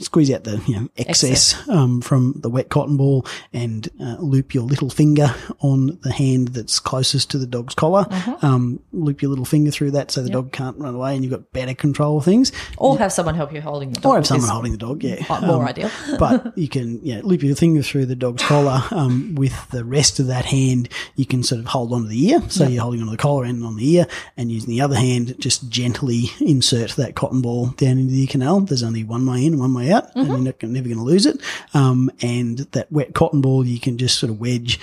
squeeze 0.02 0.32
out 0.32 0.43
the 0.43 0.62
you 0.67 0.76
know 0.80 0.89
excess, 0.98 1.56
Um, 1.69 2.02
from 2.02 2.34
the 2.38 2.50
wet 2.50 2.69
cotton 2.69 2.98
ball 2.98 3.26
and 3.54 3.88
uh, 4.02 4.17
loop 4.19 4.54
your 4.54 4.63
little 4.63 4.89
finger 4.89 5.34
on 5.60 5.98
the 6.02 6.12
hand 6.12 6.50
that's 6.50 6.80
closest 6.80 7.32
to 7.32 7.38
the 7.38 7.48
dog's 7.48 7.74
collar. 7.76 8.06
Mm-hmm. 8.06 8.45
Um, 8.45 8.80
loop 8.93 9.21
your 9.21 9.30
little 9.30 9.45
finger 9.45 9.71
through 9.71 9.91
that 9.91 10.12
so 10.12 10.21
the 10.21 10.30
dog 10.30 10.52
can't 10.52 10.78
run 10.78 10.95
away 10.95 11.15
and 11.15 11.24
you've 11.24 11.32
got 11.32 11.52
better 11.54 11.74
control 11.74 12.17
of 12.17 12.26
things. 12.26 12.52
Or 12.78 12.98
have 12.98 13.12
someone 13.13 13.36
help 13.36 13.54
you 13.54 13.62
holding 13.62 13.91
the 13.91 14.00
dog. 14.00 14.12
Or 14.12 14.15
have 14.17 14.28
someone 14.28 14.50
holding 14.50 14.71
the 14.71 14.78
dog, 14.78 15.04
yeah. 15.04 15.24
more 15.41 15.62
Um, 15.62 15.67
ideal. 15.67 15.89
but 16.19 16.58
you 16.58 16.67
can 16.67 17.00
yeah, 17.04 17.21
loop 17.24 17.43
your 17.43 17.56
finger 17.56 17.82
through 17.82 18.06
the 18.08 18.15
dog's 18.15 18.43
collar 18.43 18.82
um, 18.91 19.36
with 19.36 19.69
the 19.71 19.84
rest 19.86 20.19
of 20.19 20.28
that 20.28 20.45
hand. 20.45 20.89
You 21.15 21.26
can 21.26 21.43
sort 21.43 21.60
of 21.60 21.67
hold 21.67 21.93
onto 21.93 22.08
the 22.08 22.30
ear, 22.30 22.41
so 22.50 22.67
you're 22.67 22.82
holding 22.82 23.02
onto 23.02 23.12
the 23.12 23.17
collar 23.17 23.43
and 23.45 23.63
on 23.63 23.76
the 23.76 23.95
ear, 23.98 24.08
and 24.38 24.52
using 24.52 24.69
the 24.69 24.82
other 24.82 24.95
hand 24.95 25.36
just 25.39 25.69
gently 25.69 26.26
insert 26.39 26.91
that 26.91 27.15
cotton 27.15 27.41
ball 27.41 27.67
down 27.78 27.98
into 28.00 28.13
the 28.13 28.21
ear 28.21 28.28
canal. 28.28 28.62
There's 28.62 28.84
only 28.84 29.04
one 29.04 29.26
way 29.26 29.45
in 29.45 29.54
and 29.54 29.60
one 29.60 29.74
way 29.75 29.91
out, 29.91 30.15
and 30.15 30.27
you're 30.27 30.38
not, 30.39 30.63
never 30.63 30.88
going 30.88 30.97
to 30.97 31.03
lose 31.03 31.25
it. 31.25 31.39
Um, 31.73 32.09
and 32.21 32.59
that 32.59 32.91
wet 32.91 33.13
cotton 33.13 33.41
ball 33.41 33.65
you 33.65 33.79
can 33.79 33.97
just 33.97 34.17
sort 34.19 34.29
of 34.31 34.39
wedge 34.39 34.79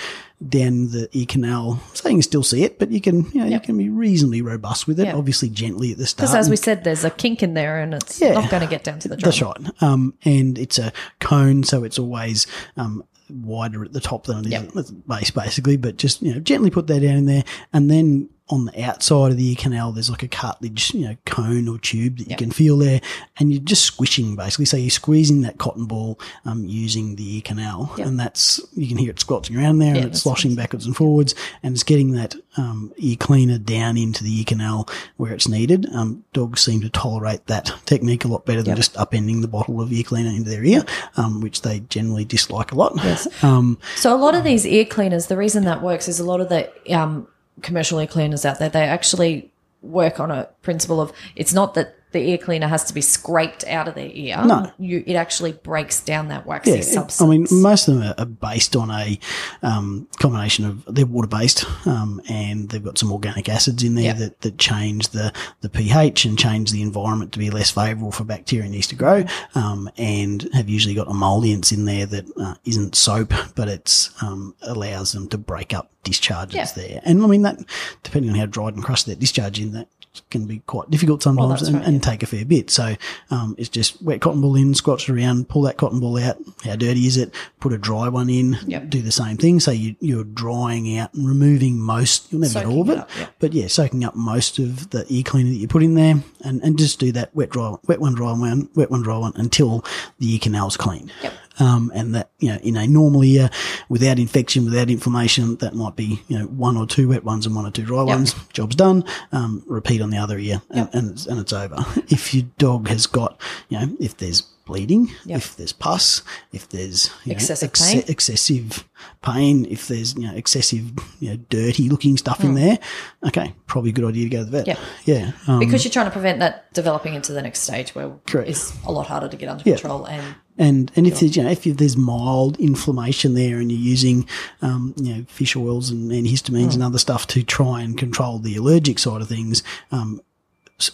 down 0.48 0.90
the 0.90 1.08
ear 1.12 1.26
canal, 1.26 1.80
so 1.94 2.08
you 2.08 2.16
can 2.16 2.22
still 2.22 2.42
see 2.42 2.64
it, 2.64 2.78
but 2.78 2.90
you 2.90 3.00
can 3.00 3.24
you 3.32 3.40
know 3.40 3.46
you 3.46 3.60
can 3.60 3.78
be 3.78 3.88
reasonably 3.88 4.42
robust 4.42 4.86
with 4.86 4.98
it. 5.00 5.06
Yeah. 5.06 5.16
Obviously, 5.16 5.48
gently 5.48 5.92
at 5.92 5.98
the 5.98 6.06
start. 6.06 6.28
Because 6.28 6.34
as 6.34 6.50
we 6.50 6.56
said, 6.56 6.84
there's 6.84 7.04
a 7.04 7.10
kink 7.10 7.42
in 7.42 7.54
there 7.54 7.78
and 7.80 7.94
it's 7.94 8.20
Yeah. 8.20 8.32
not 8.34 8.50
going 8.50 8.62
to 8.62 8.68
get 8.68 8.82
down 8.84 8.98
to 9.00 9.08
the 9.08 9.16
drum. 9.16 9.30
that's 9.30 9.42
right. 9.42 9.82
Um, 9.82 10.14
and 10.24 10.58
it's 10.58 10.78
a 10.78 10.92
cone, 11.20 11.62
so 11.64 11.84
it's 11.84 11.98
always 11.98 12.46
um, 12.76 13.04
wider 13.30 13.84
at 13.84 13.92
the 13.92 14.00
top 14.00 14.24
than 14.24 14.38
it 14.38 14.46
is 14.46 14.52
Yep. 14.52 14.62
at 14.76 14.86
the 14.86 14.92
base, 15.06 15.30
basically. 15.30 15.76
But 15.76 15.96
just 15.96 16.22
you 16.22 16.34
know, 16.34 16.40
gently 16.40 16.70
put 16.70 16.88
that 16.88 17.00
down 17.00 17.16
in 17.16 17.26
there, 17.26 17.44
and 17.72 17.88
then 17.90 18.28
on 18.52 18.66
the 18.66 18.82
outside 18.84 19.30
of 19.32 19.36
the 19.38 19.48
ear 19.50 19.56
canal, 19.58 19.92
there's 19.92 20.10
like 20.10 20.22
a 20.22 20.28
cartilage, 20.28 20.92
you 20.94 21.06
know, 21.08 21.16
cone 21.24 21.66
or 21.68 21.78
tube 21.78 22.18
that 22.18 22.24
you 22.24 22.30
Yep. 22.30 22.38
can 22.38 22.50
feel 22.50 22.76
there, 22.76 23.00
and 23.38 23.50
you're 23.52 23.62
just 23.62 23.82
squishing 23.84 24.36
basically. 24.36 24.66
So 24.66 24.76
you're 24.76 24.90
squeezing 24.90 25.40
that 25.42 25.58
cotton 25.58 25.86
ball 25.86 26.20
um, 26.44 26.64
using 26.66 27.16
the 27.16 27.36
ear 27.36 27.42
canal, 27.42 27.92
Yep. 27.96 28.06
and 28.06 28.20
that's 28.20 28.60
you 28.76 28.86
can 28.86 28.98
hear 28.98 29.10
it 29.10 29.18
squelching 29.20 29.56
around 29.56 29.78
there, 29.78 29.94
Yeah, 29.94 30.02
and 30.02 30.10
it's 30.10 30.22
sloshing 30.22 30.54
backwards 30.54 30.84
and 30.86 30.94
forwards, 30.94 31.34
and 31.62 31.74
it's 31.74 31.82
getting 31.82 32.12
that 32.12 32.34
um, 32.58 32.92
ear 32.98 33.16
cleaner 33.18 33.56
down 33.58 33.96
into 33.96 34.22
the 34.22 34.38
ear 34.38 34.44
canal 34.46 34.86
where 35.16 35.32
it's 35.32 35.48
needed. 35.48 35.86
Um, 35.94 36.22
dogs 36.34 36.60
seem 36.60 36.82
to 36.82 36.90
tolerate 36.90 37.46
that 37.46 37.72
technique 37.86 38.24
a 38.26 38.28
lot 38.28 38.44
better 38.44 38.60
than 38.62 38.72
Yep. 38.72 38.76
just 38.76 38.94
upending 38.94 39.40
the 39.40 39.48
bottle 39.48 39.80
of 39.80 39.90
ear 39.92 40.02
cleaner 40.04 40.28
into 40.30 40.50
their 40.50 40.62
ear, 40.64 40.84
um, 41.16 41.40
which 41.40 41.62
they 41.62 41.80
generally 41.88 42.26
dislike 42.26 42.70
a 42.72 42.74
lot. 42.74 42.92
Yes. 42.96 43.26
Um, 43.42 43.78
So 43.96 44.14
a 44.14 44.20
lot 44.20 44.34
of 44.34 44.44
these 44.44 44.66
ear 44.66 44.84
cleaners, 44.84 45.26
the 45.28 45.36
reason 45.38 45.64
that 45.64 45.82
works 45.82 46.06
is 46.06 46.20
a 46.20 46.24
lot 46.24 46.40
of 46.42 46.48
the 46.50 46.68
um, 46.94 47.26
commercial 47.60 47.98
ear 47.98 48.06
cleaners 48.06 48.44
out 48.44 48.58
there, 48.58 48.68
they 48.68 48.82
actually 48.82 49.50
work 49.82 50.20
on 50.20 50.30
a 50.30 50.48
principle 50.62 51.00
of 51.00 51.12
it's 51.36 51.52
not 51.52 51.74
that 51.74 51.96
the 52.12 52.20
ear 52.20 52.38
cleaner 52.38 52.68
has 52.68 52.84
to 52.84 52.94
be 52.94 53.00
scraped 53.00 53.64
out 53.66 53.88
of 53.88 53.94
their 53.94 54.10
ear. 54.12 54.42
No. 54.44 54.70
You, 54.78 55.02
it 55.06 55.14
actually 55.14 55.52
breaks 55.52 56.00
down 56.02 56.28
that 56.28 56.46
waxy 56.46 56.70
yeah, 56.72 56.76
it- 56.78 56.84
substance. 56.84 57.20
I 57.20 57.26
mean, 57.30 57.46
most 57.50 57.88
of 57.88 57.98
them 57.98 58.14
are, 58.18 58.24
based 58.24 58.76
on 58.76 58.90
a 58.90 59.18
um, 59.62 60.08
combination 60.18 60.64
of 60.64 60.84
they're 60.86 61.06
water 61.06 61.28
based, 61.28 61.64
um, 61.86 62.20
and 62.28 62.68
they've 62.68 62.82
got 62.84 62.98
some 62.98 63.12
organic 63.12 63.48
acids 63.48 63.82
in 63.82 63.94
there 63.94 64.04
Yeah. 64.04 64.12
that, 64.14 64.40
that 64.42 64.58
change 64.58 65.08
the, 65.10 65.32
the 65.60 65.68
pH 65.68 66.24
and 66.24 66.38
change 66.38 66.70
the 66.70 66.82
environment 66.82 67.32
to 67.32 67.38
be 67.38 67.50
less 67.50 67.70
favourable 67.70 68.12
for 68.12 68.24
bacteria 68.24 68.64
and 68.66 68.74
yeast 68.74 68.90
to 68.90 68.96
grow, 68.96 69.24
um, 69.54 69.90
and 69.96 70.48
have 70.52 70.68
usually 70.68 70.94
got 70.94 71.08
emollients 71.08 71.72
in 71.72 71.84
there 71.84 72.06
that 72.06 72.26
uh, 72.38 72.54
isn't 72.64 72.94
soap, 72.94 73.32
but 73.54 73.68
it's 73.68 74.10
um, 74.22 74.54
allows 74.62 75.12
them 75.12 75.28
to 75.28 75.38
break 75.38 75.72
up 75.74 75.90
discharges 76.04 76.54
Yeah. 76.56 76.66
there. 76.74 77.00
And 77.04 77.22
I 77.22 77.26
mean 77.26 77.42
that, 77.42 77.58
depending 78.02 78.30
on 78.32 78.36
how 78.36 78.46
dried 78.46 78.74
and 78.74 78.82
crusty 78.84 79.12
that 79.12 79.20
discharge 79.20 79.60
in, 79.60 79.72
that 79.72 79.88
can 80.30 80.46
be 80.46 80.58
quite 80.60 80.90
difficult 80.90 81.22
sometimes 81.22 81.60
that's 81.60 81.68
and, 81.68 81.76
right, 81.76 81.86
and 81.86 81.94
yeah. 81.94 82.10
take 82.10 82.22
a 82.22 82.26
fair 82.26 82.44
bit. 82.44 82.70
So 82.70 82.94
um, 83.30 83.54
it's 83.58 83.68
just 83.68 84.02
wet 84.02 84.20
cotton 84.20 84.40
ball 84.40 84.56
in, 84.56 84.74
squelch 84.74 85.08
it 85.08 85.12
around, 85.12 85.48
pull 85.48 85.62
that 85.62 85.76
cotton 85.76 86.00
ball 86.00 86.18
out. 86.18 86.36
How 86.64 86.76
dirty 86.76 87.06
is 87.06 87.16
it? 87.16 87.34
Put 87.60 87.72
a 87.72 87.78
dry 87.78 88.08
one 88.08 88.28
in. 88.28 88.58
Yep. 88.66 88.90
Do 88.90 89.02
the 89.02 89.12
same 89.12 89.36
thing. 89.36 89.60
So 89.60 89.70
you, 89.70 89.96
you're 90.00 90.24
drying 90.24 90.98
out 90.98 91.14
and 91.14 91.26
removing 91.26 91.78
most. 91.78 92.32
You'll 92.32 92.42
never 92.42 92.54
get 92.54 92.66
all 92.66 92.82
of 92.82 92.90
it, 92.90 92.92
it 92.92 92.98
up, 92.98 93.10
yeah. 93.18 93.26
but 93.38 93.52
yeah, 93.52 93.66
soaking 93.68 94.04
up 94.04 94.14
most 94.14 94.58
of 94.58 94.90
the 94.90 95.06
ear 95.08 95.22
cleaner 95.22 95.50
that 95.50 95.56
you 95.56 95.68
put 95.68 95.82
in 95.82 95.94
there, 95.94 96.16
and, 96.44 96.62
and 96.62 96.78
just 96.78 96.98
do 96.98 97.12
that 97.12 97.34
wet 97.34 97.50
dry, 97.50 97.74
wet 97.86 98.00
one 98.00 98.14
dry 98.14 98.32
one, 98.32 98.68
wet 98.74 98.90
one 98.90 99.02
dry 99.02 99.16
one 99.16 99.32
until 99.36 99.84
the 100.18 100.32
ear 100.32 100.38
canal's 100.40 100.76
clean. 100.76 101.10
Yep. 101.22 101.32
Um, 101.60 101.92
and 101.94 102.14
that, 102.14 102.30
you 102.38 102.48
know, 102.48 102.56
in 102.62 102.76
a 102.76 102.86
normal 102.86 103.22
year 103.24 103.50
without 103.88 104.18
infection, 104.18 104.64
without 104.64 104.88
inflammation, 104.88 105.56
that 105.56 105.74
might 105.74 105.96
be, 105.96 106.22
you 106.28 106.38
know, 106.38 106.46
one 106.46 106.76
or 106.76 106.86
two 106.86 107.08
wet 107.08 107.24
ones 107.24 107.44
and 107.46 107.54
one 107.54 107.66
or 107.66 107.70
two 107.70 107.84
dry 107.84 108.02
ones. 108.02 108.34
Job's 108.52 108.74
done. 108.76 109.04
Um, 109.32 109.62
repeat 109.66 110.00
on 110.00 110.10
the 110.10 110.16
other 110.18 110.38
ear 110.38 110.62
and, 110.70 110.88
and, 110.94 111.10
it's, 111.12 111.26
and 111.26 111.38
it's 111.38 111.52
over. 111.52 111.76
If 112.08 112.34
your 112.34 112.44
dog 112.58 112.88
has 112.88 113.06
got, 113.06 113.40
you 113.68 113.78
know, 113.78 113.96
if 114.00 114.16
there's 114.16 114.42
bleeding, 114.64 115.10
Yep. 115.26 115.36
if 115.38 115.56
there's 115.56 115.72
pus, 115.72 116.22
if 116.52 116.68
there's 116.68 117.10
you 117.24 117.32
know, 117.32 117.36
Excessive 117.36 117.72
pain. 117.72 118.02
excessive 118.08 118.88
pain, 119.22 119.66
if 119.68 119.88
there's, 119.88 120.14
you 120.14 120.22
know, 120.28 120.34
excessive, 120.34 120.90
you 121.20 121.30
know, 121.30 121.36
dirty 121.50 121.88
looking 121.88 122.16
stuff 122.16 122.40
Hmm. 122.40 122.48
in 122.48 122.54
there, 122.54 122.78
okay, 123.26 123.54
probably 123.66 123.90
a 123.90 123.92
good 123.92 124.04
idea 124.04 124.24
to 124.24 124.30
go 124.30 124.38
to 124.38 124.44
the 124.44 124.50
vet. 124.50 124.66
Yeah. 124.68 124.78
Yeah. 125.04 125.32
Um, 125.48 125.58
because 125.58 125.84
you're 125.84 125.92
trying 125.92 126.06
to 126.06 126.12
prevent 126.12 126.38
that 126.38 126.72
developing 126.72 127.14
into 127.14 127.32
the 127.32 127.42
next 127.42 127.60
stage 127.60 127.94
where 127.94 128.10
Correct. 128.26 128.48
it's 128.48 128.72
a 128.86 128.92
lot 128.92 129.06
harder 129.08 129.28
to 129.28 129.36
get 129.36 129.48
under 129.48 129.64
Yeah. 129.68 129.74
control 129.76 130.06
and 130.06 130.34
And 130.58 130.92
and 130.96 131.06
if 131.06 131.20
there's 131.20 131.36
you 131.36 131.42
know 131.42 131.50
if 131.50 131.64
you, 131.64 131.72
there's 131.72 131.96
mild 131.96 132.58
inflammation 132.58 133.34
there 133.34 133.58
and 133.58 133.72
you're 133.72 133.80
using 133.80 134.28
um, 134.60 134.94
you 134.96 135.14
know 135.14 135.24
fish 135.28 135.56
oils 135.56 135.90
and, 135.90 136.12
and 136.12 136.26
histamines 136.26 136.74
and 136.74 136.82
other 136.82 136.98
stuff 136.98 137.26
to 137.28 137.42
try 137.42 137.80
and 137.80 137.96
control 137.96 138.38
the 138.38 138.56
allergic 138.56 138.98
side 138.98 139.22
of 139.22 139.28
things, 139.28 139.62
um, 139.90 140.20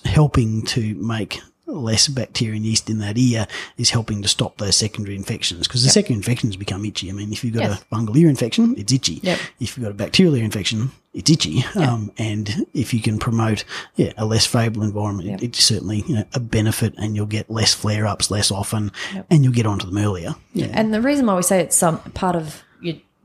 helping 0.05 0.63
to 0.67 0.95
make 0.95 1.41
less 1.69 2.09
bacteria 2.09 2.57
and 2.57 2.65
yeast 2.65 2.89
in 2.89 2.99
that 2.99 3.19
ear 3.19 3.47
is 3.77 3.91
helping 3.91 4.23
to 4.23 4.29
stop 4.29 4.57
those 4.59 4.75
secondary 4.77 5.15
infections 5.17 5.69
because 5.69 5.85
the 5.85 5.91
secondary 5.91 6.17
infections 6.17 6.57
become 6.57 6.85
itchy. 6.85 7.11
I 7.11 7.13
mean, 7.13 7.33
if 7.33 7.45
you've 7.45 7.55
got 7.55 7.63
Yes. 7.65 7.83
a 7.91 7.95
fungal 7.95 8.17
ear 8.17 8.29
infection, 8.29 8.75
it's 8.79 8.93
itchy. 8.93 9.21
Yep. 9.23 9.39
If 9.61 9.77
you've 9.77 9.85
got 9.85 9.91
a 9.91 9.95
bacterial 9.95 10.35
ear 10.35 10.45
infection, 10.45 10.91
it's 11.13 11.31
itchy. 11.31 11.65
Um, 11.75 12.11
and 12.19 12.67
if 12.75 12.95
you 12.95 13.01
can 13.01 13.19
promote 13.19 13.65
yeah 13.97 14.13
a 14.17 14.25
less 14.25 14.47
favourable 14.47 14.83
environment, 14.83 15.29
it, 15.29 15.43
it's 15.43 15.63
certainly 15.65 16.05
you 16.07 16.17
know, 16.17 16.25
a 16.35 16.41
benefit, 16.41 16.95
and 16.97 17.15
you'll 17.15 17.27
get 17.27 17.51
less 17.51 17.75
flare 17.75 18.07
ups 18.07 18.31
less 18.31 18.51
often, 18.51 18.91
and 19.31 19.45
you'll 19.45 19.53
get 19.53 19.67
onto 19.67 19.87
them 19.87 19.99
earlier. 19.99 20.35
Yeah. 20.55 20.69
And 20.73 20.95
the 20.95 21.01
reason 21.03 21.27
why 21.27 21.35
we 21.37 21.43
say 21.43 21.61
it's 21.61 21.77
some 21.77 21.99
part 22.13 22.37
of 22.37 22.63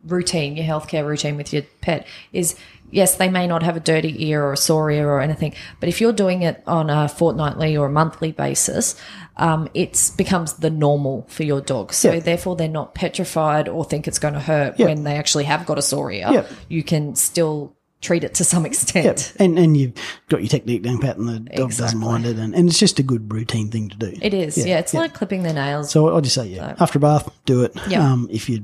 routine, 0.06 0.56
your 0.58 0.66
healthcare 0.66 1.06
routine 1.06 1.38
with 1.38 1.54
your 1.54 1.64
pet 1.82 2.06
is 2.32 2.56
yes, 2.92 3.16
they 3.16 3.28
may 3.30 3.48
not 3.48 3.64
have 3.64 3.76
a 3.76 3.80
dirty 3.80 4.28
ear 4.28 4.44
or 4.44 4.54
a 4.54 4.58
sore 4.58 4.92
ear 4.92 5.10
or 5.10 5.20
anything, 5.20 5.52
but 5.80 5.90
if 5.90 6.00
you're 6.00 6.14
doing 6.14 6.44
it 6.44 6.62
on 6.68 6.92
a 6.92 7.08
fortnightly 7.10 7.76
or 7.76 7.88
a 7.88 7.92
monthly 7.92 8.32
basis, 8.32 8.96
um, 9.38 9.68
it 9.74 10.12
becomes 10.16 10.54
the 10.54 10.70
normal 10.70 11.26
for 11.28 11.42
your 11.44 11.60
dog. 11.60 11.92
So 11.92 12.14
Yeah. 12.14 12.20
therefore, 12.20 12.56
they're 12.56 12.68
not 12.68 12.94
petrified 12.94 13.68
or 13.68 13.84
think 13.84 14.08
it's 14.08 14.20
going 14.20 14.36
to 14.36 14.40
hurt 14.40 14.76
Yeah. 14.78 14.86
when 14.86 15.04
they 15.06 15.16
actually 15.16 15.46
have 15.46 15.66
got 15.66 15.80
a 15.80 15.82
sore 15.82 16.12
ear. 16.12 16.28
Yeah. 16.32 16.44
You 16.70 16.84
can 16.84 17.16
still 17.16 17.74
treat 18.00 18.24
it 18.24 18.36
to 18.36 18.44
some 18.44 18.64
extent. 18.66 19.34
And 19.40 19.58
and 19.58 19.76
you've 19.76 19.94
got 20.30 20.42
your 20.42 20.50
technique 20.50 20.84
down 20.84 21.00
pat 21.00 21.18
and 21.18 21.28
the 21.28 21.40
dog 21.40 21.74
doesn't 21.74 21.98
mind 22.00 22.26
it 22.28 22.38
and, 22.38 22.54
and 22.54 22.70
it's 22.70 22.78
just 22.78 23.00
a 23.00 23.04
good 23.04 23.32
routine 23.34 23.70
thing 23.72 23.90
to 23.90 23.98
do. 23.98 24.14
It 24.22 24.34
is. 24.36 24.58
Yeah, 24.58 24.78
it's 24.78 24.94
like 24.94 25.14
clipping 25.16 25.42
their 25.42 25.54
nails. 25.54 25.90
So 25.90 26.10
I'll 26.10 26.22
just 26.22 26.36
say, 26.36 26.46
yeah, 26.48 26.76
after 26.80 27.00
a 27.00 27.02
bath, 27.02 27.28
do 27.46 27.64
it. 27.64 27.74
Yeah. 27.88 28.06
Um, 28.12 28.28
if 28.30 28.50
your 28.50 28.60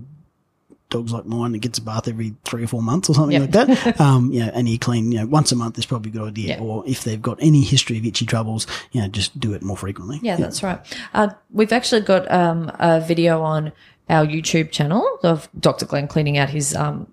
dog's 0.89 1.11
like 1.13 1.25
mine, 1.25 1.51
that 1.51 1.59
gets 1.59 1.77
a 1.77 1.81
bath 1.81 2.07
every 2.07 2.35
three 2.45 2.63
or 2.63 2.67
four 2.67 2.81
months 2.81 3.09
or 3.09 3.13
something 3.15 3.33
Yeah. 3.33 3.41
like 3.41 3.51
that. 3.51 3.99
um, 4.01 4.31
you 4.31 4.39
know, 4.45 4.51
and 4.53 4.67
you 4.67 4.79
clean, 4.79 5.11
you 5.11 5.19
know, 5.19 5.25
once 5.27 5.51
a 5.51 5.55
month 5.55 5.77
is 5.77 5.85
probably 5.85 6.09
a 6.09 6.13
good 6.13 6.27
idea. 6.27 6.55
Yeah. 6.57 6.61
Or 6.61 6.83
if 6.87 7.03
they've 7.03 7.21
got 7.21 7.37
any 7.41 7.61
history 7.61 7.97
of 7.99 8.05
itchy 8.05 8.25
troubles, 8.25 8.65
you 8.91 9.01
know, 9.01 9.07
just 9.07 9.39
do 9.39 9.53
it 9.53 9.61
more 9.61 9.77
frequently. 9.77 10.19
Yeah, 10.21 10.35
that's 10.37 10.63
right. 10.63 10.79
Uh, 11.13 11.29
we've 11.51 11.71
actually 11.71 12.01
got 12.01 12.29
um, 12.31 12.71
a 12.79 12.99
video 13.01 13.41
on 13.41 13.71
our 14.09 14.25
YouTube 14.25 14.71
channel 14.71 15.19
of 15.23 15.47
Dr. 15.59 15.85
Glenn 15.85 16.07
cleaning 16.07 16.37
out 16.39 16.49
his 16.49 16.75
um, 16.75 17.05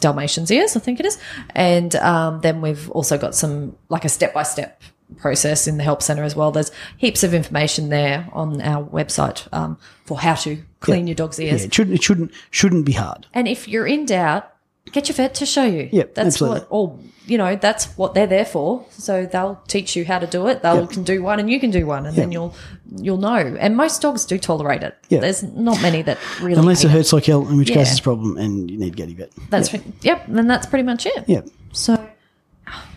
Dalmatian's 0.00 0.50
ears, 0.50 0.76
I 0.76 0.80
think 0.80 1.00
it 1.00 1.06
is. 1.06 1.18
And 1.54 1.94
um, 1.96 2.40
then 2.42 2.60
we've 2.60 2.90
also 2.90 3.16
got 3.16 3.34
some, 3.34 3.76
like 3.88 4.04
a 4.04 4.08
step 4.10 4.34
by 4.34 4.42
step 4.42 4.82
process 5.16 5.66
in 5.66 5.76
the 5.76 5.82
help 5.84 6.02
center 6.02 6.22
as 6.22 6.34
well. 6.34 6.50
There's 6.50 6.70
heaps 6.96 7.22
of 7.22 7.34
information 7.34 7.88
there 7.88 8.28
on 8.32 8.60
our 8.60 8.84
website 8.84 9.46
um, 9.52 9.78
for 10.04 10.18
how 10.18 10.34
to 10.34 10.62
clean 10.80 11.06
your 11.06 11.14
dog's 11.14 11.38
Yeah, 11.38 11.52
ears. 11.52 11.64
it 11.64 11.74
shouldn't, 11.74 11.96
it 11.96 12.02
shouldn't, 12.02 12.32
shouldn't 12.50 12.84
be 12.86 12.92
hard. 12.92 13.26
And 13.34 13.46
if 13.46 13.68
you're 13.68 13.86
in 13.86 14.06
doubt, 14.06 14.50
get 14.92 15.08
your 15.08 15.14
vet 15.16 15.34
to 15.36 15.46
show 15.46 15.64
you. 15.64 15.88
Yep, 15.92 16.14
that's 16.14 16.26
absolutely. 16.26 16.60
what, 16.60 16.68
or 16.70 16.98
you 17.26 17.38
know, 17.38 17.56
that's 17.56 17.86
what 17.96 18.12
they're 18.12 18.26
there 18.26 18.44
for. 18.44 18.84
So 18.90 19.24
they'll 19.24 19.60
teach 19.66 19.96
you 19.96 20.04
how 20.04 20.18
to 20.18 20.26
do 20.26 20.46
it. 20.48 20.62
They'll 20.62 20.80
Yep. 20.82 20.90
can 20.90 21.02
do 21.04 21.22
one, 21.22 21.40
and 21.40 21.48
you 21.50 21.58
can 21.58 21.70
do 21.70 21.86
one, 21.86 22.04
and 22.04 22.14
then 22.14 22.32
you'll 22.32 22.54
you'll 22.96 23.16
know. 23.16 23.36
And 23.58 23.76
most 23.78 24.02
dogs 24.02 24.26
do 24.26 24.38
tolerate 24.38 24.82
it. 24.82 24.94
Yeah. 25.08 25.20
There's 25.20 25.42
not 25.42 25.80
many 25.80 26.02
that 26.02 26.18
really. 26.42 26.58
Unless 26.58 26.84
it 26.84 26.90
hurts 26.90 27.12
like 27.14 27.24
hell, 27.24 27.48
in 27.48 27.56
which 27.56 27.70
Yeah. 27.70 27.76
case 27.76 27.92
it's 27.92 28.00
a 28.00 28.02
problem 28.02 28.36
and 28.36 28.70
you 28.70 28.76
need 28.76 28.90
to 28.90 28.96
get 28.96 29.08
your 29.08 29.16
vet. 29.16 29.32
That's 29.48 29.72
yep. 29.72 29.82
yep. 30.02 30.28
And 30.28 30.50
that's 30.50 30.66
pretty 30.66 30.82
much 30.82 31.06
it. 31.06 31.24
Yep. 31.26 31.48
So, 31.72 32.06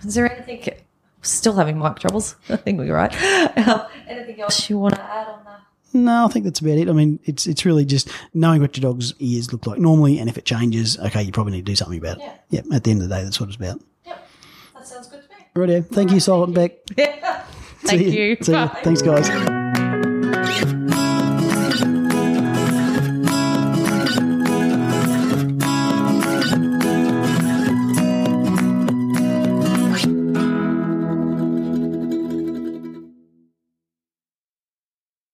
is 0.05 0.15
there 0.15 0.29
anything? 0.29 0.73
Still 1.27 1.53
having 1.53 1.77
mic 1.77 1.99
troubles. 1.99 2.35
I 2.49 2.55
think 2.55 2.79
we're 2.79 2.93
right. 2.93 3.13
Um, 3.67 3.81
anything 4.07 4.41
else 4.41 4.69
you 4.69 4.79
want 4.79 4.95
to 4.95 5.01
add 5.01 5.27
on 5.27 5.43
that? 5.45 5.61
No, 5.93 6.25
I 6.25 6.27
think 6.29 6.45
that's 6.45 6.59
about 6.59 6.77
it. 6.77 6.89
I 6.89 6.91
mean, 6.93 7.19
it's 7.23 7.47
it's 7.47 7.65
really 7.65 7.85
just 7.85 8.09
knowing 8.33 8.61
what 8.61 8.77
your 8.77 8.91
dog's 8.91 9.13
ears 9.19 9.51
look 9.51 9.65
like 9.67 9.79
normally, 9.79 10.19
and 10.19 10.29
if 10.29 10.37
it 10.37 10.45
changes, 10.45 10.97
okay, 10.99 11.23
you 11.23 11.31
probably 11.31 11.53
need 11.53 11.65
to 11.65 11.71
do 11.71 11.75
something 11.75 11.97
about 11.97 12.17
it. 12.21 12.31
Yeah. 12.49 12.61
At 12.73 12.83
the 12.83 12.91
end 12.91 13.01
of 13.01 13.09
the 13.09 13.15
day, 13.15 13.23
that's 13.23 13.39
what 13.39 13.49
it's 13.49 13.55
about. 13.55 13.81
Yep. 14.05 14.27
That 14.75 14.87
sounds 14.87 15.07
good 15.07 15.23
to 15.23 15.29
me. 15.29 15.35
Righto. 15.55 15.81
Thank 15.81 16.11
you, 16.11 16.19
Silent 16.19 16.53
Bec. 16.53 16.73
Yeah. 16.95 17.43
Thank 17.79 18.01
you. 18.01 18.11
See 18.41 18.51
you. 18.51 18.67
Thanks, 18.83 19.01
guys. 19.01 19.27